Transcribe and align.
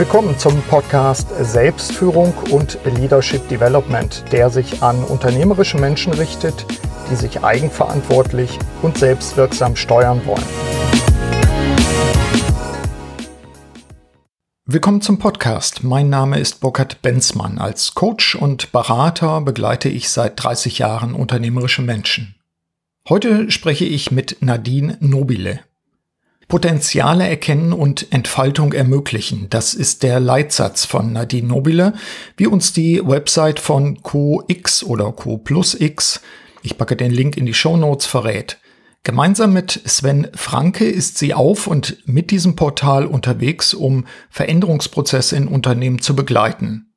Willkommen 0.00 0.38
zum 0.38 0.62
Podcast 0.62 1.28
Selbstführung 1.42 2.32
und 2.50 2.78
Leadership 2.86 3.46
Development, 3.50 4.24
der 4.32 4.48
sich 4.48 4.82
an 4.82 5.04
unternehmerische 5.04 5.76
Menschen 5.76 6.14
richtet, 6.14 6.64
die 7.10 7.16
sich 7.16 7.44
eigenverantwortlich 7.44 8.58
und 8.80 8.96
selbstwirksam 8.96 9.76
steuern 9.76 10.22
wollen. 10.24 10.42
Willkommen 14.64 15.02
zum 15.02 15.18
Podcast. 15.18 15.84
Mein 15.84 16.08
Name 16.08 16.38
ist 16.38 16.60
Burkhard 16.60 17.02
Benzmann. 17.02 17.58
Als 17.58 17.94
Coach 17.94 18.36
und 18.36 18.72
Berater 18.72 19.42
begleite 19.42 19.90
ich 19.90 20.08
seit 20.08 20.42
30 20.42 20.78
Jahren 20.78 21.12
unternehmerische 21.14 21.82
Menschen. 21.82 22.36
Heute 23.06 23.50
spreche 23.50 23.84
ich 23.84 24.10
mit 24.10 24.38
Nadine 24.40 24.96
Nobile. 25.00 25.60
Potenziale 26.50 27.28
erkennen 27.28 27.72
und 27.72 28.12
Entfaltung 28.12 28.72
ermöglichen. 28.72 29.46
Das 29.50 29.72
ist 29.72 30.02
der 30.02 30.18
Leitsatz 30.20 30.84
von 30.84 31.12
Nadine 31.12 31.46
Nobile, 31.46 31.94
wie 32.36 32.48
uns 32.48 32.72
die 32.72 33.00
Website 33.02 33.60
von 33.60 34.02
CoX 34.02 34.82
oder 34.82 35.12
Co 35.12 35.38
plus 35.38 35.80
X, 35.80 36.20
ich 36.62 36.76
packe 36.76 36.96
den 36.96 37.12
Link 37.12 37.36
in 37.36 37.46
die 37.46 37.54
Show 37.54 37.76
Notes, 37.76 38.04
verrät. 38.04 38.58
Gemeinsam 39.04 39.52
mit 39.52 39.80
Sven 39.86 40.28
Franke 40.34 40.84
ist 40.84 41.16
sie 41.18 41.32
auf 41.32 41.66
und 41.66 41.98
mit 42.04 42.30
diesem 42.30 42.56
Portal 42.56 43.06
unterwegs, 43.06 43.72
um 43.72 44.04
Veränderungsprozesse 44.28 45.36
in 45.36 45.48
Unternehmen 45.48 46.00
zu 46.00 46.14
begleiten. 46.14 46.92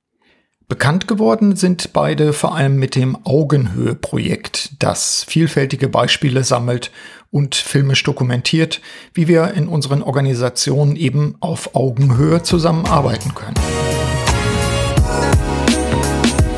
Bekannt 0.67 1.07
geworden 1.07 1.55
sind 1.55 1.93
beide 1.93 2.33
vor 2.33 2.55
allem 2.55 2.77
mit 2.77 2.95
dem 2.95 3.17
Augenhöhe-Projekt, 3.23 4.71
das 4.79 5.23
vielfältige 5.27 5.87
Beispiele 5.87 6.43
sammelt 6.43 6.89
und 7.33 7.55
filmisch 7.55 8.03
dokumentiert, 8.03 8.79
wie 9.15 9.27
wir 9.27 9.55
in 9.55 9.67
unseren 9.67 10.03
Organisationen 10.03 10.95
eben 10.95 11.35
auf 11.39 11.75
Augenhöhe 11.75 12.43
zusammenarbeiten 12.43 13.33
können. 13.33 13.55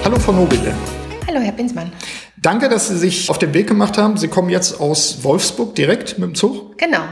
Hallo 0.03 0.19
Frau 0.19 0.33
Nobile. 0.33 0.75
Hallo 1.27 1.39
Herr 1.39 1.53
Binsmann. 1.53 1.91
Danke, 2.35 2.67
dass 2.67 2.89
Sie 2.89 2.97
sich 2.97 3.29
auf 3.29 3.39
den 3.39 3.53
Weg 3.53 3.67
gemacht 3.67 3.97
haben. 3.97 4.17
Sie 4.17 4.27
kommen 4.27 4.49
jetzt 4.49 4.79
aus 4.81 5.23
Wolfsburg 5.23 5.75
direkt 5.75 6.19
mit 6.19 6.27
dem 6.27 6.35
Zug? 6.35 6.77
Genau. 6.77 7.05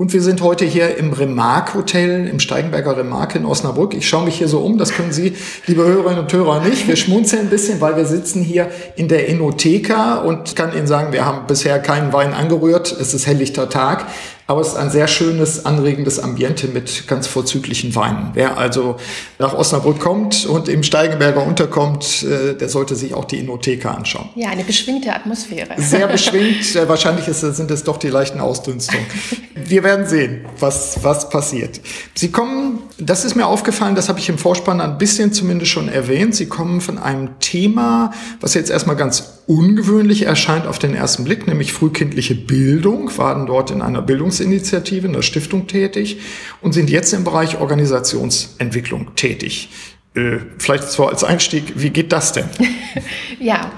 Und 0.00 0.14
wir 0.14 0.22
sind 0.22 0.40
heute 0.40 0.64
hier 0.64 0.96
im 0.96 1.12
Remark 1.12 1.74
Hotel, 1.74 2.26
im 2.26 2.40
Steigenberger 2.40 2.96
Remark 2.96 3.34
in 3.34 3.44
Osnabrück. 3.44 3.92
Ich 3.92 4.08
schaue 4.08 4.24
mich 4.24 4.38
hier 4.38 4.48
so 4.48 4.60
um, 4.60 4.78
das 4.78 4.92
können 4.92 5.12
Sie, 5.12 5.34
liebe 5.66 5.84
Hörerinnen 5.84 6.20
und 6.20 6.32
Hörer, 6.32 6.62
nicht. 6.62 6.88
Wir 6.88 6.96
schmunzeln 6.96 7.42
ein 7.42 7.50
bisschen, 7.50 7.82
weil 7.82 7.98
wir 7.98 8.06
sitzen 8.06 8.42
hier 8.42 8.70
in 8.96 9.08
der 9.08 9.28
Enotheka 9.28 10.20
und 10.20 10.56
kann 10.56 10.74
Ihnen 10.74 10.86
sagen, 10.86 11.12
wir 11.12 11.26
haben 11.26 11.46
bisher 11.46 11.78
keinen 11.80 12.14
Wein 12.14 12.32
angerührt. 12.32 12.90
Es 12.98 13.12
ist 13.12 13.26
helllichter 13.26 13.68
Tag. 13.68 14.06
Aber 14.50 14.62
es 14.62 14.70
ist 14.70 14.76
ein 14.76 14.90
sehr 14.90 15.06
schönes, 15.06 15.64
anregendes 15.64 16.18
Ambiente 16.18 16.66
mit 16.66 17.06
ganz 17.06 17.28
vorzüglichen 17.28 17.94
Weinen. 17.94 18.30
Wer 18.34 18.58
also 18.58 18.96
nach 19.38 19.54
Osnabrück 19.54 20.00
kommt 20.00 20.44
und 20.44 20.68
im 20.68 20.82
Steigenberger 20.82 21.46
unterkommt, 21.46 22.24
äh, 22.24 22.54
der 22.56 22.68
sollte 22.68 22.96
sich 22.96 23.14
auch 23.14 23.26
die 23.26 23.38
Inotheka 23.38 23.92
anschauen. 23.92 24.28
Ja, 24.34 24.48
eine 24.48 24.64
beschwingte 24.64 25.14
Atmosphäre. 25.14 25.76
Sehr 25.76 26.04
beschwingt. 26.08 26.74
Äh, 26.74 26.88
wahrscheinlich 26.88 27.28
ist, 27.28 27.42
sind 27.42 27.70
es 27.70 27.84
doch 27.84 27.96
die 27.96 28.08
leichten 28.08 28.40
Ausdünstungen. 28.40 29.06
Wir 29.54 29.84
werden 29.84 30.08
sehen, 30.08 30.44
was, 30.58 30.98
was 31.04 31.30
passiert. 31.30 31.80
Sie 32.16 32.32
kommen, 32.32 32.80
das 32.98 33.24
ist 33.24 33.36
mir 33.36 33.46
aufgefallen, 33.46 33.94
das 33.94 34.08
habe 34.08 34.18
ich 34.18 34.28
im 34.28 34.36
Vorspann 34.36 34.80
ein 34.80 34.98
bisschen 34.98 35.32
zumindest 35.32 35.70
schon 35.70 35.88
erwähnt. 35.88 36.34
Sie 36.34 36.46
kommen 36.46 36.80
von 36.80 36.98
einem 36.98 37.38
Thema, 37.38 38.10
was 38.40 38.54
jetzt 38.54 38.70
erstmal 38.70 38.96
ganz 38.96 39.39
ungewöhnlich 39.50 40.26
erscheint 40.26 40.68
auf 40.68 40.78
den 40.78 40.94
ersten 40.94 41.24
Blick, 41.24 41.48
nämlich 41.48 41.72
frühkindliche 41.72 42.36
Bildung, 42.36 43.10
waren 43.18 43.46
dort 43.46 43.72
in 43.72 43.82
einer 43.82 44.00
Bildungsinitiative, 44.00 45.08
in 45.08 45.12
der 45.12 45.22
Stiftung 45.22 45.66
tätig 45.66 46.20
und 46.60 46.72
sind 46.72 46.88
jetzt 46.88 47.12
im 47.12 47.24
Bereich 47.24 47.60
Organisationsentwicklung 47.60 49.16
tätig. 49.16 49.70
Äh, 50.14 50.38
vielleicht 50.58 50.92
zwar 50.92 51.08
als 51.08 51.24
Einstieg, 51.24 51.72
wie 51.74 51.90
geht 51.90 52.12
das 52.12 52.32
denn? 52.32 52.44
ja, 53.40 53.72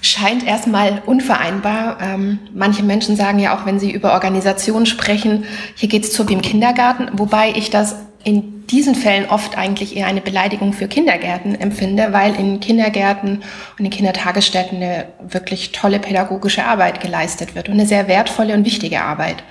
scheint 0.00 0.46
erstmal 0.46 1.02
unvereinbar. 1.04 1.98
Ähm, 2.00 2.38
manche 2.54 2.82
Menschen 2.82 3.14
sagen 3.14 3.38
ja 3.38 3.54
auch, 3.54 3.66
wenn 3.66 3.78
sie 3.78 3.90
über 3.90 4.14
Organisation 4.14 4.86
sprechen, 4.86 5.44
hier 5.74 5.90
geht 5.90 6.04
es 6.04 6.12
zu 6.12 6.26
wie 6.30 6.32
im 6.32 6.42
Kindergarten, 6.42 7.10
wobei 7.18 7.52
ich 7.54 7.68
das 7.68 7.96
in 8.24 8.51
diesen 8.70 8.94
Fällen 8.94 9.28
oft 9.28 9.56
eigentlich 9.56 9.96
eher 9.96 10.06
eine 10.06 10.20
Beleidigung 10.20 10.72
für 10.72 10.88
Kindergärten 10.88 11.54
empfinde, 11.54 12.08
weil 12.12 12.34
in 12.34 12.60
Kindergärten 12.60 13.42
und 13.78 13.84
in 13.84 13.90
Kindertagesstätten 13.90 14.76
eine 14.78 15.06
wirklich 15.20 15.72
tolle 15.72 15.98
pädagogische 15.98 16.64
Arbeit 16.64 17.00
geleistet 17.00 17.54
wird 17.54 17.68
und 17.68 17.74
eine 17.74 17.86
sehr 17.86 18.08
wertvolle 18.08 18.54
und 18.54 18.64
wichtige 18.64 19.02
Arbeit. 19.02 19.42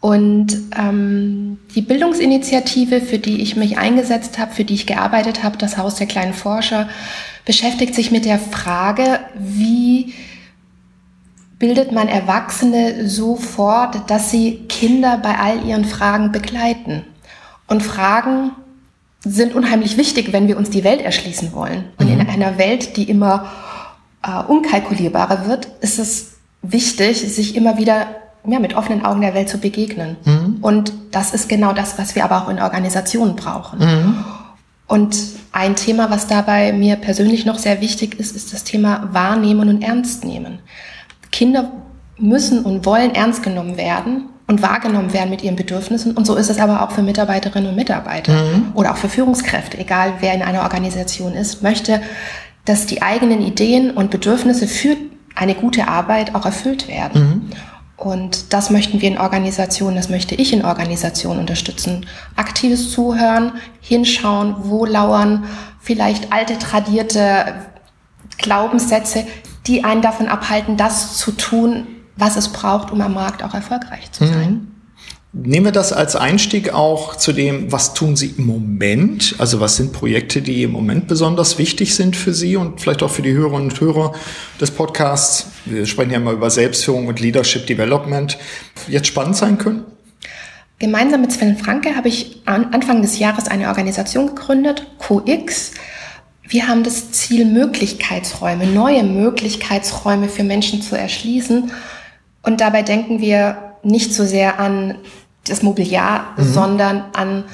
Und 0.00 0.56
ähm, 0.78 1.58
die 1.74 1.82
Bildungsinitiative, 1.82 3.00
für 3.00 3.18
die 3.18 3.40
ich 3.40 3.56
mich 3.56 3.78
eingesetzt 3.78 4.38
habe, 4.38 4.52
für 4.52 4.64
die 4.64 4.74
ich 4.74 4.86
gearbeitet 4.86 5.42
habe, 5.42 5.56
das 5.56 5.78
Haus 5.78 5.96
der 5.96 6.06
kleinen 6.06 6.34
Forscher, 6.34 6.88
beschäftigt 7.44 7.94
sich 7.94 8.10
mit 8.10 8.24
der 8.24 8.38
Frage, 8.38 9.20
wie 9.38 10.14
bildet 11.58 11.92
man 11.92 12.08
Erwachsene 12.08 13.08
so 13.08 13.36
fort, 13.36 14.10
dass 14.10 14.30
sie 14.30 14.66
Kinder 14.68 15.18
bei 15.18 15.38
all 15.38 15.64
ihren 15.64 15.84
Fragen 15.84 16.30
begleiten. 16.32 17.04
Und 17.66 17.82
Fragen 17.82 18.52
sind 19.24 19.54
unheimlich 19.54 19.96
wichtig, 19.96 20.32
wenn 20.32 20.48
wir 20.48 20.56
uns 20.56 20.70
die 20.70 20.84
Welt 20.84 21.00
erschließen 21.00 21.52
wollen. 21.52 21.84
Und 21.98 22.06
mhm. 22.06 22.20
in 22.20 22.28
einer 22.28 22.58
Welt, 22.58 22.96
die 22.96 23.08
immer 23.10 23.50
äh, 24.22 24.42
unkalkulierbarer 24.42 25.46
wird, 25.48 25.68
ist 25.80 25.98
es 25.98 26.36
wichtig, 26.62 27.20
sich 27.20 27.56
immer 27.56 27.78
wieder 27.78 28.06
ja, 28.46 28.60
mit 28.60 28.76
offenen 28.76 29.04
Augen 29.04 29.20
der 29.20 29.34
Welt 29.34 29.48
zu 29.48 29.58
begegnen. 29.58 30.16
Mhm. 30.24 30.58
Und 30.60 30.92
das 31.10 31.34
ist 31.34 31.48
genau 31.48 31.72
das, 31.72 31.98
was 31.98 32.14
wir 32.14 32.24
aber 32.24 32.42
auch 32.42 32.48
in 32.48 32.60
Organisationen 32.60 33.34
brauchen. 33.34 33.78
Mhm. 33.80 34.24
Und 34.86 35.18
ein 35.50 35.74
Thema, 35.74 36.10
was 36.10 36.28
dabei 36.28 36.72
mir 36.72 36.96
persönlich 36.96 37.44
noch 37.44 37.58
sehr 37.58 37.80
wichtig 37.80 38.20
ist, 38.20 38.36
ist 38.36 38.52
das 38.52 38.62
Thema 38.62 39.08
Wahrnehmen 39.12 39.68
und 39.68 39.82
Ernstnehmen. 39.82 40.60
Kinder 41.32 41.72
müssen 42.18 42.64
und 42.64 42.86
wollen 42.86 43.14
ernst 43.14 43.42
genommen 43.42 43.76
werden 43.76 44.28
und 44.46 44.62
wahrgenommen 44.62 45.12
werden 45.12 45.30
mit 45.30 45.42
ihren 45.42 45.56
Bedürfnissen. 45.56 46.12
Und 46.12 46.26
so 46.26 46.36
ist 46.36 46.50
es 46.50 46.58
aber 46.58 46.82
auch 46.82 46.92
für 46.92 47.02
Mitarbeiterinnen 47.02 47.70
und 47.70 47.76
Mitarbeiter 47.76 48.32
mhm. 48.32 48.72
oder 48.74 48.92
auch 48.92 48.96
für 48.96 49.08
Führungskräfte, 49.08 49.78
egal 49.78 50.14
wer 50.20 50.34
in 50.34 50.42
einer 50.42 50.62
Organisation 50.62 51.34
ist, 51.34 51.62
möchte, 51.62 52.00
dass 52.64 52.86
die 52.86 53.02
eigenen 53.02 53.42
Ideen 53.42 53.90
und 53.90 54.10
Bedürfnisse 54.10 54.68
für 54.68 54.96
eine 55.34 55.54
gute 55.54 55.88
Arbeit 55.88 56.34
auch 56.34 56.46
erfüllt 56.46 56.88
werden. 56.88 57.20
Mhm. 57.20 57.50
Und 57.96 58.52
das 58.52 58.70
möchten 58.70 59.00
wir 59.00 59.08
in 59.08 59.18
Organisationen, 59.18 59.96
das 59.96 60.10
möchte 60.10 60.34
ich 60.34 60.52
in 60.52 60.64
Organisationen 60.64 61.40
unterstützen. 61.40 62.06
Aktives 62.36 62.90
Zuhören, 62.90 63.52
hinschauen, 63.80 64.54
wo 64.64 64.84
lauern 64.84 65.44
vielleicht 65.80 66.32
alte, 66.32 66.58
tradierte 66.58 67.54
Glaubenssätze, 68.36 69.26
die 69.66 69.82
einen 69.84 70.02
davon 70.02 70.28
abhalten, 70.28 70.76
das 70.76 71.16
zu 71.16 71.32
tun, 71.32 71.86
was 72.16 72.36
es 72.36 72.48
braucht, 72.48 72.90
um 72.90 73.00
am 73.00 73.14
Markt 73.14 73.42
auch 73.42 73.54
erfolgreich 73.54 74.10
zu 74.12 74.26
sein. 74.26 74.50
Mhm. 74.50 74.76
Nehmen 75.38 75.66
wir 75.66 75.72
das 75.72 75.92
als 75.92 76.16
Einstieg 76.16 76.72
auch 76.72 77.14
zu 77.14 77.34
dem, 77.34 77.70
was 77.70 77.92
tun 77.92 78.16
Sie 78.16 78.34
im 78.38 78.46
Moment? 78.46 79.34
Also 79.36 79.60
was 79.60 79.76
sind 79.76 79.92
Projekte, 79.92 80.40
die 80.40 80.62
im 80.62 80.72
Moment 80.72 81.08
besonders 81.08 81.58
wichtig 81.58 81.94
sind 81.94 82.16
für 82.16 82.32
Sie 82.32 82.56
und 82.56 82.80
vielleicht 82.80 83.02
auch 83.02 83.10
für 83.10 83.20
die 83.20 83.34
Hörerinnen 83.34 83.70
und 83.70 83.78
Hörer 83.78 84.14
des 84.58 84.70
Podcasts? 84.70 85.48
Wir 85.66 85.84
sprechen 85.84 86.12
ja 86.12 86.16
immer 86.16 86.30
über 86.30 86.48
Selbstführung 86.48 87.06
und 87.06 87.20
Leadership 87.20 87.66
Development. 87.66 88.38
Jetzt 88.88 89.08
spannend 89.08 89.36
sein 89.36 89.58
können? 89.58 89.84
Gemeinsam 90.78 91.20
mit 91.20 91.32
Sven 91.32 91.58
Franke 91.58 91.96
habe 91.96 92.08
ich 92.08 92.40
Anfang 92.46 93.02
des 93.02 93.18
Jahres 93.18 93.46
eine 93.46 93.68
Organisation 93.68 94.28
gegründet, 94.28 94.86
CoX. 94.98 95.72
Wir 96.48 96.66
haben 96.66 96.82
das 96.82 97.12
Ziel, 97.12 97.44
Möglichkeitsräume, 97.44 98.66
neue 98.66 99.02
Möglichkeitsräume 99.02 100.30
für 100.30 100.44
Menschen 100.44 100.80
zu 100.80 100.96
erschließen 100.96 101.72
und 102.46 102.60
dabei 102.60 102.82
denken 102.82 103.20
wir 103.20 103.74
nicht 103.82 104.14
so 104.14 104.24
sehr 104.24 104.58
an 104.58 104.98
das 105.46 105.62
Mobiliar, 105.62 106.34
mhm. 106.36 106.42
sondern 106.44 107.04
an 107.12 107.44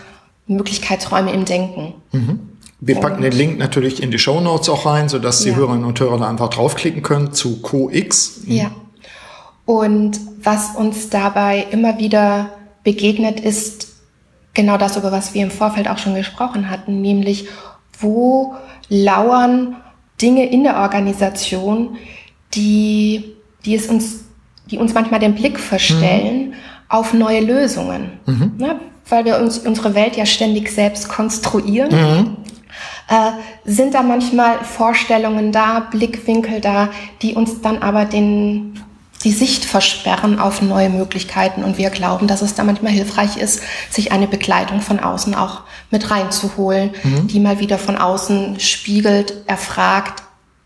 Möglichkeitsräume 0.46 1.32
im 1.32 1.44
Denken. 1.44 1.94
Mhm. 2.12 2.40
Wir 2.81 2.96
packen 2.96 3.17
und, 3.17 3.22
den 3.22 3.32
Link 3.32 3.58
natürlich 3.58 4.02
in 4.02 4.11
die 4.11 4.19
Show 4.19 4.40
Notes 4.40 4.69
auch 4.69 4.87
rein, 4.87 5.08
sodass 5.08 5.40
die 5.40 5.50
ja. 5.50 5.56
Hörerinnen 5.56 5.84
und 5.84 5.99
Hörer 5.99 6.19
da 6.19 6.28
einfach 6.28 6.50
draufklicken 6.50 7.02
können 7.02 7.32
zu 7.32 7.62
CoX. 7.62 8.43
Mhm. 8.44 8.52
Ja. 8.52 8.70
Und 9.64 10.20
was 10.43 10.76
uns 10.76 11.08
dabei 11.08 11.67
immer 11.70 11.99
wieder 11.99 12.50
begegnet, 12.82 13.40
ist 13.40 13.94
genau 14.52 14.76
das, 14.76 14.96
über 14.96 15.11
was 15.12 15.32
wir 15.32 15.43
im 15.43 15.50
Vorfeld 15.50 15.88
auch 15.88 15.99
schon 15.99 16.14
gesprochen 16.14 16.69
hatten, 16.69 17.00
nämlich 17.00 17.49
wo 17.99 18.56
lauern 18.88 19.76
Dinge 20.20 20.50
in 20.50 20.64
der 20.64 20.78
Organisation, 20.78 21.96
die, 22.55 23.37
die 23.64 23.76
es 23.76 23.87
uns 23.87 24.25
die 24.72 24.78
uns 24.78 24.94
manchmal 24.94 25.20
den 25.20 25.34
Blick 25.34 25.60
verstellen 25.60 26.48
mhm. 26.48 26.54
auf 26.88 27.12
neue 27.12 27.40
Lösungen. 27.40 28.12
Mhm. 28.26 28.54
Ne? 28.56 28.80
Weil 29.08 29.26
wir 29.26 29.38
uns 29.38 29.58
unsere 29.58 29.94
Welt 29.94 30.16
ja 30.16 30.24
ständig 30.24 30.70
selbst 30.72 31.08
konstruieren. 31.08 31.90
Mhm. 31.90 32.36
Äh, 33.08 33.32
sind 33.70 33.92
da 33.92 34.02
manchmal 34.02 34.64
Vorstellungen 34.64 35.52
da, 35.52 35.80
Blickwinkel 35.80 36.60
da, 36.60 36.88
die 37.20 37.34
uns 37.34 37.60
dann 37.60 37.82
aber 37.82 38.06
den, 38.06 38.80
die 39.24 39.32
Sicht 39.32 39.66
versperren 39.66 40.38
auf 40.38 40.62
neue 40.62 40.88
Möglichkeiten. 40.88 41.64
Und 41.64 41.76
wir 41.76 41.90
glauben, 41.90 42.26
dass 42.26 42.40
es 42.40 42.54
da 42.54 42.64
manchmal 42.64 42.92
hilfreich 42.92 43.36
ist, 43.36 43.60
sich 43.90 44.10
eine 44.10 44.26
Begleitung 44.26 44.80
von 44.80 45.00
außen 45.00 45.34
auch 45.34 45.62
mit 45.90 46.10
reinzuholen, 46.10 46.92
mhm. 47.02 47.26
die 47.26 47.40
mal 47.40 47.60
wieder 47.60 47.76
von 47.76 47.98
außen 47.98 48.58
spiegelt, 48.58 49.34
erfragt, 49.46 50.22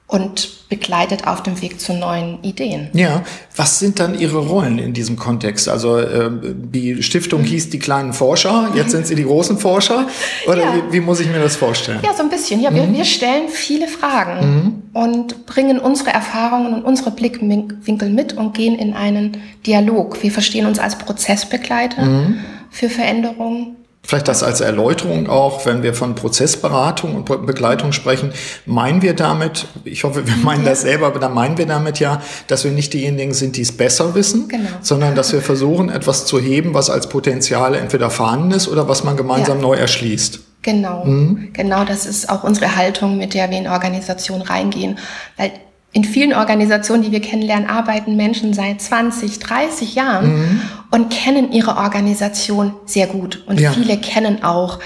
und 0.09 0.69
begleitet 0.69 1.27
auf 1.27 1.43
dem 1.43 1.61
Weg 1.61 1.81
zu 1.81 1.93
neuen 1.93 2.43
Ideen. 2.43 2.91
Ja, 2.93 3.25
was 3.57 3.81
sind 3.81 3.99
dann 3.99 4.19
Ihre 4.19 4.39
Rollen 4.39 4.79
in 4.79 4.93
diesem 4.93 5.17
Kontext? 5.17 5.69
Also 5.69 5.99
äh, 5.99 6.31
die 6.31 7.03
Stiftung 7.03 7.41
mhm. 7.41 7.47
hieß 7.47 7.71
die 7.71 7.81
kleinen 7.81 8.13
Forscher, 8.13 8.71
jetzt 8.75 8.93
sind 8.93 9.07
Sie 9.07 9.17
die 9.17 9.25
großen 9.25 9.59
Forscher 9.59 10.07
oder 10.47 10.63
ja. 10.63 10.75
wie, 10.75 10.93
wie, 10.95 11.01
muss 11.01 11.19
ich 11.19 11.27
mir 11.27 11.41
das 11.41 11.57
vorstellen? 11.57 12.01
Ja, 12.05 12.15
so 12.15 12.23
ein 12.23 12.31
bisschen. 12.31 12.61
Ja, 12.61 12.71
mhm. 12.71 12.77
wir, 12.77 12.93
wir, 12.93 13.05
stellen 13.05 13.49
viele 13.49 13.89
Fragen 13.89 14.47
mhm. 14.47 14.83
und 14.93 15.47
bringen 15.47 15.81
unsere 15.81 16.11
Erfahrungen 16.11 16.75
und 16.75 16.83
unsere 16.83 17.11
Blickwinkel 17.11 18.09
mit 18.09 18.33
und 18.33 18.55
gehen 18.55 18.79
in 18.79 18.95
einen 18.95 19.39
Dialog. 19.67 20.23
Wir 20.23 20.31
verstehen 20.31 20.67
uns 20.67 20.79
als 20.79 20.99
Prozessbegleiter 20.99 22.05
mhm. 22.05 22.39
für 22.71 22.89
Veränderungen 22.89 23.76
Vielleicht 24.07 24.29
das 24.29 24.43
als 24.43 24.61
Erläuterung 24.61 25.29
auch, 25.29 25.67
wenn 25.67 25.83
wir 25.83 25.93
von 25.93 26.15
Prozessberatung 26.15 27.17
und 27.17 27.25
Begleitung 27.25 27.93
sprechen, 27.93 28.33
meinen 28.65 29.03
wir 29.03 29.15
damit, 29.15 29.67
ich 29.85 30.05
hoffe, 30.05 30.27
wir 30.27 30.37
meinen 30.37 30.65
ja. 30.65 30.71
das 30.71 30.83
selber, 30.83 31.07
aber 31.07 31.19
da 31.19 31.29
meinen 31.29 31.59
wir 31.59 31.67
damit 31.67 31.99
ja, 31.99 32.23
dass 32.47 32.65
wir 32.65 32.71
nicht 32.71 32.93
diejenigen 32.93 33.35
sind, 33.35 33.57
die 33.57 33.63
es 33.63 33.77
besser 33.77 34.15
wissen, 34.15 34.49
genau. 34.49 34.69
sondern 34.81 35.15
dass 35.15 35.33
wir 35.33 35.43
versuchen, 35.43 35.89
etwas 35.89 36.25
zu 36.27 36.39
heben, 36.39 36.73
was 36.73 36.89
als 36.89 37.09
Potenzial 37.09 37.75
entweder 37.75 38.11
vorhanden 38.11 38.53
ist 38.53 38.69
oder 38.69 38.89
was 38.89 39.03
man 39.03 39.17
gemeinsam 39.17 39.59
ja. 39.59 39.63
neu 39.63 39.75
erschließt. 39.75 40.41
Genau, 40.63 41.05
mhm. 41.05 41.51
genau, 41.53 41.85
das 41.85 42.07
ist 42.07 42.29
auch 42.29 42.43
unsere 42.43 42.75
Haltung, 42.75 43.19
mit 43.19 43.35
der 43.35 43.51
wir 43.51 43.59
in 43.59 43.69
Organisationen 43.69 44.43
reingehen. 44.43 44.99
Weil 45.37 45.53
in 45.97 46.05
vielen 46.05 46.35
Organisationen, 46.35 47.03
die 47.05 47.11
wir 47.11 47.23
kennenlernen, 47.23 47.71
arbeiten 47.71 48.17
Menschen 48.17 48.53
seit 48.53 48.83
20, 48.83 49.39
30 49.39 49.95
Jahren 49.95 50.37
mhm. 50.37 50.61
und 50.91 51.11
kennen 51.11 51.53
ihre 51.53 51.79
Organisation 51.79 52.75
sehr 52.85 53.07
gut. 53.07 53.43
Und 53.47 53.59
ja. 53.59 53.73
viele 53.73 53.97
kennen 53.97 54.45
auch 54.45 54.79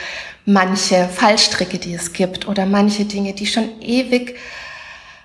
manche 0.47 1.09
Fallstricke, 1.13 1.79
die 1.79 1.95
es 1.95 2.13
gibt 2.13 2.47
oder 2.47 2.65
manche 2.65 3.07
Dinge, 3.07 3.33
die 3.33 3.47
schon 3.47 3.81
ewig 3.81 4.37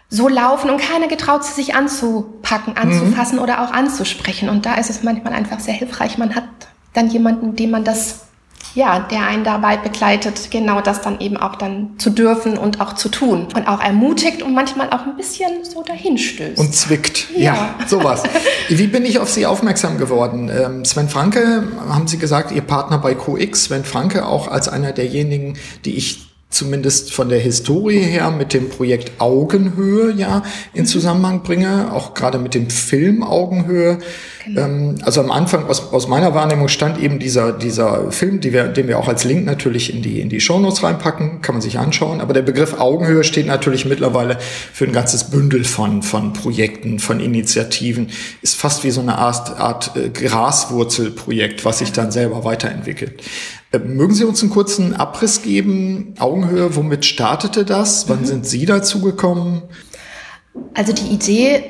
so 0.10 0.28
laufen 0.28 0.72
und 0.72 0.82
keiner 0.82 1.08
getraut 1.08 1.46
sich 1.46 1.76
anzupacken, 1.76 2.76
anzufassen 2.76 3.36
mhm. 3.36 3.44
oder 3.44 3.62
auch 3.62 3.72
anzusprechen. 3.72 4.50
Und 4.50 4.66
da 4.66 4.78
ist 4.78 4.90
es 4.90 5.04
manchmal 5.04 5.34
einfach 5.34 5.60
sehr 5.60 5.76
hilfreich. 5.76 6.18
Man 6.18 6.34
hat 6.34 6.46
dann 6.94 7.12
jemanden, 7.12 7.56
dem 7.56 7.70
man 7.70 7.84
das 7.84 8.26
ja, 8.76 9.00
der 9.00 9.26
einen 9.26 9.44
dabei 9.44 9.78
begleitet, 9.78 10.52
genau 10.52 10.82
das 10.82 11.02
dann 11.02 11.20
eben 11.22 11.38
auch 11.38 11.56
dann 11.56 11.98
zu 11.98 12.10
dürfen 12.10 12.58
und 12.58 12.82
auch 12.82 12.94
zu 12.94 13.10
tun. 13.10 13.48
Und 13.56 13.68
auch 13.68 13.82
ermutigt 13.82 14.44
und 14.44 14.54
manchmal 14.54 14.90
auch 14.90 15.06
ein 15.06 15.16
bisschen 15.16 15.64
so 15.64 15.82
dahinstößt. 15.82 16.60
Und 16.60 16.76
zwickt. 16.76 17.28
Ja, 17.36 17.56
ja 17.56 17.76
sowas. 17.88 18.24
Wie 18.70 18.88
bin 18.88 19.06
ich 19.06 19.20
auf 19.20 19.30
Sie 19.30 19.46
aufmerksam 19.46 19.98
geworden? 19.98 20.52
Ähm, 20.54 20.84
Sven 20.84 21.08
Franke, 21.08 21.64
haben 21.90 22.08
Sie 22.08 22.18
gesagt, 22.18 22.52
Ihr 22.52 22.62
Partner 22.62 22.98
bei 22.98 23.16
CoX, 23.16 23.66
Sven 23.66 23.86
Franke 23.86 24.26
auch 24.26 24.50
als 24.50 24.68
einer 24.68 24.92
derjenigen, 24.92 25.58
die 25.86 25.96
ich 25.96 26.25
zumindest 26.56 27.14
von 27.14 27.30
der 27.30 27.40
Historie 27.40 28.00
her 28.00 28.32
mit 28.32 28.54
dem 28.54 28.70
Projekt 28.70 29.20
Augenhöhe 29.20 30.14
ja 30.14 30.44
in 30.74 30.84
mhm. 30.84 30.88
Zusammenhang 30.88 31.44
bringe, 31.44 31.92
auch 31.92 32.14
gerade 32.14 32.40
mit 32.40 32.56
dem 32.56 32.70
Film 32.70 33.24
Augenhöhe. 33.24 34.00
Genau. 34.46 34.62
Ähm, 34.62 34.96
also 35.02 35.22
am 35.22 35.32
Anfang 35.32 35.66
aus, 35.68 35.92
aus 35.92 36.08
meiner 36.08 36.34
Wahrnehmung 36.34 36.68
stand 36.68 37.02
eben 37.02 37.20
dieser, 37.20 37.52
dieser 37.52 38.12
Film, 38.12 38.40
die 38.40 38.54
wir, 38.54 38.68
den 38.68 38.88
wir 38.88 39.00
auch 39.00 39.08
als 39.08 39.24
Link 39.24 39.46
natürlich 39.46 39.94
in 39.94 40.02
die, 40.02 40.22
in 40.22 40.30
die 40.30 40.40
Shownotes 40.40 40.84
reinpacken, 40.84 41.42
kann 41.42 41.56
man 41.56 41.62
sich 41.62 41.78
anschauen. 41.78 42.22
Aber 42.22 42.34
der 42.34 42.44
Begriff 42.44 42.80
Augenhöhe 42.80 43.24
steht 43.24 43.48
natürlich 43.48 43.86
mittlerweile 43.86 44.38
für 44.40 44.86
ein 44.86 44.94
ganzes 44.94 45.26
Bündel 45.26 45.66
von, 45.66 46.04
von 46.04 46.34
Projekten, 46.34 47.00
von 47.00 47.20
Initiativen. 47.20 48.12
Ist 48.42 48.56
fast 48.56 48.84
wie 48.84 48.92
so 48.92 49.02
eine 49.02 49.18
Art, 49.18 49.60
Art 49.60 49.92
äh, 49.96 50.10
Graswurzelprojekt, 50.10 51.66
was 51.66 51.80
sich 51.80 51.92
dann 51.92 52.12
selber 52.12 52.46
weiterentwickelt. 52.46 53.22
Äh, 53.76 53.80
mögen 53.80 54.14
Sie 54.14 54.24
uns 54.24 54.42
einen 54.42 54.52
kurzen 54.52 54.94
Abriss 54.94 55.42
geben? 55.42 56.14
Augenhöhe, 56.20 56.76
womit 56.76 57.06
startete 57.06 57.66
das? 57.66 58.10
Wann 58.10 58.22
mhm. 58.22 58.26
sind 58.26 58.48
Sie 58.48 58.66
dazu 58.66 59.02
gekommen? 59.02 59.64
Also 60.74 60.94
die 60.94 61.08
Idee 61.08 61.64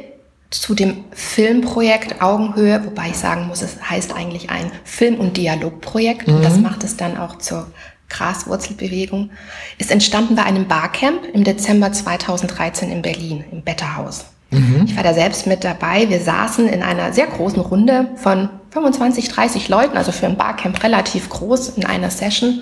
zu 0.51 0.75
dem 0.75 1.05
Filmprojekt 1.11 2.21
Augenhöhe, 2.21 2.85
wobei 2.85 3.09
ich 3.09 3.17
sagen 3.17 3.47
muss, 3.47 3.61
es 3.61 3.81
heißt 3.89 4.15
eigentlich 4.15 4.49
ein 4.49 4.71
Film- 4.83 5.19
und 5.19 5.37
Dialogprojekt. 5.37 6.27
Mhm. 6.27 6.35
Und 6.35 6.45
das 6.45 6.57
macht 6.59 6.83
es 6.83 6.97
dann 6.97 7.17
auch 7.17 7.37
zur 7.37 7.67
Graswurzelbewegung. 8.09 9.31
Ist 9.77 9.91
entstanden 9.91 10.35
bei 10.35 10.43
einem 10.43 10.67
Barcamp 10.67 11.25
im 11.33 11.43
Dezember 11.43 11.91
2013 11.91 12.91
in 12.91 13.01
Berlin, 13.01 13.43
im 13.51 13.63
Betterhaus. 13.63 14.25
Mhm. 14.55 14.85
Ich 14.85 14.95
war 14.95 15.03
da 15.03 15.13
selbst 15.13 15.47
mit 15.47 15.63
dabei. 15.63 16.09
Wir 16.09 16.19
saßen 16.19 16.67
in 16.67 16.81
einer 16.83 17.13
sehr 17.13 17.27
großen 17.27 17.59
Runde 17.59 18.09
von 18.15 18.49
25, 18.71 19.29
30 19.29 19.69
Leuten, 19.69 19.97
also 19.97 20.11
für 20.11 20.25
ein 20.25 20.37
Barcamp 20.37 20.83
relativ 20.83 21.29
groß 21.29 21.69
in 21.69 21.85
einer 21.85 22.09
Session. 22.09 22.61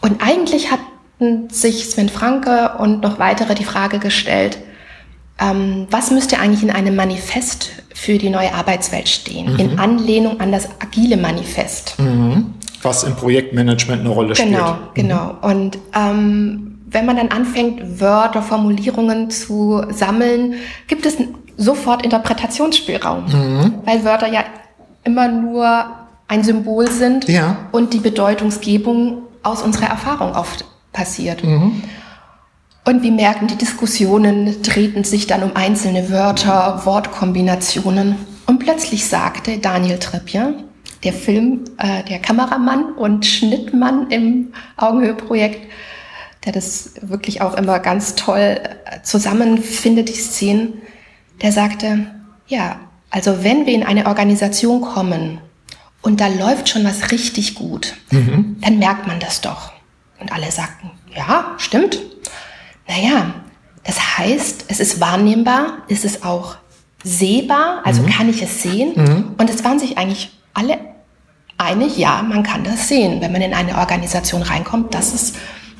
Und 0.00 0.22
eigentlich 0.22 0.70
hatten 0.70 1.50
sich 1.50 1.88
Sven 1.88 2.08
Franke 2.08 2.72
und 2.78 3.02
noch 3.02 3.18
weitere 3.18 3.54
die 3.54 3.64
Frage 3.64 3.98
gestellt, 3.98 4.58
ähm, 5.40 5.86
was 5.90 6.10
müsste 6.10 6.38
eigentlich 6.38 6.62
in 6.62 6.70
einem 6.70 6.96
Manifest 6.96 7.70
für 7.94 8.18
die 8.18 8.30
neue 8.30 8.52
Arbeitswelt 8.54 9.08
stehen? 9.08 9.52
Mhm. 9.52 9.58
In 9.58 9.78
Anlehnung 9.78 10.40
an 10.40 10.52
das 10.52 10.68
agile 10.80 11.16
Manifest. 11.16 11.98
Mhm. 11.98 12.54
Was 12.82 13.04
im 13.04 13.14
Projektmanagement 13.16 14.00
eine 14.00 14.10
Rolle 14.10 14.34
spielt. 14.34 14.50
Genau, 14.50 14.78
genau. 14.94 15.36
Und 15.42 15.78
ähm, 15.94 16.77
wenn 16.90 17.06
man 17.06 17.16
dann 17.16 17.28
anfängt, 17.28 18.00
Wörter, 18.00 18.42
Formulierungen 18.42 19.30
zu 19.30 19.82
sammeln, 19.90 20.54
gibt 20.86 21.06
es 21.06 21.16
sofort 21.56 22.02
Interpretationsspielraum. 22.02 23.26
Mhm. 23.26 23.74
Weil 23.84 24.04
Wörter 24.04 24.28
ja 24.28 24.44
immer 25.04 25.28
nur 25.28 25.86
ein 26.28 26.44
Symbol 26.44 26.90
sind 26.90 27.28
ja. 27.28 27.56
und 27.72 27.94
die 27.94 27.98
Bedeutungsgebung 27.98 29.22
aus 29.42 29.62
unserer 29.62 29.86
Erfahrung 29.86 30.32
oft 30.32 30.64
passiert. 30.92 31.42
Mhm. 31.44 31.82
Und 32.84 33.02
wir 33.02 33.12
merken, 33.12 33.48
die 33.48 33.56
Diskussionen 33.56 34.62
drehten 34.62 35.04
sich 35.04 35.26
dann 35.26 35.42
um 35.42 35.54
einzelne 35.54 36.10
Wörter, 36.10 36.82
Wortkombinationen. 36.84 38.16
Und 38.46 38.60
plötzlich 38.60 39.06
sagte 39.06 39.58
Daniel 39.58 39.98
Treppjer, 39.98 40.54
der 41.04 41.12
Film, 41.12 41.64
äh, 41.76 42.02
der 42.04 42.18
Kameramann 42.18 42.92
und 42.92 43.26
Schnittmann 43.26 44.10
im 44.10 44.52
Augenhöhe-Projekt, 44.76 45.70
der 46.48 46.54
das 46.54 46.92
wirklich 47.02 47.42
auch 47.42 47.54
immer 47.54 47.78
ganz 47.78 48.14
toll 48.14 48.58
äh, 48.58 49.02
zusammenfindet, 49.02 50.08
die 50.08 50.14
Szenen, 50.14 50.80
der 51.42 51.52
sagte, 51.52 52.06
ja, 52.46 52.80
also 53.10 53.44
wenn 53.44 53.66
wir 53.66 53.74
in 53.74 53.82
eine 53.82 54.06
Organisation 54.06 54.80
kommen 54.80 55.40
und 56.00 56.20
da 56.20 56.28
läuft 56.28 56.70
schon 56.70 56.84
was 56.84 57.10
richtig 57.10 57.54
gut, 57.54 57.96
mhm. 58.10 58.56
dann 58.62 58.78
merkt 58.78 59.06
man 59.06 59.20
das 59.20 59.42
doch. 59.42 59.72
Und 60.20 60.32
alle 60.32 60.50
sagten, 60.50 60.90
ja, 61.14 61.54
stimmt. 61.58 62.00
Naja, 62.88 63.34
das 63.84 64.18
heißt, 64.18 64.64
es 64.68 64.80
ist 64.80 65.00
wahrnehmbar, 65.00 65.82
es 65.88 66.04
ist 66.04 66.24
auch 66.24 66.56
sehbar, 67.04 67.82
also 67.84 68.02
mhm. 68.02 68.06
kann 68.06 68.30
ich 68.30 68.42
es 68.42 68.62
sehen. 68.62 68.92
Mhm. 68.96 69.34
Und 69.36 69.50
es 69.50 69.62
waren 69.64 69.78
sich 69.78 69.98
eigentlich 69.98 70.30
alle 70.54 70.78
einig, 71.58 71.98
ja, 71.98 72.22
man 72.22 72.42
kann 72.42 72.64
das 72.64 72.88
sehen, 72.88 73.20
wenn 73.20 73.32
man 73.32 73.42
in 73.42 73.52
eine 73.52 73.76
Organisation 73.76 74.40
reinkommt, 74.40 74.94
dass, 74.94 75.12
es, 75.12 75.34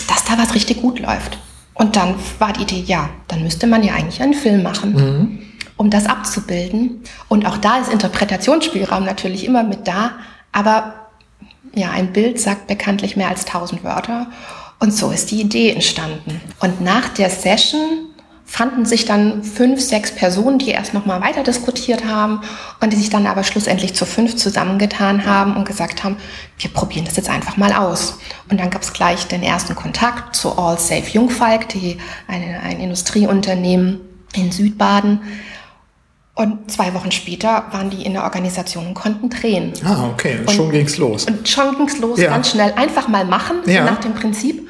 dass 0.06 0.24
da 0.24 0.38
was 0.38 0.54
richtig 0.54 0.82
gut 0.82 1.00
läuft. 1.00 1.38
Und 1.74 1.96
dann 1.96 2.16
war 2.38 2.52
die 2.52 2.62
Idee, 2.62 2.82
ja, 2.86 3.08
dann 3.28 3.42
müsste 3.42 3.66
man 3.66 3.82
ja 3.82 3.94
eigentlich 3.94 4.20
einen 4.20 4.34
Film 4.34 4.62
machen, 4.62 4.92
mhm. 4.92 5.38
um 5.76 5.90
das 5.90 6.06
abzubilden. 6.06 7.02
Und 7.28 7.46
auch 7.46 7.58
da 7.58 7.78
ist 7.78 7.92
Interpretationsspielraum 7.92 9.04
natürlich 9.04 9.44
immer 9.44 9.62
mit 9.62 9.86
da, 9.86 10.12
aber 10.52 10.94
ja, 11.74 11.90
ein 11.90 12.12
Bild 12.12 12.40
sagt 12.40 12.66
bekanntlich 12.66 13.16
mehr 13.16 13.28
als 13.28 13.44
tausend 13.44 13.84
Wörter. 13.84 14.26
Und 14.80 14.92
so 14.92 15.10
ist 15.10 15.30
die 15.30 15.40
Idee 15.40 15.70
entstanden. 15.70 16.40
Und 16.60 16.80
nach 16.80 17.08
der 17.08 17.30
Session 17.30 18.07
fanden 18.50 18.86
sich 18.86 19.04
dann 19.04 19.44
fünf, 19.44 19.78
sechs 19.78 20.10
Personen, 20.10 20.58
die 20.58 20.70
erst 20.70 20.94
nochmal 20.94 21.20
weiter 21.20 21.42
diskutiert 21.42 22.06
haben 22.06 22.40
und 22.80 22.90
die 22.90 22.96
sich 22.96 23.10
dann 23.10 23.26
aber 23.26 23.44
schlussendlich 23.44 23.94
zu 23.94 24.06
fünf 24.06 24.36
zusammengetan 24.36 25.26
haben 25.26 25.54
und 25.54 25.66
gesagt 25.66 26.02
haben, 26.02 26.16
wir 26.58 26.70
probieren 26.70 27.04
das 27.04 27.16
jetzt 27.16 27.28
einfach 27.28 27.58
mal 27.58 27.74
aus. 27.74 28.18
Und 28.50 28.58
dann 28.58 28.70
gab 28.70 28.80
es 28.80 28.94
gleich 28.94 29.26
den 29.26 29.42
ersten 29.42 29.76
Kontakt 29.76 30.34
zu 30.34 30.58
All 30.58 30.78
Safe 30.78 31.04
Jungfalk, 31.12 31.68
die 31.68 31.98
eine, 32.26 32.60
ein 32.60 32.80
Industrieunternehmen 32.80 34.00
in 34.34 34.50
Südbaden. 34.50 35.20
Und 36.34 36.70
zwei 36.70 36.94
Wochen 36.94 37.12
später 37.12 37.66
waren 37.70 37.90
die 37.90 38.02
in 38.02 38.14
der 38.14 38.24
Organisation 38.24 38.86
und 38.86 38.94
konnten 38.94 39.28
drehen. 39.28 39.74
Ah, 39.84 40.06
okay. 40.06 40.38
Und 40.40 40.50
schon 40.50 40.70
ging's 40.70 40.96
los. 40.96 41.26
Und 41.26 41.46
schon 41.46 41.76
ging's 41.76 41.98
los, 41.98 42.18
ja. 42.18 42.30
ganz 42.30 42.50
schnell. 42.50 42.72
Einfach 42.76 43.08
mal 43.08 43.26
machen, 43.26 43.58
ja. 43.66 43.84
nach 43.84 43.98
dem 43.98 44.14
Prinzip. 44.14 44.66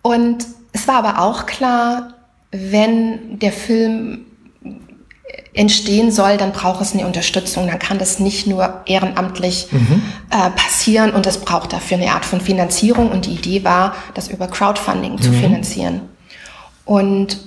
Und 0.00 0.46
es 0.72 0.88
war 0.88 0.96
aber 0.96 1.20
auch 1.20 1.44
klar, 1.44 2.13
wenn 2.54 3.40
der 3.40 3.50
Film 3.50 4.26
entstehen 5.54 6.12
soll, 6.12 6.36
dann 6.36 6.52
braucht 6.52 6.80
es 6.80 6.94
eine 6.94 7.06
Unterstützung. 7.06 7.66
Dann 7.66 7.78
kann 7.78 7.98
das 7.98 8.20
nicht 8.20 8.46
nur 8.46 8.82
ehrenamtlich 8.86 9.68
mhm. 9.72 10.02
äh, 10.30 10.50
passieren 10.50 11.12
und 11.12 11.26
es 11.26 11.38
braucht 11.38 11.72
dafür 11.72 11.96
eine 11.96 12.12
Art 12.12 12.24
von 12.24 12.40
Finanzierung. 12.40 13.10
Und 13.10 13.26
die 13.26 13.32
Idee 13.32 13.64
war, 13.64 13.94
das 14.14 14.28
über 14.28 14.46
Crowdfunding 14.46 15.12
mhm. 15.12 15.22
zu 15.22 15.32
finanzieren. 15.32 16.02
Und 16.84 17.38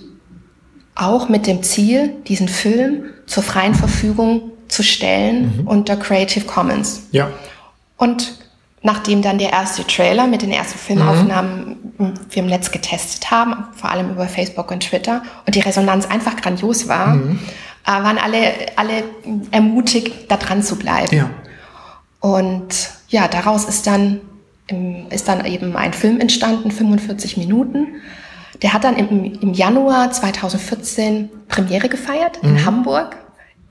auch 0.96 1.30
mit 1.30 1.48
dem 1.48 1.64
Ziel, 1.64 2.16
diesen 2.28 2.50
Film 2.50 3.06
zur 3.28 3.44
freien 3.44 3.76
Verfügung 3.76 4.52
zu 4.68 4.84
stellen 4.84 5.60
mhm. 5.62 5.68
unter 5.68 5.96
Creative 5.96 6.46
Commons. 6.46 7.04
Ja. 7.12 7.30
Und 7.98 8.40
nachdem 8.82 9.22
dann 9.22 9.38
der 9.38 9.52
erste 9.52 9.86
Trailer 9.86 10.28
mit 10.28 10.42
den 10.42 10.52
ersten 10.52 10.78
Filmaufnahmen 10.78 11.68
mhm. 11.68 11.87
Wir 11.98 12.44
im 12.44 12.48
Netz 12.48 12.72
getestet 12.72 13.32
haben, 13.32 13.66
vor 13.76 13.92
allem 13.92 14.12
über 14.12 14.28
Facebook 14.28 14.72
und 14.72 14.82
Twitter, 14.82 15.24
und 15.46 15.56
die 15.56 15.60
Resonanz 15.60 16.06
einfach 16.06 16.36
grandios 16.36 16.88
war, 16.88 17.16
mhm. 17.16 17.40
äh, 17.86 17.92
waren 17.92 18.18
alle, 18.18 18.54
alle 18.76 19.04
ermutigt, 19.52 20.30
da 20.30 20.38
dran 20.38 20.64
zu 20.64 20.78
bleiben. 20.78 21.16
Ja. 21.16 21.30
Und 22.20 22.92
ja, 23.10 23.28
daraus 23.28 23.66
ist 23.66 23.88
dann, 23.88 24.22
ist 25.10 25.28
dann 25.28 25.46
eben 25.46 25.76
ein 25.76 25.94
Film 25.94 26.20
entstanden, 26.20 26.72
45 26.72 27.38
Minuten. 27.38 27.88
Der 28.62 28.74
hat 28.74 28.84
dann 28.84 28.98
im, 28.98 29.40
im 29.40 29.54
Januar 29.54 30.12
2014 30.12 31.30
Premiere 31.48 31.90
gefeiert 31.90 32.38
in 32.42 32.54
mhm. 32.54 32.66
Hamburg 32.66 33.16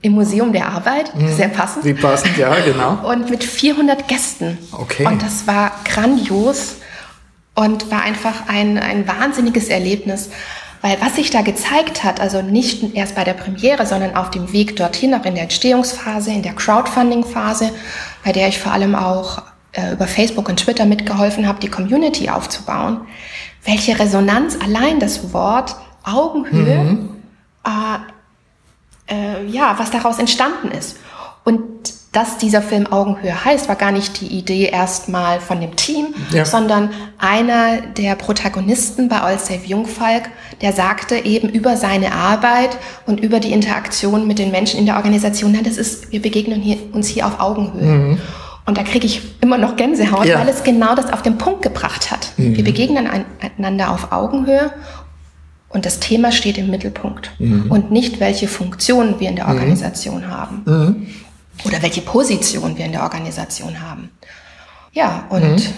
im 0.01 0.13
Museum 0.13 0.53
der 0.53 0.69
Arbeit, 0.69 1.13
mhm. 1.15 1.27
sehr 1.33 1.47
passend. 1.47 1.83
Wie 1.83 1.93
passend, 1.93 2.37
ja, 2.37 2.53
genau. 2.59 3.09
Und 3.11 3.29
mit 3.29 3.43
400 3.43 4.07
Gästen. 4.07 4.57
Okay. 4.71 5.05
Und 5.05 5.21
das 5.21 5.47
war 5.47 5.71
grandios 5.85 6.75
und 7.57 7.89
war 7.89 8.03
einfach 8.03 8.47
ein, 8.47 8.77
ein 8.77 9.07
wahnsinniges 9.07 9.69
Erlebnis. 9.69 10.29
Weil 10.83 10.97
was 11.01 11.15
sich 11.15 11.31
da 11.31 11.41
gezeigt 11.41 12.03
hat, 12.03 12.19
also 12.19 12.43
nicht 12.43 12.95
erst 12.95 13.15
bei 13.15 13.23
der 13.23 13.33
Premiere, 13.33 13.87
sondern 13.87 14.15
auf 14.15 14.29
dem 14.29 14.53
Weg 14.53 14.75
dorthin, 14.75 15.15
auch 15.15 15.25
in 15.25 15.33
der 15.33 15.43
Entstehungsphase, 15.43 16.29
in 16.29 16.43
der 16.43 16.53
Crowdfunding-Phase, 16.53 17.71
bei 18.23 18.31
der 18.31 18.47
ich 18.47 18.59
vor 18.59 18.73
allem 18.73 18.93
auch 18.93 19.41
äh, 19.71 19.93
über 19.93 20.05
Facebook 20.05 20.47
und 20.49 20.57
Twitter 20.57 20.85
mitgeholfen 20.85 21.47
habe, 21.47 21.59
die 21.59 21.67
Community 21.67 22.29
aufzubauen, 22.29 23.01
welche 23.65 23.97
Resonanz 23.99 24.55
allein 24.63 24.99
das 24.99 25.33
Wort 25.33 25.75
Augenhöhe 26.03 26.83
mhm. 26.83 27.09
äh, 29.09 29.13
äh, 29.15 29.47
ja, 29.47 29.73
was 29.79 29.89
daraus 29.89 30.19
entstanden 30.19 30.69
ist. 30.69 30.97
Und 31.43 31.96
dass 32.11 32.37
dieser 32.37 32.61
Film 32.61 32.87
Augenhöhe 32.87 33.45
heißt, 33.45 33.67
war 33.67 33.75
gar 33.75 33.91
nicht 33.91 34.21
die 34.21 34.27
Idee 34.27 34.65
erstmal 34.65 35.39
von 35.39 35.59
dem 35.59 35.75
Team, 35.75 36.07
ja. 36.31 36.45
sondern 36.45 36.89
einer 37.17 37.81
der 37.81 38.15
Protagonisten 38.15 39.09
bei 39.09 39.21
All 39.21 39.37
Save 39.37 39.65
Jungfalk, 39.65 40.29
der 40.61 40.73
sagte 40.73 41.15
eben 41.25 41.49
über 41.49 41.77
seine 41.77 42.13
Arbeit 42.13 42.77
und 43.05 43.19
über 43.19 43.39
die 43.39 43.51
Interaktion 43.51 44.25
mit 44.25 44.39
den 44.39 44.51
Menschen 44.51 44.79
in 44.79 44.85
der 44.85 44.95
Organisation, 44.95 45.51
na, 45.53 45.61
das 45.61 45.77
ist, 45.77 46.11
wir 46.11 46.21
begegnen 46.21 46.61
hier, 46.61 46.77
uns 46.93 47.07
hier 47.07 47.27
auf 47.27 47.39
Augenhöhe. 47.39 47.85
Mhm. 47.85 48.17
Und 48.65 48.77
da 48.77 48.83
kriege 48.83 49.05
ich 49.05 49.21
immer 49.41 49.57
noch 49.57 49.75
Gänsehaut, 49.75 50.25
ja. 50.25 50.39
weil 50.39 50.49
es 50.49 50.63
genau 50.63 50.95
das 50.95 51.11
auf 51.11 51.21
den 51.21 51.37
Punkt 51.37 51.61
gebracht 51.61 52.11
hat. 52.11 52.33
Mhm. 52.37 52.57
Wir 52.57 52.63
begegnen 52.63 53.07
einander 53.57 53.91
auf 53.91 54.11
Augenhöhe 54.11 54.71
und 55.69 55.85
das 55.85 55.99
Thema 55.99 56.31
steht 56.31 56.57
im 56.57 56.69
Mittelpunkt 56.69 57.31
mhm. 57.39 57.69
und 57.69 57.91
nicht, 57.91 58.19
welche 58.19 58.47
Funktionen 58.47 59.19
wir 59.19 59.29
in 59.29 59.35
der 59.35 59.45
mhm. 59.45 59.53
Organisation 59.53 60.27
haben 60.27 60.61
mhm. 60.65 61.07
Oder 61.65 61.81
welche 61.81 62.01
Position 62.01 62.77
wir 62.77 62.85
in 62.85 62.91
der 62.91 63.03
Organisation 63.03 63.81
haben. 63.81 64.11
Ja, 64.93 65.25
und 65.29 65.43
mhm 65.43 65.73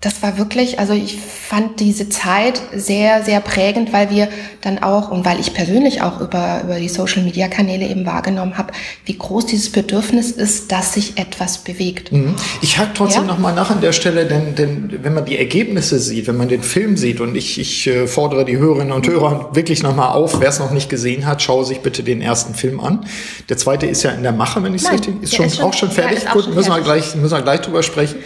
das 0.00 0.22
war 0.22 0.38
wirklich, 0.38 0.78
also 0.78 0.94
ich 0.94 1.18
fand 1.18 1.78
diese 1.78 2.08
Zeit 2.08 2.62
sehr, 2.74 3.22
sehr 3.22 3.40
prägend, 3.40 3.92
weil 3.92 4.08
wir 4.08 4.28
dann 4.62 4.78
auch 4.78 5.10
und 5.10 5.26
weil 5.26 5.38
ich 5.38 5.52
persönlich 5.52 6.00
auch 6.00 6.22
über, 6.22 6.62
über 6.64 6.78
die 6.78 6.88
Social 6.88 7.22
Media 7.22 7.48
Kanäle 7.48 7.86
eben 7.86 8.06
wahrgenommen 8.06 8.56
habe, 8.56 8.72
wie 9.04 9.18
groß 9.18 9.44
dieses 9.44 9.70
Bedürfnis 9.70 10.30
ist, 10.30 10.72
dass 10.72 10.94
sich 10.94 11.18
etwas 11.18 11.58
bewegt. 11.58 12.12
Mhm. 12.12 12.34
Ich 12.62 12.78
hake 12.78 12.92
trotzdem 12.94 13.26
ja? 13.26 13.28
nochmal 13.28 13.54
nach 13.54 13.70
an 13.70 13.82
der 13.82 13.92
Stelle, 13.92 14.24
denn, 14.24 14.54
denn 14.54 15.00
wenn 15.02 15.12
man 15.12 15.26
die 15.26 15.36
Ergebnisse 15.36 15.98
sieht, 15.98 16.26
wenn 16.28 16.38
man 16.38 16.48
den 16.48 16.62
Film 16.62 16.96
sieht 16.96 17.20
und 17.20 17.36
ich, 17.36 17.60
ich 17.60 17.86
äh, 17.86 18.06
fordere 18.06 18.46
die 18.46 18.56
Hörerinnen 18.56 18.92
und 18.92 19.06
Hörer 19.06 19.50
wirklich 19.54 19.82
nochmal 19.82 20.12
auf, 20.12 20.40
wer 20.40 20.48
es 20.48 20.60
noch 20.60 20.70
nicht 20.70 20.88
gesehen 20.88 21.26
hat, 21.26 21.42
schaue 21.42 21.66
sich 21.66 21.80
bitte 21.80 22.02
den 22.02 22.22
ersten 22.22 22.54
Film 22.54 22.80
an. 22.80 23.04
Der 23.50 23.58
zweite 23.58 23.84
ist 23.84 24.02
ja 24.02 24.12
in 24.12 24.22
der 24.22 24.32
Mache, 24.32 24.62
wenn 24.62 24.74
ich 24.74 24.82
es 24.82 24.90
richtig, 24.90 25.22
ist, 25.22 25.34
schon, 25.34 25.44
ist 25.44 25.56
schon, 25.56 25.66
auch 25.66 25.74
schon 25.74 25.90
fertig. 25.90 26.24
Ja, 26.24 26.32
Gut, 26.32 26.54
müssen. 26.54 26.72
Wir 26.72 26.80
gleich, 26.80 27.14
müssen 27.16 27.36
wir 27.36 27.42
gleich 27.42 27.60
drüber 27.60 27.82
sprechen. 27.82 28.16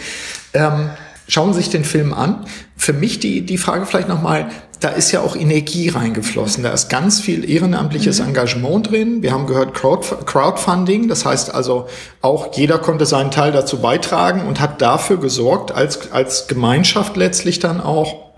Ähm, 0.53 0.89
schauen 1.27 1.53
Sie 1.53 1.61
sich 1.61 1.69
den 1.69 1.83
Film 1.83 2.13
an. 2.13 2.45
Für 2.77 2.93
mich 2.93 3.19
die, 3.19 3.45
die 3.45 3.57
Frage 3.57 3.85
vielleicht 3.85 4.09
nochmal, 4.09 4.49
da 4.79 4.89
ist 4.89 5.11
ja 5.11 5.21
auch 5.21 5.35
Energie 5.35 5.89
reingeflossen. 5.89 6.63
Da 6.63 6.71
ist 6.71 6.89
ganz 6.89 7.19
viel 7.19 7.49
ehrenamtliches 7.49 8.19
mhm. 8.19 8.29
Engagement 8.29 8.91
drin. 8.91 9.21
Wir 9.21 9.31
haben 9.31 9.47
gehört 9.47 9.73
Crowdfunding. 9.73 11.07
Das 11.07 11.25
heißt 11.25 11.53
also 11.53 11.87
auch 12.21 12.55
jeder 12.55 12.77
konnte 12.77 13.05
seinen 13.05 13.31
Teil 13.31 13.51
dazu 13.51 13.79
beitragen 13.79 14.45
und 14.45 14.59
hat 14.59 14.81
dafür 14.81 15.17
gesorgt, 15.17 15.71
als, 15.71 16.11
als 16.11 16.47
Gemeinschaft 16.47 17.17
letztlich 17.17 17.59
dann 17.59 17.81
auch, 17.81 18.31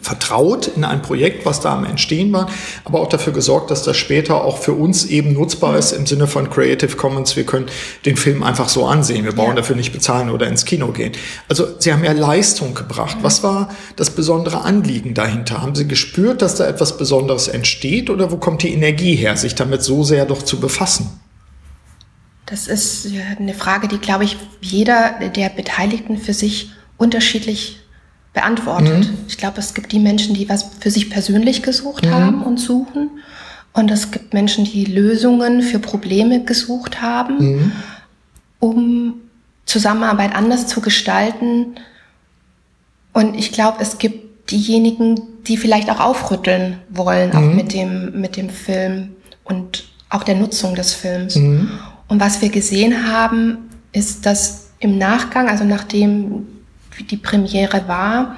vertraut 0.00 0.68
in 0.68 0.84
ein 0.84 1.02
Projekt, 1.02 1.44
was 1.44 1.60
da 1.60 1.74
am 1.74 1.84
Entstehen 1.84 2.32
war, 2.32 2.48
aber 2.84 3.00
auch 3.00 3.08
dafür 3.08 3.32
gesorgt, 3.32 3.70
dass 3.70 3.82
das 3.82 3.96
später 3.96 4.44
auch 4.44 4.58
für 4.58 4.72
uns 4.72 5.04
eben 5.04 5.32
nutzbar 5.32 5.76
ist 5.76 5.92
im 5.92 6.06
Sinne 6.06 6.26
von 6.26 6.50
Creative 6.50 6.96
Commons. 6.96 7.36
Wir 7.36 7.44
können 7.44 7.66
den 8.06 8.16
Film 8.16 8.42
einfach 8.42 8.68
so 8.68 8.86
ansehen. 8.86 9.24
Wir 9.24 9.32
brauchen 9.32 9.50
ja. 9.50 9.56
dafür 9.56 9.76
nicht 9.76 9.92
bezahlen 9.92 10.30
oder 10.30 10.46
ins 10.46 10.64
Kino 10.64 10.88
gehen. 10.92 11.12
Also 11.48 11.66
Sie 11.78 11.92
haben 11.92 12.04
ja 12.04 12.12
Leistung 12.12 12.74
gebracht. 12.74 13.18
Was 13.22 13.42
war 13.42 13.70
das 13.96 14.10
besondere 14.10 14.62
Anliegen 14.62 15.14
dahinter? 15.14 15.62
Haben 15.62 15.74
Sie 15.74 15.88
gespürt, 15.88 16.42
dass 16.42 16.54
da 16.54 16.66
etwas 16.66 16.96
Besonderes 16.96 17.48
entsteht 17.48 18.08
oder 18.08 18.30
wo 18.30 18.36
kommt 18.36 18.62
die 18.62 18.72
Energie 18.72 19.16
her, 19.16 19.36
sich 19.36 19.54
damit 19.54 19.82
so 19.82 20.04
sehr 20.04 20.26
doch 20.26 20.42
zu 20.42 20.60
befassen? 20.60 21.20
Das 22.46 22.66
ist 22.66 23.06
eine 23.38 23.52
Frage, 23.52 23.88
die, 23.88 23.98
glaube 23.98 24.24
ich, 24.24 24.38
jeder 24.62 25.28
der 25.36 25.50
Beteiligten 25.50 26.16
für 26.16 26.32
sich 26.32 26.70
unterschiedlich 26.96 27.80
beantwortet. 28.38 29.10
Mhm. 29.10 29.18
Ich 29.26 29.36
glaube, 29.36 29.58
es 29.58 29.74
gibt 29.74 29.90
die 29.90 29.98
Menschen, 29.98 30.32
die 30.34 30.48
was 30.48 30.64
für 30.78 30.92
sich 30.92 31.10
persönlich 31.10 31.62
gesucht 31.62 32.06
mhm. 32.06 32.14
haben 32.14 32.42
und 32.42 32.58
suchen. 32.58 33.10
Und 33.72 33.90
es 33.90 34.12
gibt 34.12 34.32
Menschen, 34.32 34.64
die 34.64 34.84
Lösungen 34.84 35.62
für 35.62 35.80
Probleme 35.80 36.44
gesucht 36.44 37.02
haben, 37.02 37.38
mhm. 37.38 37.72
um 38.60 39.14
Zusammenarbeit 39.66 40.36
anders 40.36 40.68
zu 40.68 40.80
gestalten. 40.80 41.74
Und 43.12 43.34
ich 43.34 43.50
glaube, 43.50 43.78
es 43.80 43.98
gibt 43.98 44.52
diejenigen, 44.52 45.20
die 45.48 45.56
vielleicht 45.56 45.90
auch 45.90 46.00
aufrütteln 46.00 46.78
wollen, 46.90 47.32
auch 47.32 47.40
mhm. 47.40 47.56
mit 47.56 47.74
dem, 47.74 48.20
mit 48.20 48.36
dem 48.36 48.50
Film 48.50 49.10
und 49.42 49.84
auch 50.10 50.22
der 50.22 50.36
Nutzung 50.36 50.76
des 50.76 50.94
Films. 50.94 51.34
Mhm. 51.34 51.70
Und 52.06 52.20
was 52.20 52.40
wir 52.40 52.50
gesehen 52.50 53.12
haben, 53.12 53.68
ist, 53.92 54.26
dass 54.26 54.70
im 54.78 54.96
Nachgang, 54.96 55.48
also 55.48 55.64
nachdem 55.64 56.46
die 57.04 57.16
Premiere 57.16 57.86
war, 57.86 58.36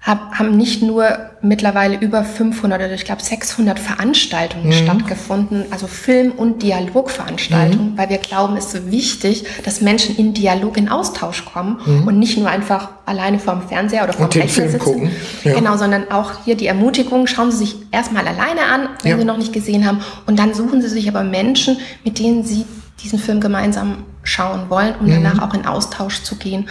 haben 0.00 0.56
nicht 0.56 0.80
nur 0.80 1.18
mittlerweile 1.42 1.98
über 1.98 2.24
500 2.24 2.80
oder 2.80 2.92
ich 2.94 3.04
glaube 3.04 3.22
600 3.22 3.78
Veranstaltungen 3.78 4.66
mhm. 4.66 4.72
stattgefunden, 4.72 5.64
also 5.70 5.86
Film- 5.86 6.32
und 6.32 6.62
Dialogveranstaltungen, 6.62 7.92
mhm. 7.92 7.98
weil 7.98 8.08
wir 8.08 8.18
glauben, 8.18 8.56
es 8.56 8.66
ist 8.66 8.84
so 8.84 8.90
wichtig, 8.90 9.44
dass 9.64 9.80
Menschen 9.80 10.16
in 10.16 10.32
Dialog, 10.32 10.76
in 10.78 10.88
Austausch 10.88 11.44
kommen 11.44 11.80
mhm. 11.84 12.06
und 12.06 12.18
nicht 12.18 12.38
nur 12.38 12.48
einfach 12.48 12.90
alleine 13.06 13.38
vorm 13.38 13.68
Fernseher 13.68 14.04
oder 14.04 14.12
vorm 14.14 14.30
Rechner 14.30 14.68
sitzen. 14.68 15.10
Ja. 15.44 15.54
Genau, 15.54 15.76
sondern 15.76 16.10
auch 16.10 16.44
hier 16.44 16.56
die 16.56 16.68
Ermutigung, 16.68 17.26
schauen 17.26 17.50
Sie 17.50 17.58
sich 17.58 17.76
erstmal 17.90 18.26
alleine 18.26 18.62
an, 18.72 18.88
wenn 19.02 19.12
ja. 19.12 19.18
Sie 19.18 19.24
noch 19.24 19.36
nicht 19.36 19.52
gesehen 19.52 19.86
haben 19.86 20.00
und 20.26 20.38
dann 20.38 20.54
suchen 20.54 20.80
Sie 20.80 20.88
sich 20.88 21.08
aber 21.08 21.22
Menschen, 21.22 21.76
mit 22.04 22.18
denen 22.18 22.44
Sie 22.44 22.64
diesen 23.02 23.18
Film 23.18 23.40
gemeinsam 23.40 24.04
schauen 24.22 24.70
wollen, 24.70 24.94
um 25.00 25.06
mhm. 25.06 25.22
danach 25.22 25.42
auch 25.42 25.54
in 25.54 25.66
Austausch 25.66 26.22
zu 26.22 26.36
gehen. 26.36 26.68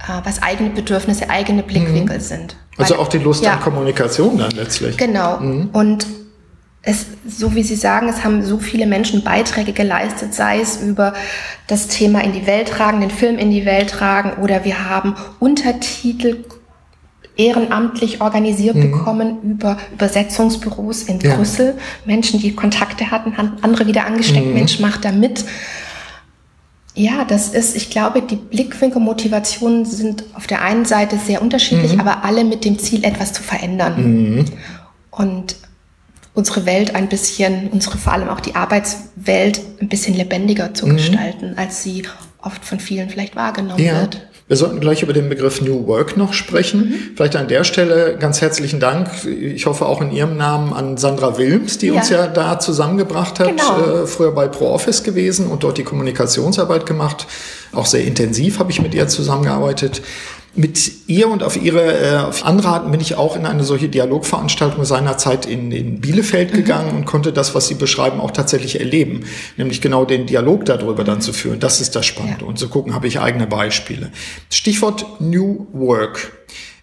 Äh, 0.00 0.20
was 0.24 0.42
eigene 0.42 0.70
Bedürfnisse, 0.70 1.28
eigene 1.28 1.62
Blickwinkel 1.62 2.18
mhm. 2.18 2.22
sind. 2.22 2.56
Also 2.76 2.94
Weil, 2.94 3.00
auch 3.00 3.08
die 3.08 3.18
Lust 3.18 3.42
ja, 3.44 3.54
an 3.54 3.60
Kommunikation 3.60 4.38
dann 4.38 4.52
letztlich. 4.52 4.96
Genau. 4.96 5.40
Mhm. 5.40 5.70
Und 5.72 6.06
es, 6.82 7.06
so 7.26 7.54
wie 7.56 7.64
Sie 7.64 7.74
sagen, 7.74 8.08
es 8.08 8.22
haben 8.22 8.44
so 8.44 8.58
viele 8.58 8.86
Menschen 8.86 9.24
Beiträge 9.24 9.72
geleistet, 9.72 10.34
sei 10.34 10.60
es 10.60 10.80
über 10.80 11.14
das 11.66 11.88
Thema 11.88 12.22
in 12.22 12.32
die 12.32 12.46
Welt 12.46 12.68
tragen, 12.68 13.00
den 13.00 13.10
Film 13.10 13.38
in 13.38 13.50
die 13.50 13.66
Welt 13.66 13.90
tragen, 13.90 14.40
oder 14.40 14.64
wir 14.64 14.88
haben 14.88 15.16
Untertitel 15.40 16.44
ehrenamtlich 17.36 18.20
organisiert 18.20 18.76
mhm. 18.76 18.92
bekommen 18.92 19.38
über 19.42 19.78
Übersetzungsbüros 19.92 21.02
in 21.02 21.18
ja. 21.18 21.34
Brüssel. 21.34 21.76
Menschen, 22.04 22.40
die 22.40 22.54
Kontakte 22.54 23.10
hatten, 23.10 23.36
haben 23.36 23.56
andere 23.62 23.86
wieder 23.86 24.06
angesteckt. 24.06 24.46
Mhm. 24.46 24.54
Mensch, 24.54 24.78
macht 24.78 25.04
da 25.04 25.10
mit. 25.10 25.44
Ja, 26.98 27.24
das 27.24 27.50
ist, 27.50 27.76
ich 27.76 27.90
glaube, 27.90 28.22
die 28.22 28.34
Blickwinkelmotivationen 28.34 29.84
sind 29.84 30.24
auf 30.34 30.48
der 30.48 30.62
einen 30.62 30.84
Seite 30.84 31.16
sehr 31.16 31.40
unterschiedlich, 31.40 31.94
mhm. 31.94 32.00
aber 32.00 32.24
alle 32.24 32.42
mit 32.42 32.64
dem 32.64 32.76
Ziel, 32.76 33.04
etwas 33.04 33.32
zu 33.32 33.40
verändern. 33.40 34.34
Mhm. 34.34 34.44
Und 35.12 35.54
unsere 36.34 36.66
Welt 36.66 36.96
ein 36.96 37.08
bisschen, 37.08 37.68
unsere 37.68 37.98
vor 37.98 38.12
allem 38.12 38.28
auch 38.28 38.40
die 38.40 38.56
Arbeitswelt 38.56 39.60
ein 39.80 39.88
bisschen 39.88 40.14
lebendiger 40.14 40.74
zu 40.74 40.88
mhm. 40.88 40.96
gestalten, 40.96 41.54
als 41.56 41.84
sie 41.84 42.02
oft 42.42 42.64
von 42.64 42.80
vielen 42.80 43.08
vielleicht 43.10 43.36
wahrgenommen 43.36 43.84
ja. 43.84 44.00
wird. 44.00 44.27
Wir 44.48 44.56
sollten 44.56 44.80
gleich 44.80 45.02
über 45.02 45.12
den 45.12 45.28
Begriff 45.28 45.60
New 45.60 45.86
Work 45.86 46.16
noch 46.16 46.32
sprechen. 46.32 46.88
Mhm. 46.88 46.94
Vielleicht 47.14 47.36
an 47.36 47.48
der 47.48 47.64
Stelle 47.64 48.16
ganz 48.18 48.40
herzlichen 48.40 48.80
Dank. 48.80 49.10
Ich 49.26 49.66
hoffe 49.66 49.84
auch 49.84 50.00
in 50.00 50.10
Ihrem 50.10 50.38
Namen 50.38 50.72
an 50.72 50.96
Sandra 50.96 51.36
Wilms, 51.36 51.76
die 51.76 51.88
ja. 51.88 51.94
uns 51.94 52.08
ja 52.08 52.26
da 52.26 52.58
zusammengebracht 52.58 53.40
hat. 53.40 53.48
Genau. 53.48 54.02
Äh, 54.02 54.06
früher 54.06 54.32
bei 54.32 54.48
ProOffice 54.48 55.02
gewesen 55.02 55.48
und 55.48 55.64
dort 55.64 55.76
die 55.76 55.84
Kommunikationsarbeit 55.84 56.86
gemacht. 56.86 57.26
Auch 57.72 57.84
sehr 57.84 58.04
intensiv 58.04 58.58
habe 58.58 58.70
ich 58.70 58.80
mit 58.80 58.94
ihr 58.94 59.06
zusammengearbeitet. 59.06 60.00
Mit 60.58 60.90
ihr 61.06 61.28
und 61.28 61.44
auf 61.44 61.56
ihre 61.56 62.00
äh, 62.02 62.16
auf 62.16 62.44
Anraten 62.44 62.90
bin 62.90 63.00
ich 63.00 63.14
auch 63.14 63.36
in 63.36 63.46
eine 63.46 63.62
solche 63.62 63.88
Dialogveranstaltung 63.88 64.84
seinerzeit 64.84 65.46
in, 65.46 65.70
in 65.70 66.00
Bielefeld 66.00 66.50
mhm. 66.50 66.56
gegangen 66.56 66.96
und 66.96 67.04
konnte 67.04 67.32
das, 67.32 67.54
was 67.54 67.68
Sie 67.68 67.74
beschreiben, 67.74 68.20
auch 68.20 68.32
tatsächlich 68.32 68.80
erleben. 68.80 69.24
Nämlich 69.56 69.80
genau 69.80 70.04
den 70.04 70.26
Dialog 70.26 70.64
darüber 70.64 71.04
dann 71.04 71.20
zu 71.20 71.32
führen. 71.32 71.60
Das 71.60 71.80
ist 71.80 71.94
das 71.94 72.06
Spannende. 72.06 72.40
Ja. 72.42 72.48
Und 72.48 72.58
zu 72.58 72.68
gucken, 72.68 72.92
habe 72.92 73.06
ich 73.06 73.20
eigene 73.20 73.46
Beispiele. 73.46 74.10
Stichwort 74.50 75.06
New 75.20 75.68
Work. 75.72 76.32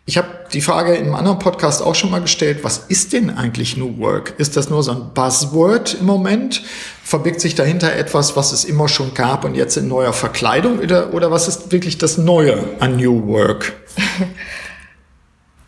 Ich 0.07 0.17
habe 0.17 0.27
die 0.53 0.61
Frage 0.61 0.93
in 0.93 1.05
einem 1.05 1.15
anderen 1.15 1.39
Podcast 1.39 1.81
auch 1.81 1.95
schon 1.95 2.11
mal 2.11 2.21
gestellt, 2.21 2.63
was 2.63 2.77
ist 2.89 3.13
denn 3.13 3.31
eigentlich 3.31 3.75
New 3.75 3.97
Work? 3.97 4.35
Ist 4.37 4.55
das 4.55 4.69
nur 4.69 4.83
so 4.83 4.91
ein 4.91 5.13
Buzzword 5.15 5.95
im 5.95 6.05
Moment? 6.05 6.61
Verbirgt 7.03 7.41
sich 7.41 7.55
dahinter 7.55 7.91
etwas, 7.91 8.35
was 8.35 8.51
es 8.51 8.65
immer 8.65 8.87
schon 8.87 9.15
gab 9.15 9.45
und 9.45 9.55
jetzt 9.55 9.77
in 9.77 9.87
neuer 9.87 10.13
Verkleidung? 10.13 10.77
Oder, 10.77 11.11
oder 11.15 11.31
was 11.31 11.47
ist 11.47 11.71
wirklich 11.71 11.97
das 11.97 12.19
Neue 12.19 12.63
an 12.79 12.97
New 12.97 13.27
Work? 13.27 13.73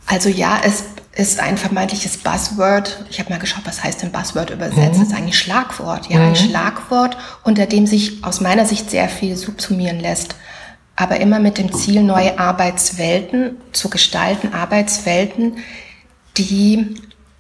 Also 0.10 0.30
ja, 0.30 0.62
es 0.64 0.86
ist 1.18 1.42
ein 1.42 1.58
vermeintliches 1.58 2.20
Buzzword. 2.20 3.04
Ich 3.10 3.20
habe 3.20 3.30
mal 3.30 3.40
geschaut, 3.40 3.64
was 3.66 3.84
heißt 3.84 4.04
denn 4.04 4.14
Buzzword 4.14 4.52
übersetzt? 4.52 4.78
Mhm. 4.78 5.00
Das 5.00 5.10
ist 5.10 5.14
eigentlich 5.14 5.38
Schlagwort. 5.38 6.10
Ja, 6.10 6.20
mhm. 6.20 6.28
ein 6.28 6.36
Schlagwort, 6.38 7.18
unter 7.44 7.66
dem 7.66 7.86
sich 7.86 8.24
aus 8.24 8.40
meiner 8.40 8.66
Sicht 8.66 8.90
sehr 8.90 9.10
viel 9.10 9.36
subsumieren 9.36 10.00
lässt 10.00 10.36
aber 10.98 11.20
immer 11.20 11.40
mit 11.40 11.58
dem 11.60 11.72
Ziel, 11.72 12.04
neue 12.04 12.38
Arbeitswelten 12.38 13.58
zu 13.72 13.90
gestalten, 13.90 14.54
Arbeitswelten, 14.54 15.58
die 16.36 16.96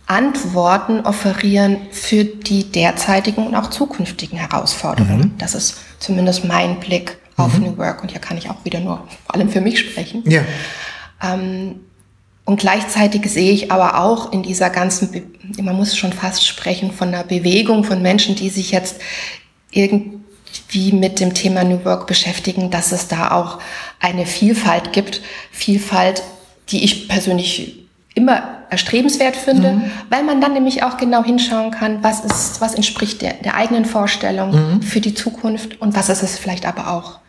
Antworten 0.05 1.01
offerieren 1.01 1.77
für 1.91 2.23
die 2.23 2.71
derzeitigen 2.71 3.45
und 3.45 3.55
auch 3.55 3.69
zukünftigen 3.69 4.37
Herausforderungen. 4.37 5.33
Mhm. 5.33 5.37
Das 5.39 5.53
ist 5.55 5.77
zumindest 5.99 6.45
mein 6.45 6.79
Blick 6.79 7.17
auf 7.35 7.57
mhm. 7.57 7.65
New 7.65 7.77
Work 7.77 8.03
und 8.03 8.11
hier 8.11 8.21
kann 8.21 8.37
ich 8.37 8.49
auch 8.49 8.63
wieder 8.63 8.79
nur 8.79 9.05
vor 9.25 9.35
allem 9.35 9.49
für 9.49 9.59
mich 9.59 9.79
sprechen. 9.79 10.23
Ja. 10.29 10.43
Ähm, 11.21 11.81
und 12.45 12.59
gleichzeitig 12.59 13.29
sehe 13.29 13.51
ich 13.51 13.71
aber 13.71 13.99
auch 13.99 14.31
in 14.31 14.43
dieser 14.43 14.69
ganzen, 14.69 15.11
Be 15.11 15.23
man 15.61 15.75
muss 15.75 15.97
schon 15.97 16.13
fast 16.13 16.45
sprechen 16.45 16.91
von 16.91 17.09
einer 17.09 17.23
Bewegung 17.23 17.83
von 17.83 18.01
Menschen, 18.01 18.35
die 18.35 18.49
sich 18.49 18.71
jetzt 18.71 19.01
irgendwie 19.71 20.17
wie 20.69 20.91
mit 20.91 21.19
dem 21.19 21.33
Thema 21.33 21.63
New 21.63 21.83
Work 21.85 22.07
beschäftigen, 22.07 22.69
dass 22.69 22.91
es 22.91 23.07
da 23.07 23.31
auch 23.31 23.59
eine 23.99 24.25
Vielfalt 24.25 24.93
gibt. 24.93 25.21
Vielfalt, 25.51 26.23
die 26.69 26.83
ich 26.83 27.07
persönlich 27.07 27.87
immer 28.13 28.57
erstrebenswert 28.69 29.35
finde, 29.35 29.73
mhm. 29.73 29.91
weil 30.09 30.23
man 30.23 30.41
dann 30.41 30.53
nämlich 30.53 30.83
auch 30.83 30.97
genau 30.97 31.23
hinschauen 31.23 31.71
kann, 31.71 32.03
was 32.03 32.25
ist, 32.25 32.59
was 32.59 32.73
entspricht 32.73 33.21
der, 33.21 33.33
der 33.33 33.55
eigenen 33.55 33.85
Vorstellung 33.85 34.51
mhm. 34.51 34.81
für 34.81 34.99
die 34.99 35.13
Zukunft 35.13 35.79
und 35.79 35.95
was 35.95 36.09
ist 36.09 36.23
es 36.23 36.37
vielleicht 36.37 36.65
aber 36.65 36.91
auch 36.91 37.19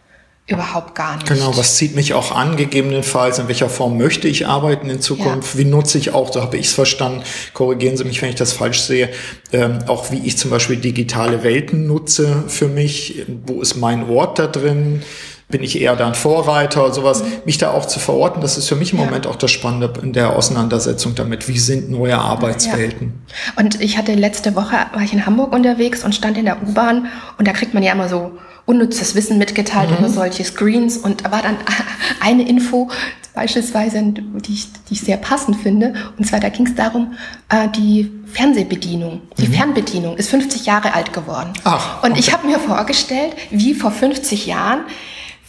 überhaupt 0.48 0.94
gar 0.94 1.16
nicht. 1.16 1.28
Genau, 1.28 1.56
was 1.56 1.76
zieht 1.76 1.94
mich 1.94 2.14
auch 2.14 2.32
an, 2.32 2.56
gegebenenfalls, 2.56 3.38
in 3.38 3.48
welcher 3.48 3.68
Form 3.68 3.98
möchte 3.98 4.28
ich 4.28 4.46
arbeiten 4.46 4.88
in 4.88 5.00
Zukunft, 5.00 5.54
ja. 5.54 5.60
wie 5.60 5.64
nutze 5.66 5.98
ich 5.98 6.14
auch, 6.14 6.32
so 6.32 6.42
habe 6.42 6.56
ich 6.56 6.66
es 6.66 6.72
verstanden, 6.72 7.22
korrigieren 7.52 7.96
Sie 7.96 8.04
mich, 8.04 8.22
wenn 8.22 8.30
ich 8.30 8.34
das 8.34 8.54
falsch 8.54 8.80
sehe, 8.80 9.10
ähm, 9.52 9.80
auch 9.86 10.10
wie 10.10 10.26
ich 10.26 10.38
zum 10.38 10.50
Beispiel 10.50 10.76
digitale 10.76 11.42
Welten 11.42 11.86
nutze 11.86 12.44
für 12.48 12.66
mich, 12.68 13.26
wo 13.46 13.60
ist 13.60 13.76
mein 13.76 14.08
Ort 14.08 14.38
da 14.38 14.46
drin, 14.46 15.02
bin 15.48 15.62
ich 15.62 15.80
eher 15.80 15.96
dann 15.96 16.14
Vorreiter 16.14 16.84
oder 16.84 16.94
sowas, 16.94 17.22
mhm. 17.22 17.32
mich 17.46 17.58
da 17.58 17.70
auch 17.70 17.86
zu 17.86 17.98
verorten, 17.98 18.42
das 18.42 18.58
ist 18.58 18.68
für 18.68 18.76
mich 18.76 18.92
im 18.92 18.98
ja. 18.98 19.06
Moment 19.06 19.26
auch 19.26 19.36
das 19.36 19.50
Spannende 19.50 19.92
in 20.02 20.12
der 20.12 20.36
Auseinandersetzung 20.36 21.14
damit, 21.14 21.48
wie 21.48 21.58
sind 21.58 21.90
neue 21.90 22.18
Arbeitswelten. 22.18 23.14
Ja. 23.26 23.62
Und 23.62 23.80
ich 23.80 23.96
hatte 23.96 24.14
letzte 24.14 24.54
Woche, 24.54 24.76
war 24.92 25.02
ich 25.02 25.12
in 25.12 25.24
Hamburg 25.24 25.52
unterwegs 25.52 26.04
und 26.04 26.14
stand 26.14 26.36
in 26.36 26.44
der 26.44 26.62
U-Bahn 26.62 27.06
und 27.38 27.48
da 27.48 27.52
kriegt 27.52 27.72
man 27.72 27.82
ja 27.82 27.92
immer 27.92 28.08
so 28.08 28.32
unnützes 28.66 29.14
Wissen 29.14 29.38
mitgeteilt 29.38 29.90
mhm. 29.90 29.96
über 29.96 30.08
solche 30.10 30.44
Screens 30.44 30.98
und 30.98 31.24
da 31.24 31.32
war 31.32 31.40
dann 31.40 31.56
eine 32.20 32.46
Info 32.46 32.90
beispielsweise, 33.34 34.02
die 34.02 34.52
ich, 34.52 34.66
die 34.88 34.94
ich 34.94 35.00
sehr 35.00 35.16
passend 35.16 35.56
finde. 35.56 35.94
Und 36.18 36.26
zwar, 36.26 36.40
da 36.40 36.48
ging 36.48 36.66
es 36.66 36.74
darum, 36.74 37.14
äh, 37.48 37.68
die 37.68 38.10
Fernsehbedienung, 38.32 39.22
die 39.38 39.46
mhm. 39.46 39.52
Fernbedienung 39.52 40.16
ist 40.16 40.28
50 40.28 40.66
Jahre 40.66 40.92
alt 40.92 41.12
geworden. 41.12 41.52
Ach, 41.62 42.02
und 42.02 42.18
ich 42.18 42.32
habe 42.32 42.48
mir 42.48 42.58
vorgestellt, 42.58 43.36
wie 43.50 43.74
vor 43.74 43.92
50 43.92 44.46
Jahren, 44.46 44.80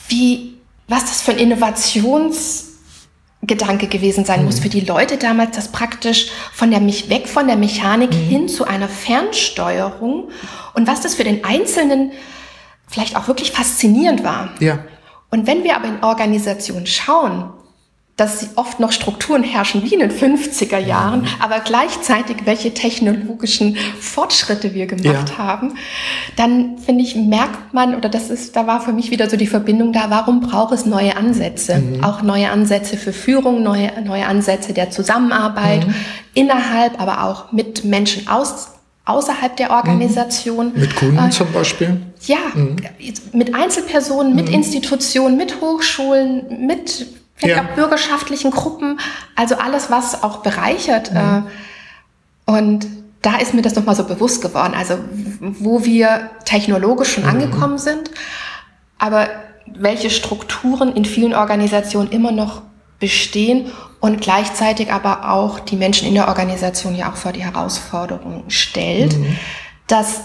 wie, 0.09 0.57
was 0.87 1.05
das 1.05 1.21
für 1.21 1.31
ein 1.31 1.37
Innovationsgedanke 1.37 3.87
gewesen 3.87 4.25
sein 4.25 4.41
mhm. 4.41 4.45
muss 4.45 4.59
für 4.59 4.69
die 4.69 4.81
Leute 4.81 5.17
damals, 5.17 5.55
das 5.55 5.71
praktisch 5.71 6.29
von 6.53 6.69
der 6.71 6.81
mich 6.81 7.09
weg 7.09 7.27
von 7.27 7.47
der 7.47 7.55
Mechanik 7.55 8.11
mhm. 8.11 8.17
hin 8.17 8.49
zu 8.49 8.65
einer 8.65 8.89
Fernsteuerung 8.89 10.29
und 10.73 10.87
was 10.87 11.01
das 11.01 11.15
für 11.15 11.23
den 11.23 11.45
einzelnen 11.45 12.11
vielleicht 12.87 13.15
auch 13.15 13.27
wirklich 13.27 13.51
faszinierend 13.51 14.23
war. 14.23 14.49
Ja. 14.59 14.79
Und 15.31 15.47
wenn 15.47 15.63
wir 15.63 15.75
aber 15.75 15.87
in 15.87 16.03
Organisationen 16.03 16.87
schauen, 16.87 17.51
dass 18.19 18.49
oft 18.55 18.79
noch 18.79 18.91
Strukturen 18.91 19.43
herrschen 19.43 19.83
wie 19.83 19.93
in 19.93 20.01
den 20.01 20.11
50er 20.11 20.77
Jahren, 20.77 21.21
mhm. 21.21 21.27
aber 21.39 21.59
gleichzeitig 21.61 22.37
welche 22.45 22.73
technologischen 22.73 23.77
Fortschritte 23.99 24.73
wir 24.73 24.87
gemacht 24.87 25.29
ja. 25.29 25.37
haben, 25.37 25.75
dann 26.35 26.77
finde 26.79 27.03
ich, 27.03 27.15
merkt 27.15 27.73
man, 27.73 27.95
oder 27.95 28.09
das 28.09 28.29
ist, 28.29 28.55
da 28.55 28.67
war 28.67 28.81
für 28.81 28.91
mich 28.91 29.11
wieder 29.11 29.29
so 29.29 29.37
die 29.37 29.47
Verbindung 29.47 29.93
da, 29.93 30.09
warum 30.09 30.41
braucht 30.41 30.73
es 30.73 30.85
neue 30.85 31.15
Ansätze? 31.15 31.77
Mhm. 31.77 32.03
Auch 32.03 32.21
neue 32.21 32.49
Ansätze 32.49 32.97
für 32.97 33.13
Führung, 33.13 33.63
neue, 33.63 33.89
neue 34.03 34.25
Ansätze 34.25 34.73
der 34.73 34.91
Zusammenarbeit 34.91 35.87
mhm. 35.87 35.95
innerhalb, 36.33 36.99
aber 36.99 37.23
auch 37.23 37.51
mit 37.53 37.85
Menschen 37.85 38.27
aus 38.27 38.69
außerhalb 39.05 39.55
der 39.57 39.71
Organisation. 39.71 40.73
Mhm. 40.73 40.81
Mit 40.81 40.95
Kunden 40.95 41.17
äh, 41.17 41.29
zum 41.31 41.51
Beispiel? 41.51 42.01
Ja, 42.27 42.37
mhm. 42.53 42.75
mit 43.33 43.55
Einzelpersonen, 43.55 44.35
mit 44.35 44.49
mhm. 44.49 44.55
Institutionen, 44.55 45.35
mit 45.35 45.61
Hochschulen, 45.61 46.67
mit 46.67 47.07
vielleicht 47.39 47.63
ja. 47.63 47.69
auch 47.69 47.75
bürgerschaftlichen 47.75 48.51
Gruppen, 48.51 48.99
also 49.35 49.55
alles, 49.55 49.89
was 49.89 50.23
auch 50.23 50.37
bereichert. 50.37 51.11
Mhm. 51.11 51.17
Äh, 51.17 52.51
und 52.51 52.87
da 53.21 53.37
ist 53.37 53.53
mir 53.53 53.61
das 53.61 53.75
nochmal 53.75 53.95
so 53.95 54.03
bewusst 54.05 54.41
geworden, 54.41 54.73
also 54.77 54.97
wo 55.39 55.83
wir 55.83 56.31
technologisch 56.45 57.13
schon 57.13 57.23
mhm. 57.23 57.29
angekommen 57.29 57.77
sind, 57.77 58.11
aber 58.97 59.27
welche 59.65 60.09
Strukturen 60.09 60.95
in 60.95 61.05
vielen 61.05 61.33
Organisationen 61.33 62.11
immer 62.11 62.31
noch 62.31 62.61
bestehen 62.99 63.71
und 63.99 64.21
gleichzeitig 64.21 64.91
aber 64.91 65.31
auch 65.31 65.59
die 65.59 65.75
Menschen 65.75 66.07
in 66.07 66.15
der 66.15 66.27
Organisation 66.27 66.95
ja 66.95 67.11
auch 67.11 67.15
vor 67.15 67.31
die 67.31 67.43
Herausforderung 67.43 68.45
stellt, 68.49 69.17
mhm. 69.17 69.37
dass 69.87 70.21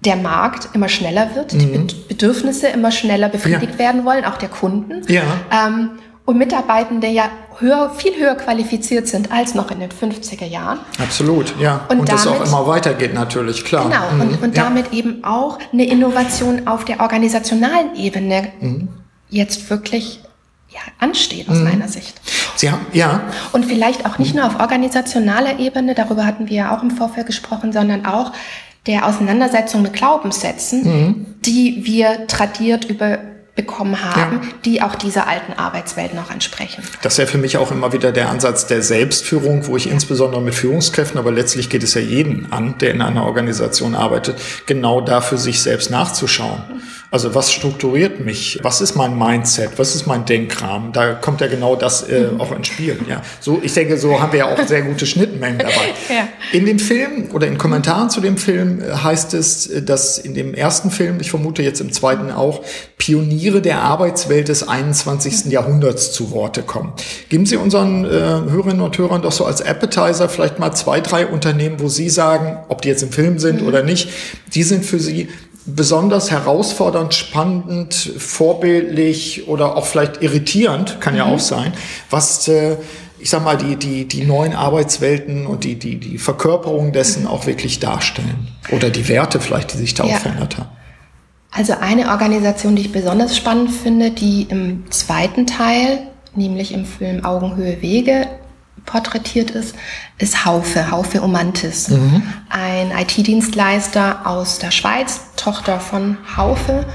der 0.00 0.16
Markt 0.16 0.68
immer 0.74 0.88
schneller 0.88 1.34
wird, 1.34 1.52
mhm. 1.54 1.86
die 1.86 1.94
Bedürfnisse 2.08 2.68
immer 2.68 2.92
schneller 2.92 3.28
befriedigt 3.28 3.72
ja. 3.74 3.78
werden 3.78 4.04
wollen, 4.04 4.24
auch 4.24 4.36
der 4.36 4.48
Kunden. 4.48 5.02
Ja. 5.12 5.22
Ähm, 5.50 5.90
und 6.28 6.36
Mitarbeitende 6.36 7.06
ja 7.06 7.30
höher, 7.58 7.88
viel 7.96 8.14
höher 8.14 8.34
qualifiziert 8.34 9.08
sind 9.08 9.32
als 9.32 9.54
noch 9.54 9.70
in 9.70 9.80
den 9.80 9.88
50er 9.88 10.44
Jahren. 10.44 10.78
Absolut, 11.02 11.58
ja. 11.58 11.86
Und, 11.88 12.00
und 12.00 12.08
damit, 12.10 12.12
das 12.12 12.26
auch 12.26 12.44
immer 12.44 12.66
weitergeht 12.66 13.14
natürlich, 13.14 13.64
klar. 13.64 13.84
Genau, 13.84 14.10
mhm. 14.12 14.20
und, 14.20 14.42
und 14.42 14.54
ja. 14.54 14.64
damit 14.64 14.92
eben 14.92 15.24
auch 15.24 15.58
eine 15.72 15.86
Innovation 15.86 16.66
auf 16.66 16.84
der 16.84 17.00
organisationalen 17.00 17.96
Ebene 17.96 18.52
mhm. 18.60 18.88
jetzt 19.30 19.70
wirklich 19.70 20.20
ja, 20.68 20.80
ansteht 20.98 21.48
aus 21.48 21.56
mhm. 21.56 21.64
meiner 21.64 21.88
Sicht. 21.88 22.20
Sie 22.56 22.70
haben, 22.70 22.84
ja. 22.92 23.22
Und 23.52 23.64
vielleicht 23.64 24.04
auch 24.04 24.18
nicht 24.18 24.34
nur 24.34 24.44
auf 24.44 24.60
organisationaler 24.60 25.58
Ebene, 25.58 25.94
darüber 25.94 26.26
hatten 26.26 26.50
wir 26.50 26.56
ja 26.56 26.76
auch 26.76 26.82
im 26.82 26.90
Vorfeld 26.90 27.26
gesprochen, 27.26 27.72
sondern 27.72 28.04
auch 28.04 28.32
der 28.86 29.06
Auseinandersetzung 29.06 29.80
mit 29.80 29.94
Glaubenssätzen, 29.94 30.82
mhm. 30.82 31.26
die 31.40 31.86
wir 31.86 32.26
tradiert 32.26 32.84
über 32.84 33.18
bekommen 33.58 34.00
haben, 34.04 34.40
ja. 34.40 34.48
die 34.64 34.82
auch 34.82 34.94
dieser 34.94 35.26
alten 35.26 35.52
Arbeitswelt 35.52 36.14
noch 36.14 36.30
entsprechen. 36.30 36.84
Das 37.02 37.14
ist 37.14 37.18
ja 37.18 37.26
für 37.26 37.38
mich 37.38 37.56
auch 37.56 37.72
immer 37.72 37.92
wieder 37.92 38.12
der 38.12 38.30
Ansatz 38.30 38.68
der 38.68 38.82
Selbstführung, 38.82 39.66
wo 39.66 39.76
ich 39.76 39.86
ja. 39.86 39.92
insbesondere 39.92 40.40
mit 40.40 40.54
Führungskräften, 40.54 41.18
aber 41.18 41.32
letztlich 41.32 41.68
geht 41.68 41.82
es 41.82 41.94
ja 41.94 42.00
jeden 42.00 42.52
an, 42.52 42.78
der 42.78 42.92
in 42.92 43.02
einer 43.02 43.24
Organisation 43.24 43.96
arbeitet, 43.96 44.40
genau 44.66 45.00
dafür 45.00 45.38
sich 45.38 45.60
selbst 45.60 45.90
nachzuschauen. 45.90 46.62
Also 47.10 47.34
was 47.34 47.50
strukturiert 47.50 48.20
mich? 48.20 48.58
Was 48.62 48.82
ist 48.82 48.94
mein 48.94 49.16
Mindset? 49.18 49.78
Was 49.78 49.94
ist 49.94 50.06
mein 50.06 50.26
Denkrahmen? 50.26 50.92
Da 50.92 51.14
kommt 51.14 51.40
ja 51.40 51.46
genau 51.46 51.74
das 51.74 52.02
äh, 52.02 52.28
mhm. 52.32 52.40
auch 52.40 52.52
ins 52.54 52.66
Spiel. 52.66 52.98
Ja, 53.08 53.22
so 53.40 53.60
ich 53.62 53.72
denke, 53.72 53.96
so 53.96 54.20
haben 54.20 54.32
wir 54.32 54.40
ja 54.40 54.52
auch 54.52 54.66
sehr 54.66 54.82
gute 54.82 55.06
Schnittmengen 55.06 55.58
dabei. 55.58 55.72
ja. 56.10 56.28
In 56.52 56.66
dem 56.66 56.78
Film 56.78 57.30
oder 57.32 57.46
in 57.46 57.56
Kommentaren 57.56 58.10
zu 58.10 58.20
dem 58.20 58.36
Film 58.36 58.82
äh, 58.82 58.92
heißt 58.92 59.32
es, 59.32 59.68
äh, 59.68 59.82
dass 59.82 60.18
in 60.18 60.34
dem 60.34 60.52
ersten 60.52 60.90
Film, 60.90 61.18
ich 61.20 61.30
vermute 61.30 61.62
jetzt 61.62 61.80
im 61.80 61.92
zweiten 61.92 62.30
auch, 62.30 62.62
Pioniere 62.98 63.62
der 63.62 63.80
Arbeitswelt 63.80 64.48
des 64.48 64.68
21. 64.68 65.46
Mhm. 65.46 65.50
Jahrhunderts 65.50 66.12
zu 66.12 66.30
Worte 66.30 66.62
kommen. 66.62 66.92
Geben 67.30 67.46
Sie 67.46 67.56
unseren 67.56 68.04
äh, 68.04 68.08
Hörerinnen 68.10 68.82
und 68.82 68.98
Hörern 68.98 69.22
doch 69.22 69.32
so 69.32 69.46
als 69.46 69.62
Appetizer 69.62 70.28
vielleicht 70.28 70.58
mal 70.58 70.72
zwei, 70.72 71.00
drei 71.00 71.26
Unternehmen, 71.26 71.80
wo 71.80 71.88
Sie 71.88 72.10
sagen, 72.10 72.58
ob 72.68 72.82
die 72.82 72.88
jetzt 72.88 73.02
im 73.02 73.12
Film 73.12 73.38
sind 73.38 73.62
mhm. 73.62 73.68
oder 73.68 73.82
nicht, 73.82 74.10
die 74.52 74.62
sind 74.62 74.84
für 74.84 74.98
Sie 74.98 75.28
besonders 75.74 76.30
herausfordernd, 76.30 77.14
spannend, 77.14 77.94
vorbildlich 77.94 79.48
oder 79.48 79.76
auch 79.76 79.86
vielleicht 79.86 80.22
irritierend, 80.22 81.00
kann 81.00 81.14
mhm. 81.14 81.18
ja 81.18 81.26
auch 81.26 81.38
sein, 81.38 81.72
was 82.10 82.48
äh, 82.48 82.76
ich 83.20 83.30
sag 83.30 83.42
mal, 83.44 83.56
die, 83.56 83.76
die, 83.76 84.06
die 84.06 84.24
neuen 84.24 84.52
Arbeitswelten 84.52 85.46
und 85.46 85.64
die, 85.64 85.76
die, 85.76 85.96
die 85.96 86.18
Verkörperung 86.18 86.92
dessen 86.92 87.26
auch 87.26 87.46
wirklich 87.46 87.80
darstellen. 87.80 88.48
Oder 88.70 88.90
die 88.90 89.08
Werte 89.08 89.40
vielleicht, 89.40 89.74
die 89.74 89.78
sich 89.78 89.94
da 89.94 90.04
ja. 90.04 90.14
auch 90.14 90.20
verändert 90.20 90.58
haben. 90.58 90.68
Also 91.50 91.74
eine 91.80 92.10
Organisation, 92.10 92.76
die 92.76 92.82
ich 92.82 92.92
besonders 92.92 93.36
spannend 93.36 93.72
finde, 93.72 94.10
die 94.10 94.42
im 94.48 94.90
zweiten 94.90 95.46
Teil 95.46 96.08
nämlich 96.34 96.72
im 96.72 96.84
Film 96.84 97.24
Augenhöhe 97.24 97.82
Wege 97.82 98.28
porträtiert 98.88 99.50
ist, 99.50 99.74
ist 100.16 100.44
Haufe, 100.44 100.90
Haufe 100.90 101.22
Omantis. 101.22 101.88
Mhm. 101.88 102.22
Ein 102.48 102.90
IT-Dienstleister 102.90 104.26
aus 104.26 104.58
der 104.58 104.70
Schweiz, 104.70 105.20
Tochter 105.36 105.78
von 105.78 106.16
Haufe. 106.36 106.86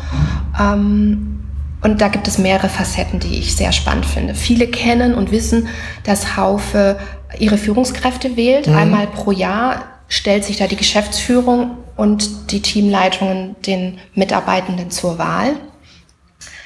Ähm, 0.60 1.39
und 1.82 2.01
da 2.01 2.08
gibt 2.08 2.27
es 2.27 2.38
mehrere 2.38 2.69
Facetten, 2.69 3.19
die 3.19 3.38
ich 3.38 3.56
sehr 3.56 3.71
spannend 3.71 4.06
finde. 4.06 4.36
Viele 4.36 4.67
kennen 4.67 5.13
und 5.13 5.32
wissen, 5.32 5.67
dass 6.03 6.36
Haufe 6.36 6.97
ihre 7.38 7.58
Führungskräfte 7.58 8.36
wählt. 8.36 8.67
Mhm. 8.67 8.75
Einmal 8.75 9.08
pro 9.08 9.32
Jahr 9.32 9.84
stellt 10.08 10.45
sich 10.45 10.58
da 10.58 10.67
die 10.67 10.75
Geschäftsführung 10.75 11.77
und 11.95 12.51
die 12.51 12.62
Teamleitungen 12.62 13.56
den 13.65 13.99
Mitarbeitenden 14.15 14.89
zur 14.89 15.19
Wahl. 15.19 15.56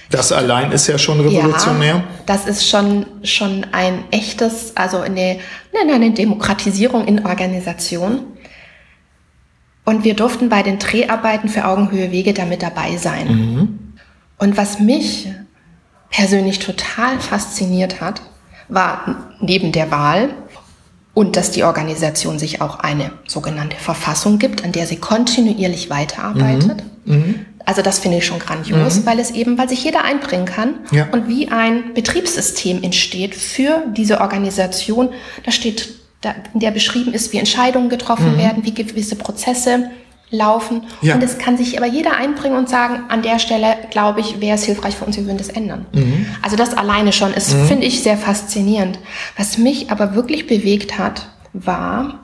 Das 0.09 0.31
allein 0.31 0.71
ist 0.71 0.87
ja 0.87 0.97
schon 0.97 1.19
revolutionär. 1.19 1.95
Ja, 1.95 2.03
das 2.25 2.47
ist 2.47 2.67
schon, 2.67 3.05
schon 3.23 3.65
ein 3.71 4.05
echtes, 4.11 4.75
also 4.75 4.99
eine, 4.99 5.39
eine 5.79 6.11
Demokratisierung 6.11 7.05
in 7.05 7.25
Organisation. 7.25 8.25
Und 9.83 10.03
wir 10.03 10.15
durften 10.15 10.49
bei 10.49 10.63
den 10.63 10.79
Dreharbeiten 10.79 11.49
für 11.49 11.65
Augenhöhe 11.65 12.11
Wege 12.11 12.33
damit 12.33 12.61
dabei 12.61 12.97
sein. 12.97 13.27
Mhm. 13.27 13.79
Und 14.37 14.57
was 14.57 14.79
mich 14.79 15.29
persönlich 16.09 16.59
total 16.59 17.19
fasziniert 17.19 18.01
hat, 18.01 18.21
war 18.69 19.33
neben 19.39 19.71
der 19.71 19.91
Wahl 19.91 20.29
und 21.13 21.35
dass 21.35 21.51
die 21.51 21.63
Organisation 21.63 22.37
sich 22.37 22.61
auch 22.61 22.79
eine 22.79 23.11
sogenannte 23.27 23.77
Verfassung 23.77 24.39
gibt, 24.39 24.63
an 24.63 24.71
der 24.71 24.85
sie 24.87 24.97
kontinuierlich 24.97 25.89
weiterarbeitet. 25.89 26.83
Mhm. 27.05 27.15
Mhm. 27.15 27.45
Also 27.67 27.81
das 27.81 27.99
finde 27.99 28.19
ich 28.19 28.25
schon 28.25 28.39
grandios, 28.39 28.95
mhm. 28.95 29.05
weil 29.05 29.19
es 29.19 29.31
eben, 29.31 29.57
weil 29.57 29.67
sich 29.67 29.83
jeder 29.83 30.05
einbringen 30.05 30.45
kann 30.45 30.75
ja. 30.91 31.09
und 31.11 31.27
wie 31.27 31.49
ein 31.49 31.93
Betriebssystem 31.93 32.81
entsteht 32.81 33.35
für 33.35 33.83
diese 33.91 34.21
Organisation. 34.21 35.09
Da 35.43 35.51
steht, 35.51 35.89
da, 36.21 36.33
in 36.53 36.61
der 36.61 36.71
beschrieben 36.71 37.13
ist, 37.13 37.33
wie 37.33 37.37
Entscheidungen 37.37 37.89
getroffen 37.89 38.35
mhm. 38.35 38.37
werden, 38.37 38.65
wie 38.65 38.73
gewisse 38.73 39.17
Prozesse 39.17 39.89
laufen. 40.29 40.83
Ja. 41.01 41.15
Und 41.15 41.23
es 41.23 41.39
kann 41.39 41.57
sich 41.57 41.77
aber 41.77 41.87
jeder 41.87 42.15
einbringen 42.15 42.55
und 42.55 42.69
sagen, 42.69 43.01
an 43.09 43.21
der 43.21 43.37
Stelle, 43.37 43.75
glaube 43.91 44.21
ich, 44.21 44.39
wäre 44.39 44.55
es 44.55 44.63
hilfreich 44.63 44.95
für 44.95 45.03
uns, 45.03 45.17
wir 45.17 45.25
würden 45.25 45.37
das 45.37 45.49
ändern. 45.49 45.87
Mhm. 45.91 46.25
Also 46.41 46.55
das 46.55 46.73
alleine 46.73 47.11
schon 47.11 47.33
ist, 47.33 47.53
mhm. 47.53 47.65
finde 47.65 47.85
ich, 47.85 48.01
sehr 48.01 48.15
faszinierend. 48.15 48.97
Was 49.35 49.57
mich 49.57 49.91
aber 49.91 50.15
wirklich 50.15 50.47
bewegt 50.47 50.97
hat, 50.97 51.27
war, 51.51 52.23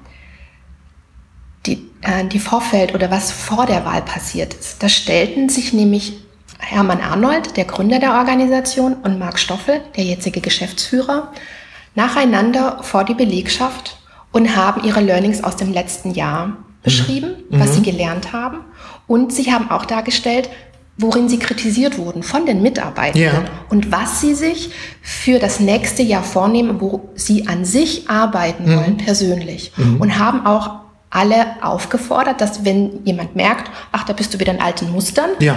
äh, 2.04 2.26
die 2.26 2.40
Vorfeld 2.40 2.94
oder 2.94 3.12
was 3.12 3.32
vor 3.32 3.66
der 3.66 3.86
Wahl 3.86 4.02
passiert 4.02 4.54
ist. 4.54 4.82
Da 4.84 4.90
stellten 4.90 5.50
sich 5.50 5.74
nämlich 5.74 6.14
Hermann 6.60 7.02
Arnold, 7.02 7.58
der 7.58 7.66
Gründer 7.66 8.00
der 8.00 8.14
Organisation, 8.14 8.94
und 8.94 9.20
Marc 9.20 9.40
Stoffel, 9.40 9.82
der 9.96 10.04
jetzige 10.04 10.42
Geschäftsführer, 10.42 11.32
nacheinander 11.96 12.80
vor 12.82 13.04
die 13.04 13.14
Belegschaft 13.14 13.98
und 14.32 14.56
haben 14.56 14.84
ihre 14.84 15.02
Learnings 15.02 15.44
aus 15.44 15.56
dem 15.58 15.72
letzten 15.72 16.12
Jahr 16.12 16.58
beschrieben, 16.82 17.36
mhm. 17.50 17.60
was 17.60 17.74
sie 17.74 17.80
mhm. 17.80 17.86
gelernt 17.86 18.34
haben. 18.34 18.60
Und 19.08 19.34
sie 19.34 19.52
haben 19.52 19.70
auch 19.70 19.86
dargestellt, 19.86 20.50
worin 20.98 21.28
sie 21.28 21.40
kritisiert 21.40 21.98
wurden 21.98 22.24
von 22.24 22.46
den 22.46 22.62
Mitarbeitern 22.62 23.22
ja. 23.22 23.44
und 23.70 23.92
was 23.92 24.22
sie 24.22 24.36
sich 24.36 24.70
für 25.02 25.40
das 25.40 25.60
nächste 25.60 26.04
Jahr 26.04 26.24
vornehmen, 26.24 26.80
wo 26.82 27.10
sie 27.16 27.48
an 27.48 27.66
sich 27.66 28.10
arbeiten 28.10 28.66
mhm. 28.66 28.78
wollen 28.78 28.98
persönlich. 28.98 29.72
Mhm. 29.76 29.98
Und 30.00 30.20
haben 30.20 30.46
auch 30.46 30.83
alle 31.14 31.46
aufgefordert, 31.62 32.42
dass 32.42 32.66
wenn 32.66 33.06
jemand 33.06 33.36
merkt, 33.36 33.70
ach, 33.92 34.04
da 34.04 34.14
bist 34.14 34.34
du 34.34 34.40
wieder 34.40 34.52
in 34.52 34.60
alten 34.60 34.92
Mustern, 34.92 35.30
ja. 35.40 35.56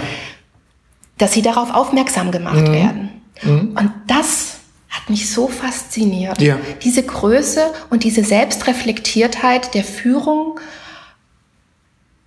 dass 1.17 1.33
sie 1.33 1.41
darauf 1.41 1.73
aufmerksam 1.73 2.31
gemacht 2.31 2.67
mhm. 2.67 2.73
werden. 2.73 3.09
Mhm. 3.41 3.75
Und 3.75 3.91
das 4.05 4.57
hat 4.89 5.09
mich 5.09 5.29
so 5.29 5.47
fasziniert. 5.47 6.39
Ja. 6.41 6.57
Diese 6.83 7.03
Größe 7.03 7.61
und 7.89 8.03
diese 8.03 8.23
Selbstreflektiertheit 8.23 9.73
der 9.73 9.83
Führung, 9.83 10.59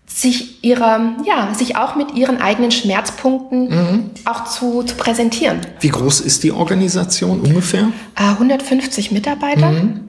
sich 0.06 0.64
ihrer, 0.64 1.16
ja, 1.24 1.54
sich 1.54 1.76
auch 1.76 1.94
mit 1.94 2.14
ihren 2.14 2.40
eigenen 2.42 2.72
Schmerzpunkten 2.72 3.68
mhm. 3.68 4.10
auch 4.24 4.44
zu, 4.44 4.82
zu 4.82 4.96
präsentieren. 4.96 5.60
Wie 5.78 5.88
groß 5.88 6.20
ist 6.20 6.42
die 6.42 6.50
Organisation 6.50 7.40
ungefähr? 7.40 7.90
150 8.16 9.12
Mitarbeiter 9.12 9.70
mhm. 9.70 10.00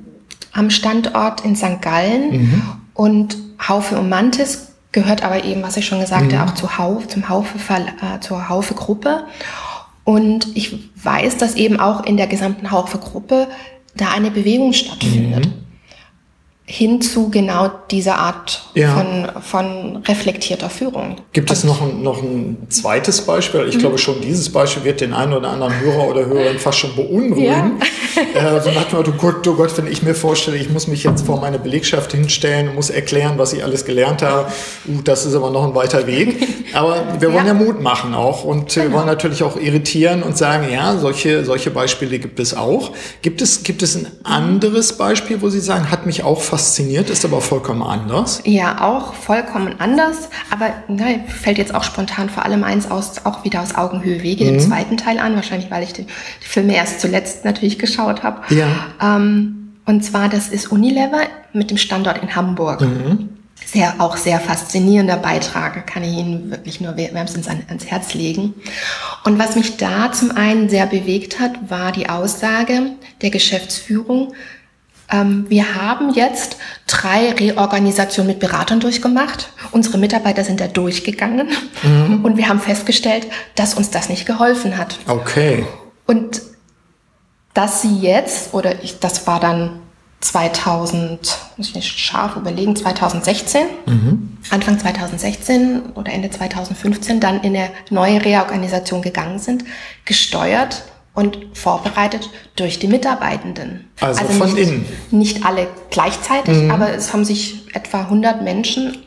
am 0.54 0.72
Standort 0.72 1.46
in 1.46 1.56
St. 1.56 1.82
Gallen 1.82 2.32
mhm. 2.32 2.81
Und 2.94 3.38
Haufe 3.68 3.98
und 3.98 4.10
Mantis 4.10 4.74
gehört 4.92 5.24
aber 5.24 5.44
eben, 5.44 5.64
was 5.64 5.78
ich 5.78 5.86
schon 5.86 6.00
gesagt 6.00 6.34
habe, 6.34 6.44
mhm. 6.44 6.50
auch 6.50 6.56
zu 6.56 6.78
Haufe, 6.78 7.08
zum 7.08 7.30
Haufe, 7.30 7.58
äh, 7.74 8.20
zur 8.20 8.50
Haufe-Gruppe. 8.50 9.26
Und 10.04 10.56
ich 10.56 10.90
weiß, 11.04 11.38
dass 11.38 11.56
eben 11.56 11.80
auch 11.80 12.04
in 12.04 12.18
der 12.18 12.28
gesamten 12.28 12.72
Haufe-Gruppe 12.72 13.48
da 13.96 14.10
eine 14.12 14.32
Bewegung 14.32 14.74
stattfindet. 14.74 15.46
Mhm 15.46 15.71
hin 16.72 17.02
zu 17.02 17.30
genau 17.30 17.70
dieser 17.92 18.16
Art 18.16 18.64
ja. 18.76 18.96
von, 18.96 19.42
von 19.42 19.98
reflektierter 20.08 20.70
Führung. 20.70 21.18
Gibt 21.34 21.52
es 21.52 21.66
noch 21.66 21.82
ein, 21.82 22.02
noch 22.02 22.24
ein 22.24 22.66
zweites 22.70 23.22
Beispiel? 23.22 23.66
Ich 23.68 23.76
mhm. 23.76 23.80
glaube 23.80 23.98
schon, 23.98 24.22
dieses 24.22 24.50
Beispiel 24.50 24.86
wird 24.86 25.02
den 25.02 25.14
einen 25.14 25.34
oder 25.34 25.50
anderen 25.50 25.78
Hörer 25.82 26.08
oder 26.08 26.26
Hörerin 26.26 26.60
fast 26.60 26.80
schon 26.80 26.96
beunruhigen. 26.96 27.82
Ja. 28.36 28.58
äh, 28.58 28.62
so 28.62 28.72
nach 28.72 28.86
dem 28.86 29.00
Motto, 29.00 29.12
Gott, 29.12 29.46
oh 29.48 29.54
Gott, 29.56 29.78
wenn 29.78 29.88
ich 29.88 30.02
mir 30.02 30.16
vorstelle, 30.16 30.56
ich 30.56 30.70
muss 30.70 30.88
mich 30.88 31.04
jetzt 31.04 31.26
vor 31.26 31.42
meine 31.42 31.60
Belegschaft 31.60 32.14
hinstellen 32.14 32.70
und 32.70 32.76
muss 32.76 32.90
erklären, 32.90 33.34
was 33.38 33.52
ich 33.52 33.66
alles 33.66 33.84
gelernt 33.84 34.22
habe, 34.22 34.50
uh, 34.88 35.02
das 35.04 35.26
ist 35.26 35.36
aber 35.36 35.50
noch 35.50 35.68
ein 35.68 35.76
weiter 35.76 36.08
Weg. 36.08 36.48
Aber 36.74 37.06
wir 37.20 37.34
wollen 37.34 37.48
ja, 37.48 37.54
ja 37.54 37.54
Mut 37.54 37.82
machen 37.82 38.16
auch 38.16 38.46
und 38.46 38.74
genau. 38.74 38.86
wir 38.86 38.94
wollen 38.94 39.08
natürlich 39.08 39.44
auch 39.44 39.58
irritieren 39.58 40.24
und 40.24 40.38
sagen, 40.38 40.72
ja, 40.72 40.98
solche, 40.98 41.44
solche 41.44 41.70
Beispiele 41.70 42.18
gibt 42.18 42.40
es 42.40 42.56
auch. 42.56 42.92
Gibt 43.22 43.42
es, 43.42 43.64
gibt 43.64 43.84
es 43.84 43.96
ein 43.96 44.08
anderes 44.24 44.94
Beispiel, 44.94 45.42
wo 45.42 45.50
Sie 45.50 45.60
sagen, 45.60 45.92
hat 45.92 46.06
mich 46.06 46.24
auch 46.24 46.40
fast 46.40 46.61
fasziniert, 46.62 47.10
ist 47.10 47.26
aber 47.26 47.42
vollkommen 47.42 47.82
anders. 47.82 48.42
Ja, 48.46 48.82
auch 48.82 49.16
vollkommen 49.16 49.76
anders. 49.80 50.30
Aber 50.52 50.74
ne, 50.88 51.24
fällt 51.28 51.58
jetzt 51.58 51.74
auch 51.74 51.84
spontan 51.84 52.30
vor 52.30 52.46
allem 52.46 52.64
eins 52.64 52.90
aus, 52.90 53.26
auch 53.26 53.44
wieder 53.44 53.62
aus 53.62 53.74
Augenhöhe 53.76 54.22
Wege, 54.22 54.46
mhm. 54.46 54.50
den 54.50 54.60
zweiten 54.60 54.98
Teil 54.98 55.18
an. 55.18 55.36
Wahrscheinlich, 55.36 55.72
weil 55.72 55.84
ich 55.84 55.94
die, 55.94 56.04
die 56.04 56.48
Filme 56.48 56.76
erst 56.76 57.02
zuletzt 57.02 57.46
natürlich 57.46 57.80
geschaut 57.80 58.22
habe. 58.22 58.42
Ja. 58.54 58.68
Ähm, 59.02 59.74
und 59.86 60.04
zwar, 60.06 60.30
das 60.30 60.50
ist 60.50 60.72
Unilever 60.72 61.22
mit 61.52 61.72
dem 61.72 61.78
Standort 61.78 62.22
in 62.22 62.36
Hamburg. 62.36 62.82
Mhm. 62.82 63.30
Sehr, 63.66 63.96
auch 64.00 64.18
sehr 64.18 64.40
faszinierender 64.40 65.18
Beitrag, 65.18 65.88
kann 65.88 66.04
ich 66.04 66.18
Ihnen 66.18 66.52
wirklich 66.52 66.82
nur 66.82 66.98
wärmstens 66.98 67.48
ans 67.48 67.86
Herz 67.86 68.14
legen. 68.14 68.54
Und 69.24 69.40
was 69.40 69.56
mich 69.56 69.78
da 69.78 70.12
zum 70.12 70.32
einen 70.32 70.70
sehr 70.70 70.86
bewegt 70.88 71.40
hat, 71.40 71.70
war 71.70 71.92
die 71.92 72.10
Aussage 72.10 72.92
der 73.22 73.30
Geschäftsführung, 73.30 74.34
ähm, 75.12 75.46
wir 75.50 75.76
haben 75.76 76.14
jetzt 76.14 76.58
drei 76.88 77.32
Reorganisationen 77.32 78.32
mit 78.32 78.40
Beratern 78.40 78.80
durchgemacht. 78.80 79.50
Unsere 79.72 79.98
Mitarbeiter 79.98 80.44
sind 80.44 80.62
da 80.62 80.68
durchgegangen 80.68 81.50
mhm. 81.84 82.24
und 82.24 82.38
wir 82.38 82.48
haben 82.48 82.60
festgestellt, 82.60 83.28
dass 83.56 83.74
uns 83.74 83.90
das 83.90 84.10
nicht 84.10 84.26
geholfen 84.26 84.78
hat. 84.78 84.98
Okay. 85.08 85.66
Und 86.08 86.42
dass 87.54 87.82
sie 87.82 88.00
jetzt, 88.00 88.54
oder 88.54 88.84
ich, 88.84 89.00
das 89.00 89.28
war 89.28 89.40
dann 89.40 89.82
2000, 90.22 91.38
muss 91.58 91.70
ich 91.70 91.76
nicht 91.76 92.00
scharf 92.00 92.36
überlegen, 92.36 92.76
2016, 92.76 93.64
mhm. 93.88 94.38
Anfang 94.52 94.80
2016 94.80 95.82
oder 95.96 96.14
Ende 96.14 96.30
2015 96.30 97.20
dann 97.20 97.42
in 97.42 97.56
eine 97.56 97.72
neue 97.90 98.24
Reorganisation 98.24 99.02
gegangen 99.02 99.40
sind, 99.40 99.66
gesteuert 100.06 100.84
und 101.14 101.38
vorbereitet 101.54 102.30
durch 102.56 102.80
die 102.80 102.88
Mitarbeitenden. 102.88 103.90
Also, 104.00 104.22
also 104.22 104.34
von 104.34 104.54
nicht, 104.54 104.70
innen. 104.70 104.86
Nicht 105.12 105.46
alle 105.46 105.68
gleichzeitig, 105.90 106.64
mhm. 106.64 106.72
aber 106.72 106.94
es 106.94 107.14
haben 107.14 107.26
sich 107.26 107.68
etwa 107.74 108.02
100 108.02 108.42
Menschen 108.42 108.98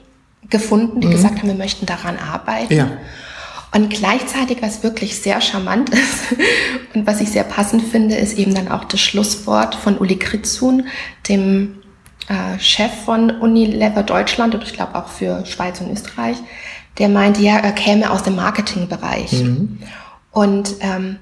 gefunden, 0.51 1.01
die 1.01 1.09
mhm. 1.09 1.13
gesagt 1.13 1.39
haben, 1.39 1.49
wir 1.49 1.55
möchten 1.55 1.87
daran 1.87 2.19
arbeiten. 2.19 2.75
Ja. 2.75 2.91
Und 3.75 3.91
gleichzeitig, 3.91 4.59
was 4.61 4.83
wirklich 4.83 5.19
sehr 5.19 5.41
charmant 5.41 5.91
ist 5.91 6.37
und 6.95 7.07
was 7.07 7.21
ich 7.21 7.31
sehr 7.31 7.45
passend 7.45 7.83
finde, 7.83 8.15
ist 8.15 8.39
eben 8.39 8.55
dann 8.55 8.69
auch 8.69 8.85
das 8.85 9.01
Schlusswort 9.01 9.75
von 9.75 9.99
Uli 9.99 10.17
Kritzun, 10.17 10.87
dem 11.29 11.83
äh, 12.29 12.59
Chef 12.61 12.93
von 13.05 13.31
Unilever 13.31 14.03
Deutschland 14.03 14.55
und 14.55 14.63
ich 14.63 14.75
glaube 14.75 14.95
auch 14.95 15.09
für 15.09 15.45
Schweiz 15.47 15.81
und 15.81 15.91
Österreich, 15.91 16.37
der 16.99 17.09
meinte, 17.09 17.43
ja, 17.43 17.57
er 17.57 17.73
käme 17.73 18.11
aus 18.11 18.23
dem 18.23 18.37
Marketingbereich. 18.37 19.33
Mhm. 19.33 19.81
Und 20.31 20.77
ähm, 20.81 21.19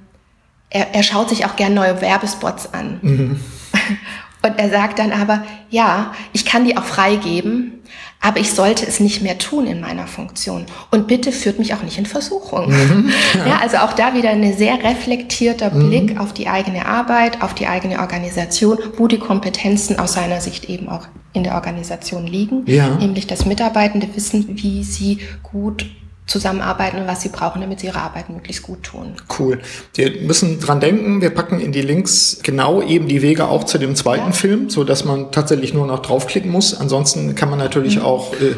er, 0.73 0.95
er 0.95 1.03
schaut 1.03 1.29
sich 1.29 1.45
auch 1.45 1.57
gern 1.57 1.75
neue 1.75 2.01
Werbespots 2.01 2.73
an. 2.73 2.99
Mhm. 3.03 3.41
Und 4.45 4.59
er 4.59 4.71
sagt 4.71 4.99
dann 4.99 5.13
aber, 5.13 5.45
ja, 5.71 6.13
ich 6.33 6.45
kann 6.45 6.65
die 6.65 6.77
auch 6.77 6.85
freigeben, 6.85 7.75
aber 8.21 8.41
ich 8.41 8.53
sollte 8.53 8.85
es 8.85 8.99
nicht 8.99 9.23
mehr 9.23 9.39
tun 9.39 9.69
in 9.69 9.81
meiner 9.81 10.09
Funktion. 10.09 10.67
Und 10.91 11.07
bitte 11.07 11.31
führt 11.31 11.61
mich 11.61 11.75
auch 11.75 11.83
nicht 11.83 11.97
in 11.97 12.07
Versuchung. 12.07 12.71
Mhm, 12.71 13.13
ja. 13.35 13.47
ja. 13.47 13.59
also 13.61 13.77
auch 13.79 13.93
da 13.93 14.15
wieder 14.15 14.31
ein 14.31 14.57
sehr 14.57 14.83
reflektierter 14.83 15.73
mhm. 15.73 15.89
Blick 15.89 16.21
auf 16.21 16.33
die 16.33 16.49
eigene 16.49 16.87
Arbeit, 16.87 17.41
auf 17.41 17.55
die 17.55 17.69
eigene 17.69 18.01
Organisation, 18.01 18.79
wo 18.97 19.07
die 19.07 19.19
Kompetenzen 19.19 20.01
aus 20.01 20.15
seiner 20.15 20.41
Sicht 20.41 20.65
eben 20.65 20.89
auch 20.89 21.07
in 21.33 21.45
der 21.45 21.55
Organisation 21.55 22.27
liegen. 22.27 22.65
Ja. 22.67 22.97
Nämlich, 22.97 23.29
dass 23.29 23.47
Mitarbeitende 23.47 24.09
wissen, 24.15 24.61
wie 24.61 24.83
sie 24.83 25.19
gut 25.45 25.87
zusammenarbeiten 26.27 26.99
und 26.99 27.07
was 27.07 27.21
sie 27.21 27.29
brauchen, 27.29 27.61
damit 27.61 27.81
sie 27.81 27.89
ihre 27.89 27.99
Arbeit 27.99 28.31
möglichst 28.31 28.63
gut 28.63 28.85
tun. 28.85 29.15
Cool. 29.39 29.61
Wir 29.95 30.23
müssen 30.23 30.61
dran 30.61 30.81
denken, 30.81 31.21
wir 31.21 31.31
packen 31.31 31.61
in 31.61 31.73
die 31.73 31.83
Links 31.83 32.39
genau 32.43 32.81
eben 32.81 33.09
die 33.09 33.23
Wege 33.23 33.49
auch 33.49 33.65
zu 33.65 33.79
dem 33.79 33.97
zweiten 33.97 34.27
ja. 34.27 34.33
Film, 34.33 34.71
so 34.71 34.85
dass 34.85 35.05
man 35.05 35.33
tatsächlich 35.33 35.75
nur 35.75 35.87
noch 35.87 36.01
draufklicken 36.01 36.51
muss. 36.51 36.79
Ansonsten 36.79 37.35
kann 37.35 37.51
man 37.51 37.59
natürlich 37.59 37.97
mhm. 37.97 38.05
auch 38.05 38.35
äh, 38.35 38.55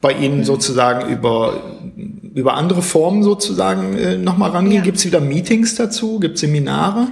bei 0.00 0.12
Ihnen 0.12 0.44
sozusagen 0.44 1.08
über, 1.08 1.60
über 2.34 2.54
andere 2.54 2.82
Formen 2.82 3.22
sozusagen 3.22 3.96
äh, 3.96 4.16
nochmal 4.16 4.50
rangehen? 4.50 4.76
Ja. 4.76 4.82
Gibt 4.82 4.98
es 4.98 5.04
wieder 5.04 5.20
Meetings 5.20 5.74
dazu? 5.74 6.20
Gibt 6.20 6.36
es 6.36 6.40
Seminare 6.42 7.08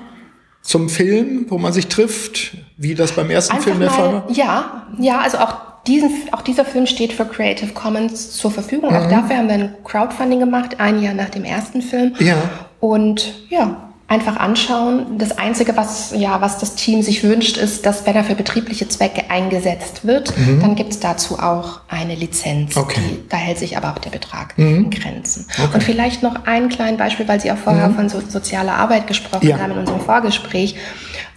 zum 0.62 0.88
Film, 0.88 1.46
wo 1.48 1.58
man 1.58 1.72
sich 1.72 1.86
trifft, 1.86 2.56
wie 2.76 2.94
das 2.94 3.12
beim 3.12 3.30
ersten 3.30 3.52
Einfach 3.52 3.64
Film 3.64 3.80
der 3.80 3.90
Fall 3.90 4.12
war? 4.12 4.30
Ja, 4.30 4.86
ja, 4.98 5.20
also 5.20 5.38
auch, 5.38 5.56
diesen, 5.86 6.10
auch 6.32 6.42
dieser 6.42 6.64
Film 6.64 6.86
steht 6.86 7.12
für 7.12 7.24
Creative 7.24 7.72
Commons 7.72 8.32
zur 8.32 8.50
Verfügung. 8.50 8.90
Mhm. 8.90 8.96
Auch 8.96 9.08
dafür 9.08 9.36
haben 9.36 9.48
wir 9.48 9.54
ein 9.54 9.74
Crowdfunding 9.84 10.40
gemacht, 10.40 10.78
ein 10.78 11.02
Jahr 11.02 11.14
nach 11.14 11.30
dem 11.30 11.44
ersten 11.44 11.82
Film. 11.82 12.14
Ja. 12.18 12.36
Und 12.80 13.34
ja, 13.48 13.86
einfach 14.08 14.36
anschauen. 14.36 15.18
Das 15.18 15.36
Einzige, 15.36 15.76
was, 15.76 16.12
ja, 16.16 16.40
was 16.40 16.58
das 16.58 16.76
Team 16.76 17.02
sich 17.02 17.24
wünscht, 17.24 17.56
ist, 17.56 17.86
dass 17.86 18.06
wenn 18.06 18.14
er 18.14 18.24
für 18.24 18.34
betriebliche 18.34 18.88
Zwecke 18.88 19.30
eingesetzt 19.30 20.06
wird, 20.06 20.36
mhm. 20.38 20.60
dann 20.60 20.76
gibt 20.76 20.92
es 20.92 21.00
dazu 21.00 21.38
auch 21.38 21.80
eine 21.88 22.14
Lizenz. 22.14 22.76
Okay. 22.76 23.00
Die, 23.00 23.28
da 23.28 23.36
hält 23.36 23.58
sich 23.58 23.76
aber 23.76 23.92
auch 23.92 23.98
der 23.98 24.10
Betrag 24.10 24.56
mhm. 24.58 24.76
in 24.76 24.90
Grenzen. 24.90 25.46
Okay. 25.58 25.74
Und 25.74 25.82
vielleicht 25.82 26.22
noch 26.22 26.46
ein 26.46 26.68
kleines 26.68 26.98
Beispiel, 26.98 27.26
weil 27.26 27.40
Sie 27.40 27.50
auch 27.50 27.56
vorher 27.56 27.88
mhm. 27.88 27.94
von 27.96 28.08
so, 28.08 28.20
sozialer 28.20 28.74
Arbeit 28.74 29.06
gesprochen 29.06 29.48
ja. 29.48 29.58
haben 29.58 29.72
in 29.72 29.78
unserem 29.78 30.00
Vorgespräch. 30.00 30.76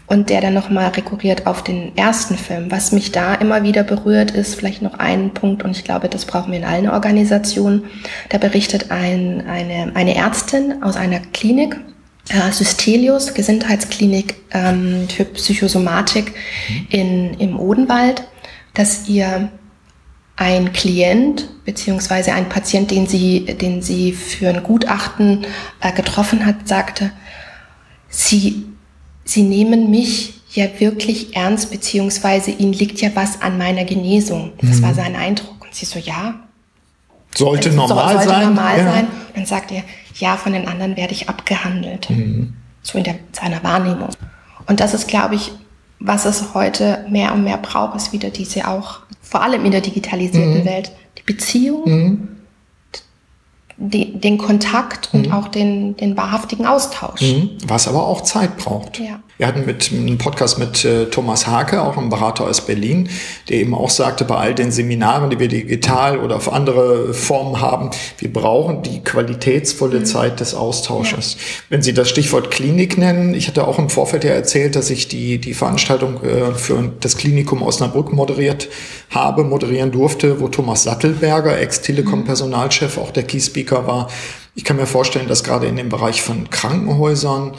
Und 0.09 0.31
der 0.31 0.41
dann 0.41 0.55
nochmal 0.55 0.87
rekurriert 0.87 1.45
auf 1.45 1.63
den 1.63 1.95
ersten 1.95 2.35
Film. 2.35 2.71
Was 2.71 2.91
mich 2.91 3.11
da 3.11 3.35
immer 3.35 3.61
wieder 3.61 3.83
berührt, 3.83 4.31
ist 4.31 4.55
vielleicht 4.55 4.81
noch 4.81 4.95
ein 4.97 5.35
Punkt, 5.35 5.63
und 5.63 5.71
ich 5.71 5.83
glaube, 5.83 6.09
das 6.09 6.25
brauchen 6.25 6.51
wir 6.51 6.57
in 6.57 6.65
allen 6.65 6.89
Organisationen. 6.89 7.83
Da 8.29 8.39
berichtet 8.39 8.89
ein, 8.89 9.45
eine, 9.47 9.91
eine 9.95 10.15
Ärztin 10.15 10.81
aus 10.81 10.95
einer 10.95 11.19
Klinik, 11.19 11.79
äh, 12.29 12.51
Systelius, 12.51 13.35
Gesundheitsklinik 13.35 14.35
ähm, 14.51 15.07
für 15.09 15.25
Psychosomatik 15.25 16.33
mhm. 16.67 16.87
in, 16.89 17.33
im 17.35 17.59
Odenwald, 17.59 18.23
dass 18.73 19.07
ihr 19.07 19.49
ein 20.35 20.71
Klient 20.71 21.49
beziehungsweise 21.65 22.33
ein 22.33 22.49
Patient, 22.49 22.89
den 22.89 23.07
sie, 23.07 23.45
den 23.45 23.81
sie 23.81 24.13
für 24.13 24.49
ein 24.49 24.63
Gutachten 24.63 25.45
äh, 25.81 25.91
getroffen 25.91 26.45
hat, 26.45 26.67
sagte, 26.67 27.11
sie, 28.07 28.68
sie 29.29 29.43
nehmen 29.43 29.89
mich 29.89 30.33
ja 30.51 30.65
wirklich 30.79 31.35
ernst, 31.35 31.71
beziehungsweise 31.71 32.51
ihnen 32.51 32.73
liegt 32.73 32.99
ja 33.01 33.11
was 33.13 33.41
an 33.41 33.57
meiner 33.57 33.85
Genesung. 33.85 34.53
Das 34.61 34.77
mhm. 34.77 34.83
war 34.83 34.93
sein 34.93 35.15
Eindruck. 35.15 35.63
Und 35.63 35.75
sie 35.75 35.85
so, 35.85 35.99
ja. 35.99 36.35
Sollte 37.35 37.69
normal 37.69 38.15
sollte 38.15 38.29
sein. 38.29 38.47
Normal 38.47 38.77
ja. 38.79 38.83
sein. 38.91 39.05
Und 39.05 39.37
dann 39.37 39.45
sagt 39.45 39.71
er, 39.71 39.83
ja, 40.15 40.35
von 40.35 40.53
den 40.53 40.67
anderen 40.67 40.97
werde 40.97 41.13
ich 41.13 41.29
abgehandelt. 41.29 42.09
Mhm. 42.09 42.53
So 42.81 42.97
in 42.97 43.03
der, 43.03 43.15
seiner 43.31 43.63
Wahrnehmung. 43.63 44.09
Und 44.65 44.79
das 44.79 44.93
ist, 44.93 45.07
glaube 45.07 45.35
ich, 45.35 45.51
was 45.99 46.25
es 46.25 46.53
heute 46.53 47.05
mehr 47.09 47.33
und 47.33 47.43
mehr 47.43 47.57
braucht, 47.57 47.95
ist 47.95 48.13
wieder 48.13 48.29
diese 48.29 48.67
auch, 48.67 49.01
vor 49.21 49.43
allem 49.43 49.63
in 49.65 49.71
der 49.71 49.81
digitalisierten 49.81 50.61
mhm. 50.61 50.65
Welt, 50.65 50.91
die 51.17 51.23
Beziehung, 51.23 51.83
mhm. 51.85 52.27
Die, 53.79 54.19
den 54.19 54.37
Kontakt 54.37 55.09
und 55.13 55.27
mhm. 55.27 55.31
auch 55.31 55.47
den, 55.47 55.95
den 55.95 56.17
wahrhaftigen 56.17 56.65
Austausch. 56.65 57.21
Mhm. 57.21 57.51
Was 57.65 57.87
aber 57.87 58.05
auch 58.05 58.21
Zeit 58.21 58.57
braucht. 58.57 58.99
Ja. 58.99 59.21
Wir 59.37 59.47
hatten 59.47 59.65
mit 59.65 59.89
einem 59.93 60.17
Podcast 60.17 60.59
mit 60.59 60.83
äh, 60.83 61.05
Thomas 61.05 61.47
Hake, 61.47 61.81
auch 61.81 61.97
ein 61.97 62.09
Berater 62.09 62.43
aus 62.43 62.59
Berlin, 62.59 63.07
der 63.47 63.59
eben 63.59 63.73
auch 63.73 63.89
sagte, 63.89 64.25
bei 64.25 64.35
all 64.35 64.53
den 64.53 64.69
Seminaren, 64.69 65.29
die 65.29 65.39
wir 65.39 65.47
digital 65.47 66.19
oder 66.19 66.35
auf 66.35 66.51
andere 66.51 67.13
Formen 67.13 67.61
haben, 67.61 67.91
wir 68.17 68.33
brauchen 68.33 68.83
die 68.83 68.99
qualitätsvolle 68.99 69.99
mhm. 69.99 70.05
Zeit 70.05 70.41
des 70.41 70.53
Austausches. 70.53 71.35
Ja. 71.35 71.39
Wenn 71.69 71.81
Sie 71.81 71.93
das 71.93 72.09
Stichwort 72.09 72.51
Klinik 72.51 72.97
nennen, 72.97 73.33
ich 73.33 73.47
hatte 73.47 73.65
auch 73.65 73.79
im 73.79 73.89
Vorfeld 73.89 74.25
ja 74.25 74.31
erzählt, 74.31 74.75
dass 74.75 74.89
ich 74.89 75.07
die, 75.07 75.37
die 75.37 75.53
Veranstaltung 75.53 76.21
äh, 76.21 76.53
für 76.53 76.91
das 76.99 77.15
Klinikum 77.15 77.61
Osnabrück 77.61 78.11
moderiert 78.11 78.67
habe, 79.09 79.45
moderieren 79.45 79.91
durfte, 79.91 80.41
wo 80.41 80.49
Thomas 80.49 80.83
Sattelberger, 80.83 81.57
Ex-Telekom-Personalchef, 81.57 82.97
auch 82.97 83.11
der 83.11 83.23
Key-Speaker 83.69 83.87
war. 83.87 84.09
Ich 84.55 84.63
kann 84.63 84.77
mir 84.77 84.85
vorstellen, 84.85 85.27
dass 85.27 85.43
gerade 85.43 85.67
in 85.67 85.75
dem 85.75 85.89
Bereich 85.89 86.21
von 86.21 86.49
Krankenhäusern, 86.49 87.53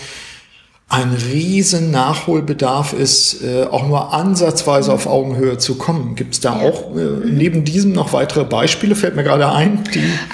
ein 0.92 1.12
riesen 1.12 1.92
Nachholbedarf 1.92 2.92
ist, 2.94 3.44
äh, 3.44 3.62
auch 3.62 3.86
nur 3.86 4.12
ansatzweise 4.12 4.92
auf 4.92 5.06
Augenhöhe 5.06 5.56
zu 5.56 5.76
kommen. 5.76 6.16
Gibt 6.16 6.34
es 6.34 6.40
da 6.40 6.54
auch 6.54 6.96
äh, 6.96 7.26
neben 7.26 7.64
diesem 7.64 7.92
noch 7.92 8.12
weitere 8.12 8.42
Beispiele? 8.42 8.96
Fällt 8.96 9.14
mir 9.14 9.22
gerade 9.22 9.52
ein. 9.52 9.84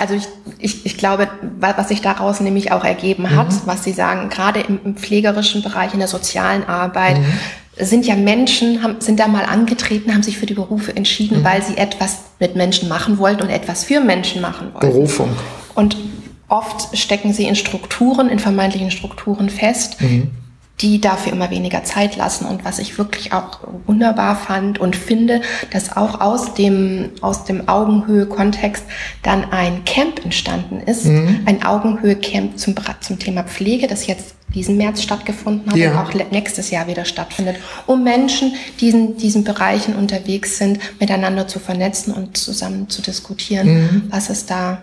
Also 0.00 0.14
ich, 0.14 0.26
ich, 0.58 0.86
ich 0.86 0.96
glaube, 0.96 1.28
was 1.60 1.88
sich 1.88 2.00
daraus 2.00 2.40
nämlich 2.40 2.72
auch 2.72 2.84
ergeben 2.84 3.36
hat, 3.36 3.52
mhm. 3.52 3.60
was 3.66 3.84
Sie 3.84 3.92
sagen, 3.92 4.30
gerade 4.30 4.60
im, 4.60 4.80
im, 4.82 4.96
pflegerischen 4.96 5.62
Bereich, 5.62 5.92
in 5.92 5.98
der 5.98 6.08
sozialen 6.08 6.64
Arbeit, 6.64 7.18
mhm. 7.18 7.84
sind 7.84 8.06
ja 8.06 8.16
Menschen, 8.16 8.82
haben, 8.82 8.96
sind 9.00 9.20
da 9.20 9.28
mal 9.28 9.44
angetreten, 9.44 10.14
haben 10.14 10.22
sich 10.22 10.38
für 10.38 10.46
die 10.46 10.54
Berufe 10.54 10.96
entschieden, 10.96 11.40
mhm. 11.40 11.44
weil 11.44 11.62
sie 11.62 11.76
etwas 11.76 12.20
mit 12.40 12.56
Menschen 12.56 12.88
machen 12.88 13.18
wollten 13.18 13.42
und 13.42 13.50
etwas 13.50 13.84
für 13.84 14.00
Menschen 14.00 14.40
machen 14.40 14.72
wollten. 14.72 14.88
Berufung. 14.88 15.28
Und 15.76 15.96
oft 16.48 16.96
stecken 16.96 17.32
sie 17.32 17.44
in 17.44 17.54
Strukturen, 17.54 18.28
in 18.28 18.38
vermeintlichen 18.38 18.90
Strukturen 18.90 19.50
fest. 19.50 20.00
Mhm 20.00 20.30
die 20.80 21.00
dafür 21.00 21.32
immer 21.32 21.50
weniger 21.50 21.84
Zeit 21.84 22.16
lassen. 22.16 22.44
Und 22.44 22.64
was 22.64 22.78
ich 22.78 22.98
wirklich 22.98 23.32
auch 23.32 23.60
wunderbar 23.86 24.36
fand 24.36 24.78
und 24.78 24.94
finde, 24.94 25.40
dass 25.70 25.96
auch 25.96 26.20
aus 26.20 26.54
dem, 26.54 27.10
aus 27.22 27.44
dem 27.44 27.68
Augenhöhe-Kontext 27.68 28.84
dann 29.22 29.52
ein 29.52 29.84
Camp 29.84 30.22
entstanden 30.22 30.80
ist. 30.80 31.06
Mhm. 31.06 31.40
Ein 31.46 31.64
Augenhöhe-Camp 31.64 32.58
zum, 32.58 32.74
zum 33.00 33.18
Thema 33.18 33.44
Pflege, 33.44 33.86
das 33.86 34.06
jetzt 34.06 34.34
diesen 34.54 34.76
März 34.76 35.02
stattgefunden 35.02 35.70
hat 35.70 35.76
ja. 35.76 35.90
und 35.90 35.98
auch 35.98 36.30
nächstes 36.30 36.70
Jahr 36.70 36.86
wieder 36.86 37.04
stattfindet, 37.04 37.56
um 37.86 38.04
Menschen, 38.04 38.54
die 38.80 38.90
in 38.90 39.16
diesen 39.16 39.44
Bereichen 39.44 39.96
unterwegs 39.96 40.58
sind, 40.58 40.78
miteinander 41.00 41.48
zu 41.48 41.58
vernetzen 41.58 42.12
und 42.12 42.36
zusammen 42.36 42.88
zu 42.88 43.02
diskutieren, 43.02 43.68
mhm. 43.68 44.02
was 44.10 44.30
es 44.30 44.46
da 44.46 44.82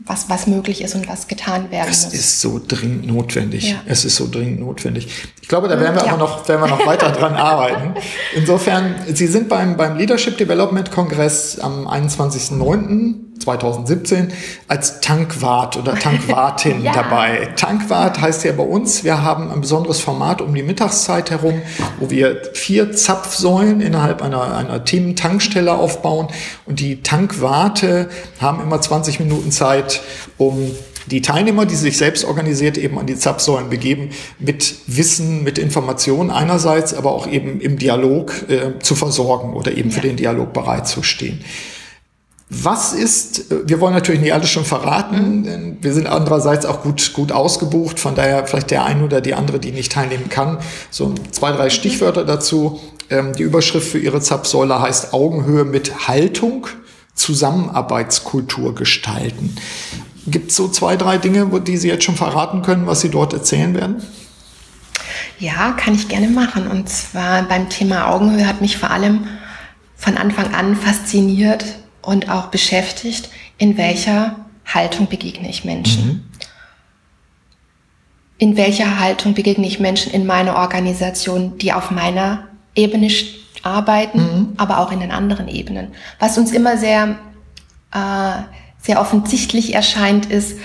was, 0.00 0.28
was 0.28 0.46
möglich 0.46 0.82
ist 0.82 0.94
und 0.94 1.08
was 1.08 1.28
getan 1.28 1.70
werden 1.70 1.88
es 1.90 2.04
muss. 2.04 2.14
Es 2.14 2.20
ist 2.20 2.40
so 2.40 2.60
dringend 2.66 3.06
notwendig. 3.06 3.70
Ja. 3.70 3.76
Es 3.86 4.04
ist 4.04 4.16
so 4.16 4.28
dringend 4.30 4.60
notwendig. 4.60 5.08
Ich 5.40 5.48
glaube, 5.48 5.68
da 5.68 5.80
werden 5.80 5.94
wir 5.94 6.04
ja. 6.04 6.12
aber 6.12 6.18
noch, 6.18 6.48
werden 6.48 6.60
wir 6.60 6.68
noch 6.68 6.86
weiter 6.86 7.10
dran 7.10 7.34
arbeiten. 7.34 7.94
Insofern, 8.34 8.96
Sie 9.12 9.26
sind 9.26 9.48
beim, 9.48 9.76
beim 9.76 9.96
Leadership 9.96 10.36
Development 10.36 10.90
Kongress 10.90 11.58
am 11.58 11.86
21.09. 11.86 13.33
2017 13.44 14.32
als 14.68 15.00
Tankwart 15.00 15.76
oder 15.76 15.94
Tankwartin 15.94 16.82
ja. 16.82 16.92
dabei. 16.92 17.50
Tankwart 17.56 18.20
heißt 18.20 18.44
ja 18.44 18.52
bei 18.52 18.62
uns, 18.62 19.04
wir 19.04 19.22
haben 19.22 19.50
ein 19.50 19.60
besonderes 19.60 20.00
Format 20.00 20.40
um 20.40 20.54
die 20.54 20.62
Mittagszeit 20.62 21.30
herum, 21.30 21.62
wo 22.00 22.10
wir 22.10 22.42
vier 22.54 22.92
Zapfsäulen 22.92 23.80
innerhalb 23.80 24.22
einer, 24.22 24.56
einer 24.56 24.84
Themen-Tankstelle 24.84 25.72
aufbauen 25.72 26.28
und 26.66 26.80
die 26.80 27.02
Tankwarte 27.02 28.08
haben 28.40 28.62
immer 28.62 28.80
20 28.80 29.20
Minuten 29.20 29.50
Zeit, 29.50 30.02
um 30.38 30.70
die 31.06 31.20
Teilnehmer, 31.20 31.66
die 31.66 31.74
sich 31.74 31.98
selbst 31.98 32.24
organisiert 32.24 32.78
eben 32.78 32.98
an 32.98 33.06
die 33.06 33.16
Zapfsäulen 33.16 33.68
begeben, 33.68 34.10
mit 34.38 34.74
Wissen, 34.86 35.42
mit 35.42 35.58
Informationen 35.58 36.30
einerseits, 36.30 36.94
aber 36.94 37.12
auch 37.12 37.26
eben 37.26 37.60
im 37.60 37.78
Dialog 37.78 38.48
äh, 38.48 38.78
zu 38.80 38.94
versorgen 38.94 39.52
oder 39.52 39.72
eben 39.76 39.90
ja. 39.90 39.96
für 39.96 40.00
den 40.00 40.16
Dialog 40.16 40.52
bereitzustehen. 40.52 41.44
Was 42.50 42.92
ist, 42.92 43.46
wir 43.66 43.80
wollen 43.80 43.94
natürlich 43.94 44.20
nicht 44.20 44.34
alles 44.34 44.50
schon 44.50 44.66
verraten, 44.66 45.44
denn 45.44 45.78
wir 45.80 45.94
sind 45.94 46.06
andererseits 46.06 46.66
auch 46.66 46.82
gut, 46.82 47.12
gut 47.14 47.32
ausgebucht, 47.32 47.98
von 47.98 48.14
daher 48.14 48.46
vielleicht 48.46 48.70
der 48.70 48.84
eine 48.84 49.04
oder 49.04 49.20
die 49.20 49.34
andere, 49.34 49.58
die 49.58 49.72
nicht 49.72 49.92
teilnehmen 49.92 50.28
kann. 50.28 50.58
So 50.90 51.14
zwei, 51.30 51.52
drei. 51.52 51.70
Stichwörter 51.70 52.24
dazu. 52.24 52.80
Ähm, 53.10 53.32
die 53.34 53.42
Überschrift 53.42 53.88
für 53.88 53.98
Ihre 53.98 54.20
Zapfsäule 54.20 54.80
heißt 54.80 55.14
Augenhöhe 55.14 55.64
mit 55.64 56.06
Haltung, 56.06 56.66
Zusammenarbeitskultur 57.14 58.74
gestalten. 58.74 59.56
Gibt 60.26 60.50
es 60.50 60.56
so 60.56 60.68
zwei, 60.68 60.96
drei 60.96 61.18
Dinge, 61.18 61.48
die 61.60 61.76
Sie 61.76 61.88
jetzt 61.88 62.04
schon 62.04 62.16
verraten 62.16 62.62
können, 62.62 62.86
was 62.86 63.00
Sie 63.00 63.10
dort 63.10 63.32
erzählen 63.32 63.74
werden? 63.74 64.02
Ja, 65.38 65.72
kann 65.72 65.94
ich 65.94 66.08
gerne 66.08 66.28
machen. 66.28 66.66
Und 66.66 66.88
zwar 66.88 67.42
beim 67.42 67.68
Thema 67.68 68.08
Augenhöhe 68.08 68.46
hat 68.46 68.60
mich 68.60 68.76
vor 68.76 68.90
allem 68.90 69.26
von 69.96 70.16
Anfang 70.16 70.54
an 70.54 70.76
fasziniert, 70.76 71.64
und 72.06 72.28
auch 72.28 72.46
beschäftigt, 72.46 73.28
in 73.58 73.76
welcher 73.76 74.36
Haltung 74.66 75.08
begegne 75.08 75.48
ich 75.48 75.64
Menschen. 75.64 76.06
Mhm. 76.06 76.24
In 78.38 78.56
welcher 78.56 78.98
Haltung 78.98 79.34
begegne 79.34 79.66
ich 79.66 79.80
Menschen 79.80 80.12
in 80.12 80.26
meiner 80.26 80.56
Organisation, 80.56 81.58
die 81.58 81.72
auf 81.72 81.90
meiner 81.90 82.48
Ebene 82.74 83.08
arbeiten, 83.62 84.18
mhm. 84.18 84.48
aber 84.56 84.78
auch 84.78 84.92
in 84.92 85.00
den 85.00 85.10
anderen 85.10 85.48
Ebenen. 85.48 85.92
Was 86.18 86.36
uns 86.36 86.52
immer 86.52 86.76
sehr, 86.76 87.16
äh, 87.92 88.42
sehr 88.80 89.00
offensichtlich 89.00 89.74
erscheint, 89.74 90.26
ist, 90.26 90.58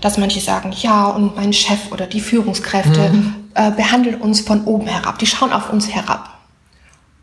dass 0.00 0.18
manche 0.18 0.40
sagen, 0.40 0.72
ja, 0.72 1.06
und 1.06 1.34
mein 1.36 1.52
Chef 1.52 1.90
oder 1.90 2.06
die 2.06 2.20
Führungskräfte 2.20 3.10
mhm. 3.10 3.34
äh, 3.54 3.70
behandeln 3.72 4.20
uns 4.20 4.40
von 4.40 4.64
oben 4.64 4.86
herab, 4.86 5.18
die 5.18 5.26
schauen 5.26 5.52
auf 5.52 5.72
uns 5.72 5.92
herab. 5.92 6.27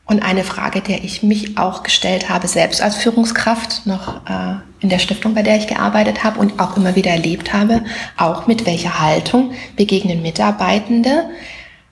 Und 0.07 0.21
eine 0.21 0.43
Frage, 0.43 0.81
der 0.81 1.03
ich 1.03 1.23
mich 1.23 1.57
auch 1.57 1.81
gestellt 1.81 2.29
habe, 2.29 2.47
selbst 2.47 2.79
als 2.81 2.95
Führungskraft 2.95 3.87
noch 3.87 4.17
äh, 4.29 4.57
in 4.79 4.89
der 4.89 4.99
Stiftung, 4.99 5.33
bei 5.33 5.41
der 5.41 5.57
ich 5.57 5.65
gearbeitet 5.65 6.23
habe 6.23 6.39
und 6.39 6.59
auch 6.59 6.77
immer 6.77 6.95
wieder 6.95 7.09
erlebt 7.09 7.53
habe, 7.53 7.83
auch 8.15 8.45
mit 8.45 8.67
welcher 8.67 8.99
Haltung 8.99 9.53
begegnen 9.75 10.21
Mitarbeitende 10.21 11.29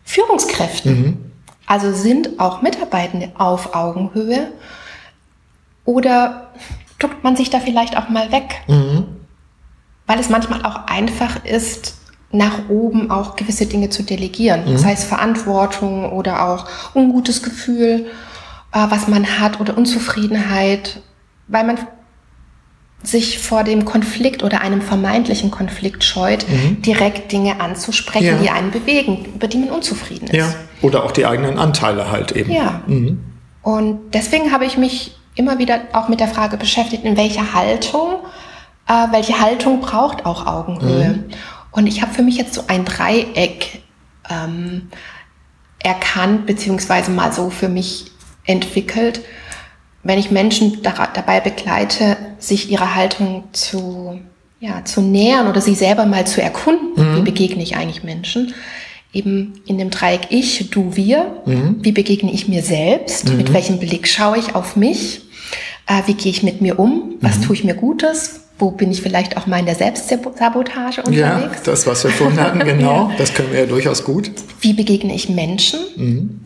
Führungskräften. 0.03 1.01
Mhm. 1.01 1.31
Also 1.65 1.91
sind 1.91 2.39
auch 2.39 2.61
Mitarbeitende 2.61 3.31
auf 3.35 3.73
Augenhöhe 3.73 4.51
oder 5.85 6.51
duckt 6.99 7.23
man 7.23 7.35
sich 7.35 7.49
da 7.49 7.59
vielleicht 7.59 7.97
auch 7.97 8.09
mal 8.09 8.31
weg? 8.31 8.61
Mhm. 8.67 9.05
Weil 10.05 10.19
es 10.19 10.29
manchmal 10.29 10.63
auch 10.65 10.85
einfach 10.87 11.43
ist, 11.45 11.95
nach 12.33 12.67
oben 12.67 13.11
auch 13.11 13.35
gewisse 13.35 13.67
Dinge 13.67 13.89
zu 13.89 14.03
delegieren. 14.03 14.65
Mhm. 14.65 14.73
Das 14.73 14.85
heißt 14.85 15.05
Verantwortung 15.05 16.11
oder 16.11 16.49
auch 16.49 16.65
ungutes 16.93 17.43
Gefühl, 17.43 18.07
äh, 18.73 18.85
was 18.89 19.07
man 19.07 19.39
hat 19.39 19.59
oder 19.59 19.77
Unzufriedenheit, 19.77 21.01
weil 21.47 21.63
man 21.63 21.77
sich 23.03 23.39
vor 23.39 23.63
dem 23.63 23.85
Konflikt 23.85 24.43
oder 24.43 24.61
einem 24.61 24.81
vermeintlichen 24.81 25.51
Konflikt 25.51 26.03
scheut, 26.03 26.47
mhm. 26.49 26.81
direkt 26.81 27.31
Dinge 27.31 27.59
anzusprechen, 27.59 28.25
ja. 28.25 28.37
die 28.37 28.49
einen 28.49 28.71
bewegen, 28.71 29.25
über 29.35 29.47
die 29.47 29.57
man 29.57 29.69
unzufrieden 29.69 30.27
ist. 30.27 30.35
Ja. 30.35 30.53
Oder 30.81 31.03
auch 31.03 31.11
die 31.11 31.25
eigenen 31.25 31.59
Anteile 31.59 32.09
halt 32.09 32.31
eben. 32.31 32.51
Ja. 32.51 32.81
Mhm. 32.87 33.19
Und 33.61 34.13
deswegen 34.13 34.51
habe 34.51 34.65
ich 34.65 34.77
mich 34.77 35.17
immer 35.35 35.59
wieder 35.59 35.81
auch 35.93 36.07
mit 36.07 36.19
der 36.19 36.27
Frage 36.27 36.57
beschäftigt, 36.57 37.03
in 37.03 37.17
welcher 37.17 37.53
Haltung, 37.53 38.15
äh, 38.87 38.93
welche 39.11 39.39
Haltung 39.39 39.81
braucht 39.81 40.25
auch 40.25 40.45
Augenhöhe. 40.47 41.09
Mhm. 41.09 41.23
Und 41.73 41.87
ich 41.87 42.01
habe 42.01 42.13
für 42.13 42.21
mich 42.21 42.37
jetzt 42.37 42.53
so 42.53 42.63
ein 42.67 42.85
Dreieck 42.85 43.81
ähm, 44.29 44.89
erkannt, 45.79 46.45
beziehungsweise 46.45 47.11
mal 47.11 47.33
so 47.33 47.49
für 47.49 47.67
mich 47.67 48.05
entwickelt, 48.45 49.21
wenn 50.03 50.19
ich 50.19 50.31
Menschen 50.31 50.81
da, 50.83 51.07
dabei 51.13 51.39
begleite, 51.39 52.17
sich 52.37 52.69
ihre 52.69 52.95
Haltung 52.95 53.45
zu, 53.53 54.19
ja, 54.59 54.83
zu 54.85 55.01
nähern 55.01 55.47
oder 55.47 55.61
sie 55.61 55.75
selber 55.75 56.05
mal 56.05 56.27
zu 56.27 56.41
erkunden, 56.41 56.91
mhm. 56.95 57.17
wie 57.17 57.21
begegne 57.21 57.63
ich 57.63 57.75
eigentlich 57.75 58.03
Menschen, 58.03 58.53
eben 59.13 59.61
in 59.65 59.77
dem 59.77 59.89
Dreieck 59.89 60.27
ich, 60.29 60.69
du, 60.69 60.95
wir, 60.95 61.41
mhm. 61.45 61.77
wie 61.81 61.91
begegne 61.91 62.31
ich 62.31 62.47
mir 62.47 62.63
selbst, 62.63 63.29
mhm. 63.29 63.37
mit 63.37 63.53
welchem 63.53 63.79
Blick 63.79 64.07
schaue 64.07 64.37
ich 64.37 64.55
auf 64.55 64.75
mich, 64.75 65.21
äh, 65.87 66.01
wie 66.05 66.15
gehe 66.15 66.31
ich 66.31 66.43
mit 66.43 66.61
mir 66.61 66.79
um, 66.79 67.15
was 67.21 67.39
mhm. 67.39 67.41
tue 67.43 67.55
ich 67.55 67.63
mir 67.63 67.75
Gutes, 67.75 68.42
wo 68.63 68.71
bin 68.71 68.91
ich 68.91 69.01
vielleicht 69.01 69.35
auch 69.35 69.45
mal 69.45 69.59
in 69.59 69.65
der 69.65 69.75
Selbstsabotage 69.75 71.01
unterwegs? 71.01 71.19
Ja, 71.19 71.51
das, 71.65 71.85
was 71.85 72.05
wir 72.05 72.11
vorhin 72.11 72.39
hatten, 72.39 72.59
genau. 72.65 73.09
ja. 73.09 73.15
Das 73.17 73.33
können 73.33 73.51
wir 73.51 73.59
ja 73.59 73.65
durchaus 73.65 74.05
gut. 74.05 74.31
Wie 74.61 74.71
begegne 74.71 75.13
ich 75.13 75.27
Menschen? 75.27 75.81
Mhm. 75.97 76.39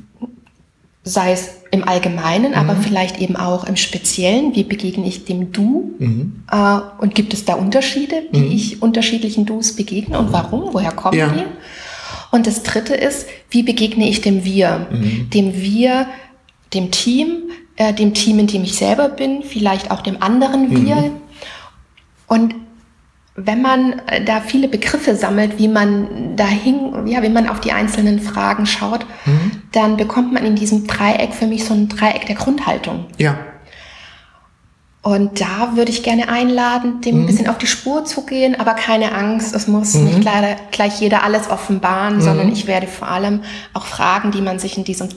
Sei 1.03 1.31
es 1.31 1.49
im 1.69 1.87
Allgemeinen, 1.87 2.51
mhm. 2.51 2.57
aber 2.57 2.75
vielleicht 2.75 3.21
eben 3.21 3.35
auch 3.35 3.65
im 3.65 3.75
Speziellen. 3.75 4.55
Wie 4.55 4.63
begegne 4.63 5.07
ich 5.07 5.25
dem 5.25 5.51
Du? 5.51 5.93
Mhm. 5.99 6.43
Äh, 6.51 6.79
und 6.97 7.13
gibt 7.13 7.35
es 7.35 7.45
da 7.45 7.53
Unterschiede, 7.53 8.23
wie 8.31 8.39
mhm. 8.39 8.51
ich 8.51 8.81
unterschiedlichen 8.81 9.45
Dus 9.45 9.75
begegne 9.75 10.17
und 10.17 10.33
warum? 10.33 10.73
Woher 10.73 10.91
kommen 10.93 11.17
ja. 11.17 11.29
die? 11.29 11.43
Und 12.31 12.47
das 12.47 12.63
Dritte 12.63 12.95
ist, 12.95 13.27
wie 13.51 13.61
begegne 13.61 14.09
ich 14.09 14.21
dem 14.21 14.43
Wir? 14.43 14.87
Mhm. 14.89 15.29
Dem 15.29 15.55
Wir, 15.55 16.07
dem 16.73 16.89
Team, 16.89 17.51
äh, 17.75 17.93
dem 17.93 18.15
Team, 18.15 18.39
in 18.39 18.47
dem 18.47 18.63
ich 18.63 18.73
selber 18.73 19.07
bin, 19.07 19.43
vielleicht 19.43 19.91
auch 19.91 20.01
dem 20.01 20.23
anderen 20.23 20.71
Wir 20.71 20.95
mhm. 20.95 21.26
Und 22.27 22.55
wenn 23.35 23.61
man 23.61 23.99
äh, 24.07 24.23
da 24.23 24.41
viele 24.41 24.67
Begriffe 24.67 25.15
sammelt, 25.15 25.59
wie 25.59 25.67
man 25.67 26.35
dahin, 26.35 27.07
ja, 27.07 27.21
wie 27.21 27.29
man 27.29 27.47
auf 27.47 27.59
die 27.59 27.71
einzelnen 27.71 28.19
Fragen 28.19 28.65
schaut, 28.65 29.05
mhm. 29.25 29.51
dann 29.71 29.95
bekommt 29.95 30.33
man 30.33 30.43
in 30.43 30.55
diesem 30.55 30.87
Dreieck 30.87 31.33
für 31.33 31.45
mich 31.45 31.63
so 31.65 31.73
ein 31.73 31.87
Dreieck 31.87 32.25
der 32.25 32.35
Grundhaltung. 32.35 33.05
Ja. 33.17 33.37
Und 35.03 35.39
da 35.39 35.75
würde 35.75 35.91
ich 35.91 36.03
gerne 36.03 36.27
einladen, 36.27 36.99
dem 37.01 37.15
mhm. 37.15 37.21
ein 37.21 37.27
bisschen 37.27 37.47
auf 37.47 37.59
die 37.59 37.67
Spur 37.67 38.03
zu 38.03 38.25
gehen, 38.25 38.59
aber 38.59 38.73
keine 38.73 39.13
Angst, 39.13 39.55
es 39.55 39.67
muss 39.67 39.93
mhm. 39.93 40.05
nicht 40.05 40.21
gleich, 40.21 40.57
gleich 40.71 40.99
jeder 40.99 41.23
alles 41.23 41.49
offenbaren, 41.49 42.15
mhm. 42.15 42.21
sondern 42.21 42.51
ich 42.51 42.67
werde 42.67 42.87
vor 42.87 43.07
allem 43.07 43.43
auch 43.73 43.85
Fragen, 43.85 44.31
die 44.31 44.41
man 44.41 44.57
sich 44.59 44.77
in 44.77 44.83
diesem 44.83 45.09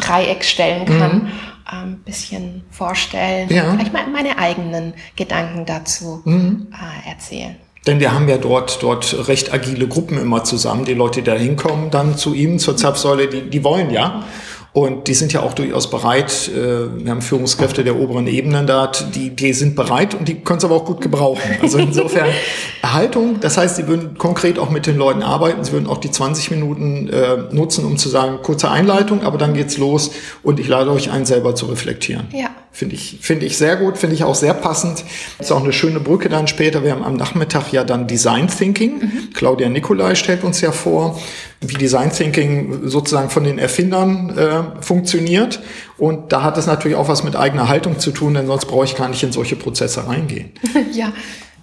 Dreieck 0.00 0.44
stellen 0.44 0.86
kann, 0.86 1.18
mhm 1.18 1.30
ein 1.70 1.82
ähm, 1.82 1.98
bisschen 2.04 2.62
vorstellen, 2.70 3.48
ja. 3.50 3.72
vielleicht 3.72 3.92
mal 3.92 4.06
meine 4.08 4.38
eigenen 4.38 4.94
Gedanken 5.16 5.66
dazu 5.66 6.22
mhm. 6.24 6.68
äh, 6.72 7.10
erzählen. 7.10 7.56
Denn 7.86 8.00
wir 8.00 8.12
haben 8.12 8.28
ja 8.28 8.38
dort, 8.38 8.82
dort 8.82 9.28
recht 9.28 9.52
agile 9.52 9.86
Gruppen 9.86 10.18
immer 10.18 10.44
zusammen. 10.44 10.84
Die 10.84 10.94
Leute, 10.94 11.20
die 11.20 11.30
da 11.30 11.34
hinkommen, 11.34 11.90
dann 11.90 12.16
zu 12.16 12.34
ihm, 12.34 12.58
zur 12.58 12.76
Zapfsäule, 12.76 13.28
die, 13.28 13.48
die 13.48 13.64
wollen 13.64 13.90
ja. 13.90 14.24
Und 14.72 15.08
die 15.08 15.14
sind 15.14 15.32
ja 15.32 15.40
auch 15.40 15.54
durchaus 15.54 15.90
bereit. 15.90 16.48
Äh, 16.48 17.04
wir 17.04 17.10
haben 17.10 17.22
Führungskräfte 17.22 17.84
der 17.84 17.96
oberen 17.96 18.26
Ebenen 18.26 18.66
da, 18.66 18.90
die, 19.14 19.30
die 19.30 19.52
sind 19.52 19.74
bereit 19.74 20.14
und 20.14 20.28
die 20.28 20.40
können 20.40 20.58
es 20.58 20.64
aber 20.64 20.76
auch 20.76 20.84
gut 20.84 21.00
gebrauchen. 21.00 21.42
Also 21.62 21.78
insofern 21.78 22.28
Haltung, 22.84 23.40
das 23.40 23.56
heißt, 23.56 23.76
sie 23.76 23.88
würden 23.88 24.18
konkret 24.18 24.58
auch 24.58 24.70
mit 24.70 24.86
den 24.86 24.96
Leuten 24.96 25.22
arbeiten. 25.22 25.64
Sie 25.64 25.72
würden 25.72 25.86
auch 25.86 25.98
die 25.98 26.10
20 26.10 26.50
Minuten 26.50 27.08
äh, 27.08 27.36
nutzen, 27.50 27.84
um 27.84 27.96
zu 27.96 28.08
sagen, 28.08 28.38
kurze 28.42 28.70
Einleitung, 28.70 29.22
aber 29.22 29.38
dann 29.38 29.54
geht's 29.54 29.78
los 29.78 30.10
und 30.42 30.60
ich 30.60 30.68
lade 30.68 30.90
euch 30.90 31.10
ein, 31.10 31.24
selber 31.24 31.54
zu 31.54 31.66
reflektieren. 31.66 32.26
Ja. 32.32 32.50
Finde 32.70 32.94
ich, 32.94 33.18
finde 33.20 33.46
ich 33.46 33.56
sehr 33.56 33.76
gut, 33.76 33.98
finde 33.98 34.14
ich 34.14 34.22
auch 34.22 34.36
sehr 34.36 34.54
passend. 34.54 35.02
Ist 35.40 35.50
auch 35.50 35.64
eine 35.64 35.72
schöne 35.72 35.98
Brücke 35.98 36.28
dann 36.28 36.46
später. 36.46 36.84
Wir 36.84 36.92
haben 36.92 37.02
am 37.02 37.16
Nachmittag 37.16 37.72
ja 37.72 37.82
dann 37.82 38.06
Design 38.06 38.46
Thinking. 38.46 38.98
Mhm. 38.98 39.30
Claudia 39.34 39.68
Nicolai 39.68 40.14
stellt 40.14 40.44
uns 40.44 40.60
ja 40.60 40.70
vor, 40.70 41.18
wie 41.60 41.74
Design 41.74 42.12
Thinking 42.12 42.88
sozusagen 42.88 43.30
von 43.30 43.44
den 43.44 43.58
Erfindern 43.58 44.36
äh, 44.36 44.82
funktioniert. 44.82 45.60
Und 45.96 46.32
da 46.32 46.42
hat 46.42 46.56
es 46.56 46.66
natürlich 46.66 46.96
auch 46.96 47.08
was 47.08 47.24
mit 47.24 47.34
eigener 47.34 47.68
Haltung 47.68 47.98
zu 47.98 48.12
tun, 48.12 48.34
denn 48.34 48.46
sonst 48.46 48.66
brauche 48.66 48.84
ich 48.84 48.96
gar 48.96 49.08
nicht 49.08 49.22
in 49.22 49.32
solche 49.32 49.56
Prozesse 49.56 50.06
reingehen. 50.06 50.52
ja. 50.92 51.12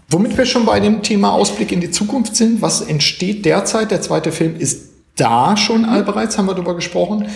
Womit 0.10 0.38
wir 0.38 0.46
schon 0.46 0.66
bei 0.66 0.80
dem 0.80 1.02
Thema 1.02 1.32
Ausblick 1.32 1.72
in 1.72 1.82
die 1.82 1.92
Zukunft 1.92 2.36
sind, 2.36 2.62
was 2.62 2.82
entsteht 2.82 3.46
derzeit? 3.46 3.90
Der 3.90 4.02
zweite 4.02 4.32
Film 4.32 4.56
ist 4.58 4.90
da 5.16 5.56
schon 5.58 5.86
all 5.86 6.04
bereits, 6.04 6.38
haben 6.38 6.46
wir 6.46 6.54
darüber 6.54 6.76
gesprochen. 6.76 7.28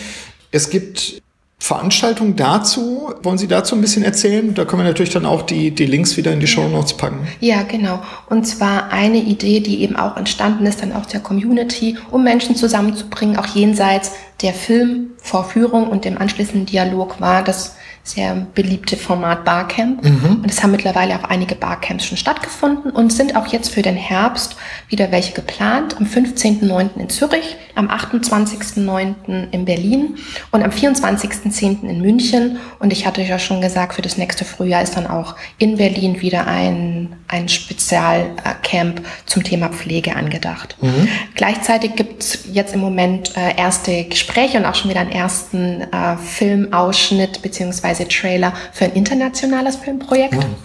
Es 0.52 0.70
gibt 0.70 1.22
Veranstaltung 1.62 2.36
dazu. 2.36 3.14
Wollen 3.22 3.38
Sie 3.38 3.48
dazu 3.48 3.76
ein 3.76 3.82
bisschen 3.82 4.04
erzählen? 4.04 4.54
Da 4.54 4.66
können 4.66 4.82
wir 4.82 4.88
natürlich 4.88 5.12
dann 5.12 5.26
auch 5.26 5.42
die, 5.42 5.72
die 5.72 5.86
Links 5.86 6.16
wieder 6.16 6.32
in 6.32 6.40
die 6.40 6.48
Show 6.48 6.68
Notes 6.68 6.96
packen. 6.96 7.28
Ja, 7.42 7.64
genau. 7.64 8.02
Und 8.30 8.48
zwar 8.48 8.92
eine 8.92 9.18
Idee, 9.18 9.60
die 9.60 9.82
eben 9.82 9.96
auch 9.96 10.16
entstanden 10.16 10.66
ist, 10.66 10.82
dann 10.82 10.94
auch 10.94 11.06
der 11.06 11.20
Community, 11.20 11.98
um 12.12 12.24
Menschen 12.24 12.56
zusammenzubringen, 12.56 13.38
auch 13.38 13.48
jenseits 13.48 14.14
der 14.42 14.54
Filmvorführung 14.54 15.90
und 15.90 16.06
dem 16.06 16.18
anschließenden 16.18 16.66
Dialog 16.66 17.20
war, 17.20 17.44
das 17.44 17.76
sehr 18.04 18.48
beliebte 18.56 18.98
Format 18.98 19.46
Barcamp. 19.46 20.04
Mhm. 20.04 20.42
Und 20.44 20.50
es 20.50 20.64
haben 20.64 20.72
mittlerweile 20.72 21.16
auch 21.20 21.26
einige 21.26 21.56
Barcamps 21.56 22.06
schon 22.06 22.18
stattgefunden 22.18 22.92
und 22.92 23.14
sind 23.14 23.36
auch 23.36 23.48
jetzt 23.48 23.70
für 23.70 23.82
den 23.82 23.96
Herbst 23.96 24.56
wieder 24.88 25.12
welche 25.12 25.34
geplant. 25.34 25.98
Am 25.98 26.06
15.09. 26.06 26.98
in 26.98 27.10
Zürich, 27.10 27.58
am 27.76 27.90
28.09. 27.90 29.52
in 29.52 29.66
Berlin 29.66 30.18
und 30.52 30.64
am 30.64 30.72
24.10. 30.72 31.84
in 31.88 32.02
München. 32.02 32.58
Und 32.80 32.92
ich 32.92 33.06
hatte 33.06 33.22
ja 33.22 33.38
schon 33.38 33.62
gesagt, 33.62 33.94
für 33.94 34.02
das 34.02 34.18
nächste 34.18 34.46
Frühjahr 34.46 34.82
ist 34.82 34.98
dann 34.98 35.08
auch 35.08 35.36
in 35.58 35.78
Berlin 35.78 36.22
wieder 36.22 36.48
ein, 36.48 37.16
ein 37.28 37.48
Spezialcamp 37.48 39.02
zum 39.26 39.44
Thema 39.44 39.70
Pflege 39.70 40.16
angedacht. 40.16 40.78
Mhm. 40.82 41.08
Gleichzeitig 41.36 41.96
gibt 41.96 42.24
es 42.24 42.40
jetzt 42.52 42.74
im 42.74 42.80
Moment 42.80 43.36
äh, 43.38 43.56
erste 43.56 44.06
Gespräche 44.06 44.58
und 44.58 44.66
auch 44.66 44.76
schon 44.76 44.90
wieder 44.90 45.02
einen 45.02 45.12
ersten 45.12 45.82
äh, 45.82 46.18
Filmausschnitt 46.18 47.42
beziehungsweise 47.42 47.89
beziehungsweise 47.90 48.08
Trailer 48.08 48.54
für 48.72 48.86
ein 48.86 48.94
internationales 48.94 49.76
Filmprojekt, 49.78 50.36
mhm. 50.36 50.56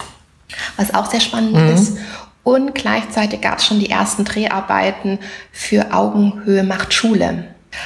was 0.77 0.95
auch 0.95 1.11
sehr 1.11 1.21
spannend 1.21 1.57
mhm. 1.57 1.75
ist. 1.75 1.99
Und 2.43 2.75
gleichzeitig 2.75 3.41
gab 3.41 3.59
es 3.59 3.67
schon 3.67 3.81
die 3.81 3.89
ersten 3.89 4.25
Dreharbeiten 4.25 5.19
für 5.51 5.95
Augenhöhe 5.95 6.63
macht 6.63 6.93
Schule. 6.93 7.45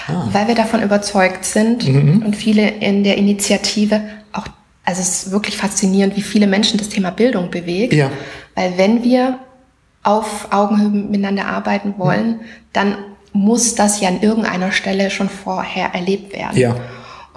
Ah. 0.08 0.24
Weil 0.32 0.48
wir 0.48 0.54
davon 0.54 0.82
überzeugt 0.82 1.44
sind 1.44 1.86
mhm. 1.88 2.22
und 2.24 2.36
viele 2.36 2.68
in 2.68 3.04
der 3.04 3.16
Initiative 3.16 4.02
auch, 4.32 4.46
also 4.84 5.00
es 5.00 5.08
ist 5.08 5.30
wirklich 5.30 5.56
faszinierend, 5.56 6.16
wie 6.16 6.22
viele 6.22 6.46
Menschen 6.46 6.76
das 6.76 6.88
Thema 6.88 7.10
Bildung 7.10 7.50
bewegt. 7.50 7.94
Ja. 7.94 8.10
Weil 8.54 8.76
wenn 8.76 9.04
wir 9.04 9.38
auf 10.02 10.48
Augenhöhe 10.50 10.88
miteinander 10.88 11.46
arbeiten 11.46 11.94
wollen, 11.96 12.28
mhm. 12.28 12.40
dann 12.72 12.96
muss 13.32 13.76
das 13.76 14.00
ja 14.00 14.08
an 14.08 14.20
irgendeiner 14.20 14.72
Stelle 14.72 15.10
schon 15.10 15.28
vorher 15.28 15.94
erlebt 15.94 16.32
werden. 16.32 16.58
Ja. 16.58 16.74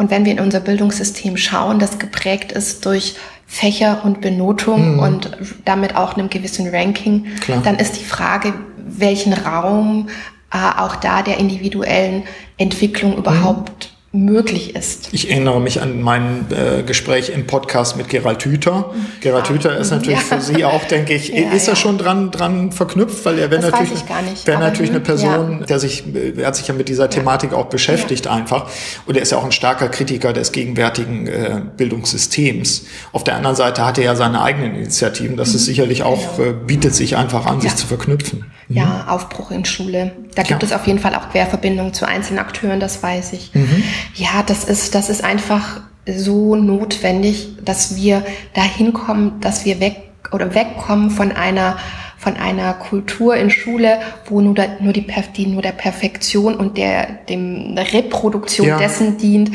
Und 0.01 0.09
wenn 0.09 0.25
wir 0.25 0.31
in 0.31 0.39
unser 0.39 0.61
Bildungssystem 0.61 1.37
schauen, 1.37 1.77
das 1.77 1.99
geprägt 1.99 2.51
ist 2.51 2.87
durch 2.87 3.13
Fächer 3.45 4.01
und 4.03 4.19
Benotung 4.19 4.93
mhm. 4.93 4.99
und 4.99 5.37
damit 5.63 5.95
auch 5.95 6.15
einem 6.15 6.27
gewissen 6.27 6.67
Ranking, 6.73 7.27
Klar. 7.41 7.62
dann 7.63 7.75
ist 7.75 7.99
die 7.99 8.04
Frage, 8.04 8.56
welchen 8.77 9.31
Raum 9.31 10.10
äh, 10.52 10.58
auch 10.79 10.95
da 10.95 11.21
der 11.21 11.37
individuellen 11.37 12.23
Entwicklung 12.58 13.15
überhaupt 13.15 13.93
möglich 14.13 14.75
ist. 14.75 15.07
Ich 15.13 15.29
erinnere 15.29 15.62
mich 15.62 15.81
an 15.81 16.01
mein 16.01 16.45
äh, 16.51 16.83
Gespräch 16.83 17.29
im 17.29 17.47
Podcast 17.47 17.95
mit 17.95 18.09
Gerald 18.09 18.43
Hüther. 18.43 18.93
Gerald 19.21 19.45
ah, 19.45 19.53
Hüther 19.53 19.77
ist 19.77 19.91
natürlich 19.91 20.19
ja. 20.29 20.37
für 20.37 20.41
Sie 20.41 20.65
auch, 20.65 20.83
denke 20.83 21.13
ich, 21.13 21.29
ja, 21.29 21.51
ist 21.51 21.69
er 21.69 21.77
schon 21.77 21.97
dran, 21.97 22.29
dran 22.29 22.73
verknüpft, 22.73 23.23
weil 23.23 23.39
er 23.39 23.49
wäre 23.49 23.62
natürlich, 23.62 24.03
wär 24.45 24.59
natürlich 24.59 24.91
eine 24.91 24.99
Person, 24.99 25.65
der 25.67 25.79
sich, 25.79 26.03
er 26.37 26.47
hat 26.47 26.57
sich 26.57 26.67
ja 26.67 26.73
mit 26.73 26.89
dieser 26.89 27.09
Thematik 27.09 27.53
auch 27.53 27.67
beschäftigt 27.67 28.27
einfach. 28.27 28.69
Und 29.05 29.15
er 29.15 29.21
ist 29.21 29.31
ja 29.31 29.37
auch 29.37 29.45
ein 29.45 29.53
starker 29.53 29.87
Kritiker 29.87 30.33
des 30.33 30.51
gegenwärtigen 30.51 31.27
äh, 31.27 31.62
Bildungssystems. 31.77 32.87
Auf 33.13 33.23
der 33.23 33.37
anderen 33.37 33.55
Seite 33.55 33.85
hat 33.85 33.97
er 33.97 34.03
ja 34.03 34.15
seine 34.15 34.41
eigenen 34.41 34.75
Initiativen. 34.75 35.37
Das 35.37 35.49
mhm. 35.49 35.55
ist 35.55 35.65
sicherlich 35.65 36.03
auch, 36.03 36.35
genau. 36.35 36.49
äh, 36.49 36.53
bietet 36.53 36.93
sich 36.95 37.15
einfach 37.15 37.45
an, 37.45 37.62
sich 37.62 37.77
zu 37.77 37.87
verknüpfen. 37.87 38.51
Mhm. 38.67 38.75
Ja, 38.75 39.05
Aufbruch 39.07 39.51
in 39.51 39.63
Schule. 39.63 40.12
Da 40.35 40.43
gibt 40.43 40.63
es 40.63 40.73
auf 40.73 40.85
jeden 40.87 40.99
Fall 40.99 41.15
auch 41.15 41.29
Querverbindungen 41.29 41.93
zu 41.93 42.05
einzelnen 42.05 42.39
Akteuren, 42.39 42.81
das 42.81 43.01
weiß 43.01 43.33
ich. 43.33 43.51
Mhm. 43.53 43.83
Ja, 44.15 44.43
das 44.45 44.63
ist, 44.63 44.95
das 44.95 45.10
ist 45.10 45.23
einfach 45.23 45.81
so 46.06 46.56
notwendig, 46.56 47.58
dass 47.63 47.95
wir 47.95 48.23
dahin 48.54 48.93
kommen, 48.93 49.39
dass 49.41 49.65
wir 49.65 49.79
weg 49.79 49.97
oder 50.31 50.56
wegkommen 50.56 51.10
von 51.10 51.31
einer 51.31 51.77
von 52.17 52.37
einer 52.37 52.73
Kultur 52.73 53.35
in 53.35 53.49
Schule, 53.49 53.99
wo 54.25 54.41
nur, 54.41 54.54
der, 54.54 54.77
nur, 54.79 54.93
die, 54.93 55.08
die 55.35 55.47
nur 55.47 55.63
der 55.63 55.71
Perfektion 55.71 56.54
und 56.54 56.77
der 56.77 57.08
dem 57.27 57.75
Reproduktion 57.75 58.67
ja. 58.67 58.77
dessen 58.77 59.17
dient, 59.17 59.49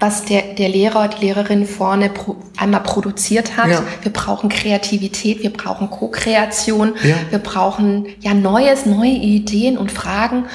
was 0.00 0.24
der, 0.24 0.54
der 0.54 0.70
Lehrer, 0.70 1.08
die 1.08 1.26
Lehrerin 1.26 1.66
vorne 1.66 2.08
pro, 2.08 2.36
einmal 2.56 2.82
produziert 2.82 3.58
hat. 3.58 3.68
Ja. 3.68 3.82
Wir 4.00 4.10
brauchen 4.10 4.48
Kreativität, 4.48 5.42
wir 5.42 5.52
brauchen 5.52 5.90
Co-Kreation, 5.90 6.94
ja. 7.02 7.16
wir 7.28 7.38
brauchen 7.38 8.06
ja 8.20 8.32
Neues, 8.32 8.86
neue 8.86 9.10
Ideen 9.10 9.76
und 9.76 9.92
Fragen, 9.92 10.46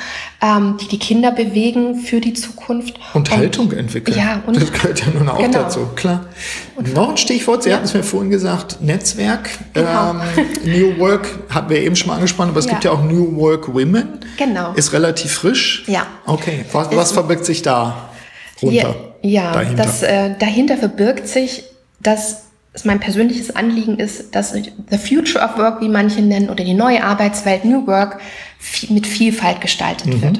ähm, 0.41 0.77
die 0.81 0.87
die 0.87 0.97
Kinder 0.97 1.31
bewegen 1.31 1.99
für 1.99 2.19
die 2.19 2.33
Zukunft. 2.33 2.95
Und, 3.13 3.29
und 3.29 3.37
Haltung 3.37 3.71
entwickeln. 3.71 4.17
Ja, 4.17 4.41
und 4.47 4.59
das 4.59 4.71
gehört 4.73 4.99
ja 5.01 5.07
nun 5.13 5.29
auch 5.29 5.37
genau. 5.37 5.59
dazu, 5.59 5.89
klar. 5.95 6.25
Und 6.75 6.95
Noch 6.95 7.11
ein 7.11 7.17
Stichwort, 7.17 7.61
Sie 7.61 7.69
ja. 7.69 7.75
hatten 7.75 7.85
es 7.85 7.93
mir 7.93 8.03
vorhin 8.03 8.31
gesagt, 8.31 8.81
Netzwerk. 8.81 9.49
Genau. 9.73 10.11
Ähm, 10.11 10.21
New 10.65 10.97
Work 10.99 11.29
hatten 11.49 11.69
wir 11.69 11.77
eben 11.81 11.95
schon 11.95 12.07
mal 12.07 12.15
angesprochen, 12.15 12.49
aber 12.49 12.59
es 12.59 12.67
gibt 12.67 12.83
ja 12.83 12.91
auch 12.91 13.03
New 13.03 13.35
Work 13.35 13.71
Women. 13.71 14.21
Genau. 14.37 14.73
Ist 14.73 14.91
relativ 14.91 15.33
frisch. 15.33 15.83
Ja. 15.85 16.07
Okay, 16.25 16.65
was, 16.71 16.95
was 16.95 17.11
verbirgt 17.11 17.45
sich 17.45 17.61
da? 17.61 18.09
runter. 18.61 18.95
Ja, 19.25 19.61
ja 19.61 19.73
das 19.73 20.03
äh, 20.03 20.35
dahinter 20.37 20.77
verbirgt 20.77 21.27
sich, 21.27 21.63
dass 21.99 22.43
es 22.73 22.85
mein 22.85 22.99
persönliches 22.99 23.55
Anliegen 23.55 23.97
ist, 23.97 24.35
dass 24.35 24.51
the 24.51 24.97
future 24.97 25.43
of 25.43 25.57
work, 25.57 25.81
wie 25.81 25.89
manche 25.89 26.21
nennen, 26.21 26.49
oder 26.49 26.63
die 26.63 26.73
neue 26.73 27.03
Arbeitswelt, 27.03 27.65
New 27.65 27.87
Work, 27.87 28.19
mit 28.89 29.07
Vielfalt 29.07 29.61
gestaltet 29.61 30.07
mhm. 30.07 30.21
wird. 30.21 30.39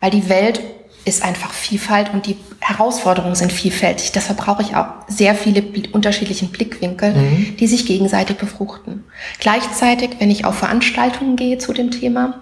Weil 0.00 0.10
die 0.10 0.28
Welt 0.28 0.60
ist 1.06 1.24
einfach 1.24 1.52
Vielfalt 1.52 2.12
und 2.12 2.26
die 2.26 2.36
Herausforderungen 2.60 3.34
sind 3.34 3.52
vielfältig. 3.52 4.12
Deshalb 4.12 4.38
brauche 4.38 4.62
ich 4.62 4.76
auch 4.76 4.86
sehr 5.08 5.34
viele 5.34 5.64
unterschiedliche 5.92 6.46
Blickwinkel, 6.46 7.14
mhm. 7.14 7.56
die 7.58 7.66
sich 7.66 7.86
gegenseitig 7.86 8.36
befruchten. 8.36 9.04
Gleichzeitig, 9.38 10.10
wenn 10.18 10.30
ich 10.30 10.44
auf 10.44 10.58
Veranstaltungen 10.58 11.36
gehe 11.36 11.56
zu 11.56 11.72
dem 11.72 11.90
Thema, 11.90 12.40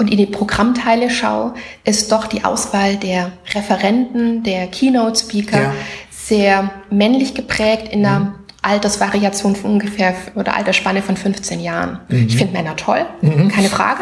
und 0.00 0.10
in 0.10 0.16
die 0.16 0.26
Programmteile 0.26 1.10
schaue, 1.10 1.52
ist 1.84 2.10
doch 2.10 2.26
die 2.26 2.42
Auswahl 2.42 2.96
der 2.96 3.32
Referenten, 3.54 4.42
der 4.42 4.66
Keynote-Speaker 4.66 5.60
ja. 5.60 5.72
sehr 6.10 6.70
männlich 6.90 7.34
geprägt 7.34 7.92
in 7.92 8.02
der 8.02 8.20
mhm. 8.20 8.34
Altersvariation 8.62 9.56
von 9.56 9.72
ungefähr 9.72 10.14
oder 10.36 10.56
Altersspanne 10.56 11.02
von 11.02 11.18
15 11.18 11.60
Jahren. 11.60 12.00
Mhm. 12.08 12.26
Ich 12.28 12.36
finde 12.38 12.54
Männer 12.54 12.76
toll, 12.76 13.04
mhm. 13.20 13.48
keine 13.48 13.68
Frage. 13.68 14.00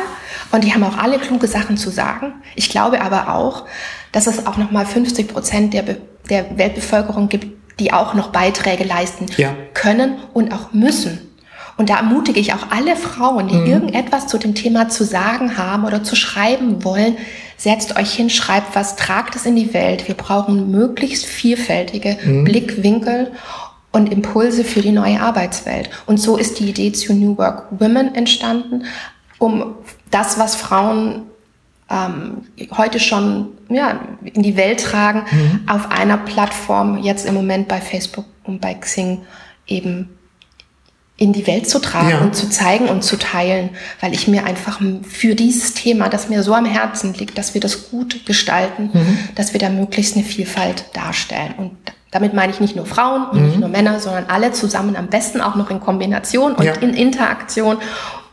Und 0.53 0.63
die 0.63 0.73
haben 0.73 0.85
auch 0.85 0.97
alle 0.97 1.19
kluge 1.19 1.49
Sachen 1.49 1.77
zu 1.77 1.91
sagen. 1.91 2.33
Ich 2.55 2.71
glaube 2.71 3.01
aber 3.01 3.35
auch, 3.35 3.67
dass 4.13 4.29
es 4.29 4.47
auch 4.47 4.57
nochmal 4.57 4.87
50 4.87 5.27
Prozent 5.27 5.75
der, 5.75 5.83
Be 5.83 6.01
der 6.31 6.59
Weltbevölkerung 6.59 7.29
gibt, 7.29 7.49
die 7.81 7.93
auch 7.93 8.15
noch 8.15 8.29
Beiträge 8.29 8.85
leisten 8.85 9.27
ja. 9.37 9.55
können 9.75 10.19
und 10.33 10.53
auch 10.53 10.73
müssen. 10.73 11.28
Und 11.79 11.91
da 11.91 11.99
ermutige 11.99 12.41
ich 12.41 12.53
auch 12.53 12.71
alle 12.71 12.97
Frauen, 12.97 13.47
die 13.47 13.55
mhm. 13.55 13.67
irgendetwas 13.67 14.27
zu 14.27 14.37
dem 14.37 14.57
Thema 14.57 14.89
zu 14.89 15.05
sagen 15.05 15.57
haben 15.57 15.85
oder 15.85 16.03
zu 16.03 16.17
schreiben 16.17 16.85
wollen, 16.85 17.17
setzt 17.57 17.97
euch 17.97 18.13
hin, 18.13 18.31
schreibt 18.31 18.75
was, 18.75 18.97
tragt 18.97 19.37
es 19.37 19.47
in 19.47 19.55
die 19.55 19.73
Welt. 19.73 20.09
Wir 20.09 20.17
brauchen 20.17 20.73
möglichst 20.73 21.25
vielfältige 21.25 22.19
mhm. 22.23 22.45
Blickwinkel 22.45 23.31
und 23.93 24.13
Impulse 24.13 24.65
für 24.65 24.81
die 24.81 24.91
neue 24.91 25.21
Arbeitswelt. 25.21 25.89
Und 26.07 26.19
so 26.19 26.37
ist 26.37 26.59
die 26.59 26.69
Idee 26.69 26.91
zu 26.91 27.15
New 27.15 27.39
Work 27.39 27.69
Women 27.71 28.13
entstanden, 28.13 28.85
um 29.39 29.77
das, 30.11 30.37
was 30.37 30.57
Frauen 30.57 31.23
ähm, 31.89 32.43
heute 32.77 32.99
schon 32.99 33.51
ja, 33.69 34.01
in 34.25 34.43
die 34.43 34.57
Welt 34.57 34.81
tragen, 34.83 35.23
mhm. 35.31 35.61
auf 35.69 35.93
einer 35.93 36.17
Plattform, 36.17 36.99
jetzt 36.99 37.25
im 37.25 37.35
Moment 37.35 37.69
bei 37.69 37.81
Facebook 37.81 38.25
und 38.43 38.61
bei 38.61 38.75
Xing 38.75 39.21
eben 39.69 40.18
in 41.19 41.33
die 41.33 41.47
Welt 41.49 41.69
zu 41.69 41.81
tragen 41.81 42.11
ja. 42.11 42.21
und 42.21 42.37
zu 42.37 42.49
zeigen 42.49 42.89
und 42.89 43.03
zu 43.03 43.19
teilen, 43.19 43.71
weil 44.01 44.15
ich 44.15 44.29
mir 44.29 44.47
einfach 44.47 44.81
für 45.03 45.35
dieses 45.35 45.75
Thema, 45.75 46.09
das 46.09 46.29
mir 46.29 46.45
so 46.45 46.55
am 46.55 46.65
Herzen 46.65 47.13
liegt, 47.13 47.37
dass 47.37 47.55
wir 47.55 47.61
das 47.61 47.91
gut 47.91 48.25
gestalten, 48.25 48.91
mhm. 48.93 49.19
dass 49.35 49.53
wir 49.53 49.59
da 49.59 49.69
möglichst 49.69 50.17
eine 50.17 50.25
Vielfalt 50.25 50.85
darstellen. 50.95 51.55
Und 51.59 51.73
damit 52.13 52.35
meine 52.35 52.53
ich 52.53 52.61
nicht 52.61 52.77
nur 52.77 52.87
Frauen 52.87 53.27
und 53.27 53.41
mhm. 53.41 53.47
nicht 53.49 53.59
nur 53.59 53.69
Männer, 53.69 53.99
sondern 53.99 54.27
alle 54.29 54.53
zusammen, 54.53 54.95
am 54.95 55.09
besten 55.09 55.41
auch 55.41 55.57
noch 55.57 55.71
in 55.71 55.81
Kombination 55.81 56.55
und 56.55 56.65
ja. 56.65 56.75
in 56.75 56.95
Interaktion 56.95 57.79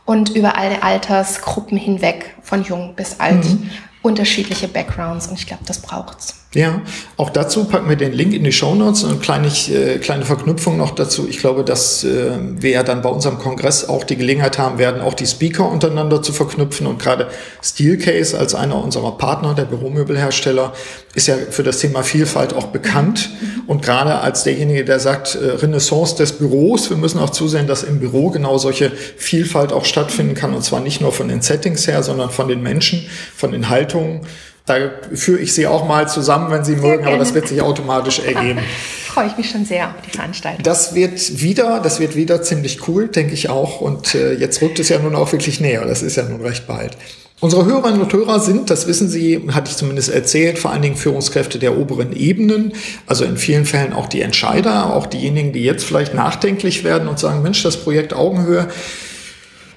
und 0.04 0.30
über 0.30 0.56
alle 0.56 0.84
Altersgruppen 0.84 1.76
hinweg, 1.76 2.36
von 2.40 2.62
jung 2.62 2.94
bis 2.94 3.18
alt, 3.18 3.44
mhm. 3.44 3.68
unterschiedliche 4.02 4.68
Backgrounds. 4.68 5.26
Und 5.26 5.40
ich 5.40 5.48
glaube, 5.48 5.64
das 5.66 5.82
braucht's. 5.82 6.45
Ja, 6.56 6.80
auch 7.18 7.28
dazu 7.28 7.64
packen 7.64 7.86
wir 7.90 7.96
den 7.96 8.14
Link 8.14 8.32
in 8.32 8.42
die 8.42 8.50
Show 8.50 8.74
Notes 8.74 9.04
und 9.04 9.10
eine 9.10 9.18
kleine, 9.18 9.48
äh, 9.48 9.98
kleine 9.98 10.24
Verknüpfung 10.24 10.78
noch 10.78 10.94
dazu. 10.94 11.26
Ich 11.28 11.38
glaube, 11.38 11.64
dass 11.64 12.02
äh, 12.02 12.30
wir 12.40 12.70
ja 12.70 12.82
dann 12.82 13.02
bei 13.02 13.10
unserem 13.10 13.36
Kongress 13.36 13.86
auch 13.86 14.04
die 14.04 14.16
Gelegenheit 14.16 14.56
haben 14.56 14.78
werden, 14.78 15.02
auch 15.02 15.12
die 15.12 15.26
Speaker 15.26 15.70
untereinander 15.70 16.22
zu 16.22 16.32
verknüpfen. 16.32 16.86
Und 16.86 16.98
gerade 16.98 17.28
Steelcase 17.62 18.38
als 18.38 18.54
einer 18.54 18.82
unserer 18.82 19.18
Partner, 19.18 19.52
der 19.52 19.66
Büromöbelhersteller, 19.66 20.72
ist 21.14 21.28
ja 21.28 21.36
für 21.50 21.62
das 21.62 21.78
Thema 21.78 22.02
Vielfalt 22.02 22.54
auch 22.54 22.68
bekannt. 22.68 23.28
Und 23.66 23.82
gerade 23.82 24.20
als 24.20 24.44
derjenige, 24.44 24.86
der 24.86 24.98
sagt, 24.98 25.34
äh, 25.34 25.56
Renaissance 25.56 26.16
des 26.16 26.32
Büros, 26.32 26.88
wir 26.88 26.96
müssen 26.96 27.18
auch 27.18 27.30
zusehen, 27.30 27.66
dass 27.66 27.82
im 27.82 28.00
Büro 28.00 28.30
genau 28.30 28.56
solche 28.56 28.90
Vielfalt 29.18 29.74
auch 29.74 29.84
stattfinden 29.84 30.34
kann. 30.34 30.54
Und 30.54 30.62
zwar 30.62 30.80
nicht 30.80 31.02
nur 31.02 31.12
von 31.12 31.28
den 31.28 31.42
Settings 31.42 31.86
her, 31.86 32.02
sondern 32.02 32.30
von 32.30 32.48
den 32.48 32.62
Menschen, 32.62 33.06
von 33.36 33.52
den 33.52 33.68
Haltungen 33.68 34.22
da 34.66 34.90
führe 35.14 35.38
ich 35.38 35.54
Sie 35.54 35.66
auch 35.66 35.86
mal 35.86 36.08
zusammen, 36.08 36.50
wenn 36.50 36.64
Sie 36.64 36.72
sehr 36.72 36.82
mögen, 36.82 37.02
gerne. 37.04 37.08
aber 37.08 37.18
das 37.18 37.34
wird 37.34 37.48
sich 37.48 37.62
automatisch 37.62 38.18
ergeben. 38.26 38.60
Freue 39.06 39.28
ich 39.28 39.36
mich 39.36 39.48
schon 39.48 39.64
sehr 39.64 39.86
auf 39.86 39.94
die 40.04 40.10
Veranstaltung. 40.10 40.62
Das 40.62 40.94
wird 40.94 41.40
wieder, 41.40 41.80
das 41.80 42.00
wird 42.00 42.16
wieder 42.16 42.42
ziemlich 42.42 42.86
cool, 42.88 43.08
denke 43.08 43.32
ich 43.32 43.48
auch. 43.48 43.80
Und 43.80 44.14
äh, 44.14 44.34
jetzt 44.34 44.60
rückt 44.60 44.78
es 44.78 44.88
ja 44.88 44.98
nun 44.98 45.14
auch 45.14 45.32
wirklich 45.32 45.60
näher. 45.60 45.86
Das 45.86 46.02
ist 46.02 46.16
ja 46.16 46.24
nun 46.24 46.42
recht 46.42 46.66
bald. 46.66 46.96
Unsere 47.38 47.66
Hörerinnen 47.66 48.00
und 48.00 48.12
Hörer 48.12 48.40
sind, 48.40 48.70
das 48.70 48.86
wissen 48.86 49.10
Sie, 49.10 49.46
hatte 49.52 49.70
ich 49.70 49.76
zumindest 49.76 50.08
erzählt, 50.08 50.58
vor 50.58 50.70
allen 50.70 50.80
Dingen 50.80 50.96
Führungskräfte 50.96 51.58
der 51.58 51.76
oberen 51.76 52.16
Ebenen, 52.16 52.72
also 53.06 53.24
in 53.26 53.36
vielen 53.36 53.66
Fällen 53.66 53.92
auch 53.92 54.06
die 54.06 54.22
Entscheider, 54.22 54.94
auch 54.94 55.06
diejenigen, 55.06 55.52
die 55.52 55.62
jetzt 55.62 55.84
vielleicht 55.84 56.14
nachdenklich 56.14 56.82
werden 56.82 57.08
und 57.08 57.18
sagen, 57.18 57.42
Mensch, 57.42 57.62
das 57.62 57.76
Projekt 57.76 58.14
Augenhöhe, 58.14 58.68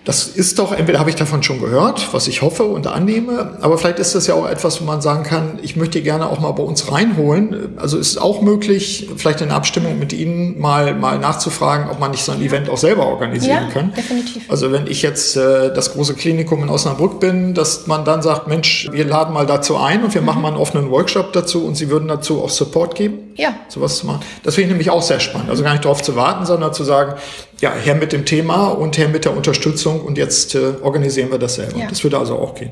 das 0.06 0.28
ist 0.28 0.60
doch, 0.60 0.72
entweder 0.72 1.00
habe 1.00 1.10
ich 1.10 1.18
davon 1.18 1.44
schon 1.44 1.60
gehört, 1.60 2.14
was 2.14 2.28
ich 2.28 2.42
hoffe 2.42 2.64
und 2.64 2.88
annehme, 2.88 3.58
aber 3.62 3.78
vielleicht 3.78 4.00
ist 4.00 4.16
das 4.16 4.28
ja 4.28 4.34
auch 4.34 4.48
etwas, 4.48 4.82
wo 4.82 4.86
man 4.86 5.02
sagen 5.02 5.24
kann, 5.24 5.60
ich 5.62 5.76
möchte 5.76 6.02
gerne 6.02 6.28
auch 6.28 6.40
mal 6.40 6.52
bei 6.52 6.64
uns 6.64 6.92
reinholen. 6.92 7.78
Also 7.78 7.98
ist 7.98 8.12
es 8.12 8.18
auch 8.18 8.42
möglich, 8.42 9.10
vielleicht 9.18 9.42
in 9.42 9.52
Abstimmung 9.52 10.00
mit 10.00 10.14
Ihnen 10.14 10.60
mal, 10.60 10.96
mal 10.96 11.20
nachzufragen, 11.20 11.90
ob 11.90 12.00
man 12.00 12.12
nicht 12.12 12.24
so 12.24 12.32
ein 12.32 12.42
Event 12.42 12.70
auch 12.70 12.78
selber 12.78 13.08
organisieren 13.08 13.66
ja, 13.68 13.72
kann. 13.72 13.94
Definitiv. 13.94 14.50
Also 14.50 14.72
wenn 14.72 14.88
ich 14.88 15.02
jetzt 15.02 15.36
äh, 15.36 15.74
das 15.74 15.94
große 15.94 16.14
Klinikum 16.14 16.64
in 16.64 16.70
Osnabrück 16.70 17.20
bin, 17.20 17.54
dass 17.54 17.86
man 17.88 18.06
dann 18.06 18.22
sagt, 18.22 18.48
Mensch, 18.48 18.90
wir 18.92 19.06
laden 19.06 19.34
mal 19.34 19.46
dazu 19.46 19.78
ein 19.78 20.04
und 20.04 20.14
wir 20.14 20.22
mhm. 20.22 20.28
machen 20.28 20.42
mal 20.42 20.48
einen 20.50 20.58
offenen 20.58 20.90
Workshop 20.92 21.34
dazu 21.34 21.66
und 21.66 21.76
Sie 21.76 21.90
würden 21.90 22.08
dazu 22.08 22.42
auch 22.42 22.50
Support 22.50 22.96
geben? 22.96 23.29
Ja. 23.40 23.56
Sowas 23.70 23.98
zu 23.98 24.06
machen. 24.06 24.20
Das 24.44 24.56
finde 24.56 24.68
ich 24.68 24.72
nämlich 24.72 24.90
auch 24.90 25.02
sehr 25.02 25.22
spannend. 25.22 25.50
Also 25.50 25.64
gar 25.64 25.72
nicht 25.72 25.86
darauf 25.86 26.04
zu 26.04 26.16
warten, 26.16 26.46
sondern 26.46 26.74
zu 26.74 26.84
sagen, 26.84 27.14
ja, 27.62 27.74
her 27.74 27.96
mit 27.96 28.12
dem 28.12 28.26
Thema 28.26 28.68
und 28.68 28.98
her 28.98 29.08
mit 29.08 29.24
der 29.24 29.36
Unterstützung 29.36 30.02
und 30.02 30.18
jetzt 30.18 30.56
äh, 30.56 30.74
organisieren 30.82 31.32
wir 31.32 31.40
das 31.40 31.56
selber. 31.56 31.78
Ja. 31.78 31.88
Das 31.88 32.04
würde 32.04 32.18
also 32.18 32.38
auch 32.38 32.56
gehen. 32.56 32.72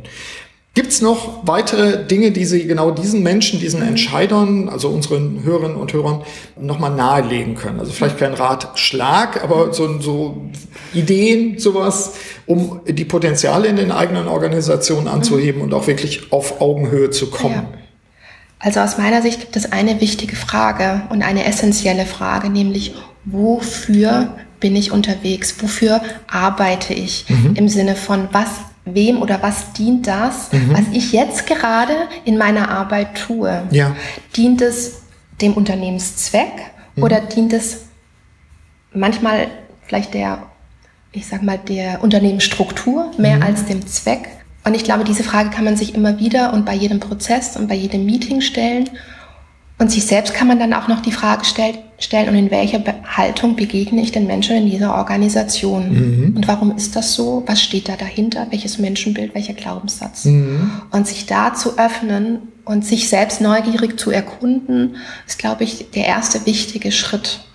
Gibt 0.74 0.91
es 0.91 1.01
noch 1.01 1.47
weitere 1.47 2.05
Dinge, 2.05 2.30
die 2.30 2.45
Sie 2.45 2.68
genau 2.68 2.91
diesen 2.91 3.24
Menschen, 3.24 3.59
diesen 3.59 3.82
Entscheidern, 3.82 4.70
also 4.70 4.89
unseren 4.89 5.41
Hörerinnen 5.43 5.76
und 5.76 5.91
Hörern, 5.91 6.22
nochmal 6.59 6.91
nahelegen 6.91 7.55
können? 7.55 7.80
Also 7.80 7.93
vielleicht 7.93 8.20
kein 8.20 8.36
Ratschlag, 8.36 9.43
aber 9.43 9.74
so, 9.74 9.99
so 9.99 10.38
Ideen, 10.93 11.57
sowas, 11.57 12.13
um 12.45 12.82
die 12.88 13.05
Potenziale 13.05 13.68
in 13.68 13.76
den 13.76 13.91
eigenen 13.91 14.28
Organisationen 14.28 15.07
anzuheben 15.07 15.63
und 15.63 15.74
auch 15.74 15.88
wirklich 15.88 16.32
auf 16.32 16.61
Augenhöhe 16.61 17.09
zu 17.09 17.32
kommen. 17.32 17.55
Ja. 17.55 17.80
Also 18.60 18.80
aus 18.80 18.97
meiner 18.97 19.22
Sicht 19.22 19.39
gibt 19.39 19.55
es 19.55 19.72
eine 19.72 20.01
wichtige 20.01 20.36
Frage 20.36 21.03
und 21.10 21.22
eine 21.22 21.45
essentielle 21.45 22.05
Frage, 22.05 22.49
nämlich 22.49 22.95
wofür 23.26 24.36
bin 24.60 24.76
ich 24.76 24.91
unterwegs? 24.91 25.55
Wofür 25.60 26.01
arbeite 26.28 26.93
ich? 26.93 27.26
Mhm. 27.30 27.55
Im 27.55 27.70
Sinne 27.70 27.95
von, 27.95 28.30
was 28.32 28.49
wem 28.86 29.22
oder 29.22 29.43
was 29.43 29.74
dient 29.74 30.08
das, 30.08 30.51
mhm. 30.51 30.74
was 30.74 30.86
ich 30.91 31.12
jetzt 31.12 31.45
gerade 31.45 31.93
in 32.26 32.38
meiner 32.38 32.70
Arbeit 32.70 33.16
tue? 33.16 33.64
Ja. 33.72 33.95
Dient 34.36 34.62
es 34.62 35.01
dem 35.41 35.53
Unternehmenszweck 35.53 36.53
mhm. 36.95 37.03
oder 37.03 37.22
dient 37.22 37.53
es 37.53 37.86
manchmal 38.93 39.47
vielleicht 39.86 40.14
der, 40.14 40.43
ich 41.12 41.28
sag 41.28 41.43
mal, 41.43 41.58
der 41.60 42.01
Unternehmensstruktur 42.01 43.12
mehr 43.18 43.38
mhm. 43.38 43.43
als 43.43 43.66
dem 43.66 43.86
Zweck? 43.86 44.30
Und 44.68 44.76
ich 44.76 44.84
glaube, 44.84 45.05
diese 45.05 45.24
Frage 45.24 45.49
kann 45.49 45.63
man 45.63 45.78
sich 45.78 45.95
immer 45.95 46.20
wieder 46.20 46.51
und 46.51 46.65
bei 46.65 46.76
jedem 46.76 46.99
Prozess 46.99 47.55
und 47.55 47.70
bei 47.70 47.76
jedem 47.76 48.05
Meeting 48.05 48.41
stellen. 48.41 48.89
Und 49.80 49.91
sich 49.91 50.05
selbst 50.05 50.34
kann 50.34 50.49
man 50.49 50.59
dann 50.59 50.74
auch 50.74 50.89
noch 50.89 51.01
die 51.01 51.13
Frage 51.13 51.45
stell, 51.45 51.76
stellen, 51.99 52.28
und 52.28 52.36
in 52.36 52.51
welcher 52.51 52.84
Haltung 53.05 53.55
begegne 53.55 54.01
ich 54.01 54.11
den 54.11 54.28
Menschen 54.28 54.57
in 54.57 54.70
dieser 54.70 54.93
Organisation? 54.95 55.91
Mhm. 55.91 56.36
Und 56.36 56.49
warum 56.49 56.76
ist 56.76 56.97
das 56.97 57.13
so? 57.13 57.43
Was 57.45 57.61
steht 57.61 57.88
da 57.88 57.95
dahinter? 57.95 58.47
Welches 58.49 58.78
Menschenbild, 58.78 59.34
welcher 59.36 59.53
Glaubenssatz? 59.53 60.26
Mhm. 60.26 60.70
Und 60.91 61.07
sich 61.07 61.26
da 61.28 61.53
zu 61.53 61.78
öffnen 61.78 62.39
und 62.65 62.84
sich 62.84 63.07
selbst 63.07 63.39
neugierig 63.39 63.97
zu 63.97 64.11
erkunden, 64.11 64.97
ist, 65.26 65.39
glaube 65.39 65.63
ich, 65.63 65.91
der 65.91 66.07
erste 66.07 66.45
wichtige 66.45 66.91
Schritt 66.91 67.47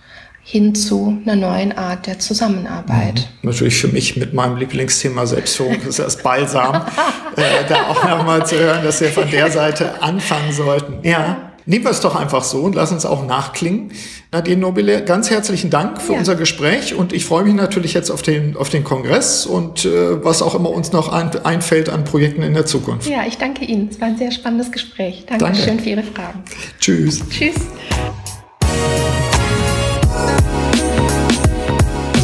hin 0.45 0.75
zu 0.75 1.19
einer 1.25 1.37
neuen 1.37 1.73
Art 1.73 2.07
der 2.07 2.19
Zusammenarbeit. 2.19 3.29
Mhm. 3.43 3.51
Natürlich 3.51 3.77
für 3.77 3.89
mich 3.89 4.17
mit 4.17 4.35
meinem 4.35 4.57
Lieblingsthema 4.57 5.27
Selbstführung 5.27 5.81
ist 5.83 5.99
das 5.99 6.19
Balsam, 6.19 6.83
äh, 7.37 7.43
da 7.69 7.87
auch 7.89 8.05
nochmal 8.09 8.45
zu 8.47 8.59
hören, 8.59 8.83
dass 8.83 9.01
wir 9.01 9.09
von 9.09 9.31
der 9.31 9.51
Seite 9.51 10.03
anfangen 10.03 10.53
sollten. 10.53 11.07
Ja. 11.07 11.49
Nehmen 11.65 11.85
wir 11.85 11.93
es 11.93 12.01
doch 12.01 12.17
einfach 12.17 12.43
so 12.43 12.63
und 12.63 12.75
lassen 12.75 12.95
uns 12.95 13.07
auch 13.07 13.25
nachklingen. 13.25 13.93
Nadine 14.33 14.61
Nobile, 14.61 15.05
ganz 15.05 15.31
herzlichen 15.31 15.71
Dank 15.71 16.03
für 16.03 16.15
ja. 16.15 16.19
unser 16.19 16.35
Gespräch 16.35 16.97
und 16.97 17.13
ich 17.13 17.25
freue 17.25 17.45
mich 17.45 17.55
natürlich 17.55 17.95
jetzt 17.95 18.11
auf 18.11 18.23
den, 18.23 18.57
auf 18.57 18.69
den 18.69 18.83
Kongress 18.83 19.47
und 19.47 19.85
äh, 19.85 20.25
was 20.25 20.43
auch 20.43 20.57
immer 20.57 20.71
uns 20.71 20.91
noch 20.91 21.13
ein, 21.13 21.31
einfällt 21.45 21.89
an 21.89 22.03
Projekten 22.03 22.43
in 22.43 22.55
der 22.55 22.67
Zukunft. 22.67 23.09
Ja, 23.09 23.25
ich 23.29 23.39
danke 23.39 23.65
Ihnen. 23.65 23.91
Es 23.93 24.01
war 24.01 24.09
ein 24.09 24.19
sehr 24.19 24.33
spannendes 24.33 24.73
Gespräch. 24.73 25.25
Dankeschön 25.29 25.67
danke. 25.67 25.83
für 25.85 25.91
Ihre 25.91 26.03
Fragen. 26.03 26.43
Tschüss. 26.81 27.23
Tschüss. 27.31 27.55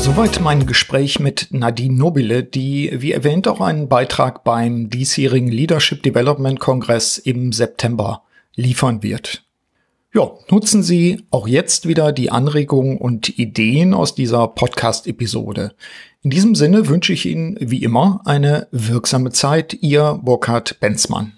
Soweit 0.09 0.41
mein 0.41 0.65
Gespräch 0.65 1.21
mit 1.21 1.49
Nadine 1.51 1.95
Nobile, 1.95 2.43
die 2.43 2.91
wie 2.95 3.13
erwähnt 3.13 3.47
auch 3.47 3.61
einen 3.61 3.91
Beitrag 3.91 4.43
beim 4.43 4.89
diesjährigen 4.89 5.49
Leadership 5.49 6.03
Development 6.03 6.59
Kongress 6.59 7.19
im 7.19 7.53
September 7.53 8.23
liefern 8.55 9.03
wird. 9.03 9.45
Ja, 10.15 10.31
nutzen 10.51 10.83
Sie 10.83 11.27
auch 11.31 11.47
jetzt 11.47 11.87
wieder 11.87 12.13
die 12.13 12.31
Anregungen 12.31 12.97
und 12.97 13.39
Ideen 13.39 13.93
aus 13.93 14.15
dieser 14.15 14.49
Podcast-Episode. 14.49 15.75
In 16.23 16.31
diesem 16.31 16.55
Sinne 16.55 16.89
wünsche 16.89 17.13
ich 17.13 17.27
Ihnen 17.27 17.59
wie 17.61 17.83
immer 17.83 18.23
eine 18.25 18.67
wirksame 18.71 19.31
Zeit. 19.31 19.75
Ihr 19.83 20.19
Burkhard 20.25 20.81
Benzmann. 20.81 21.38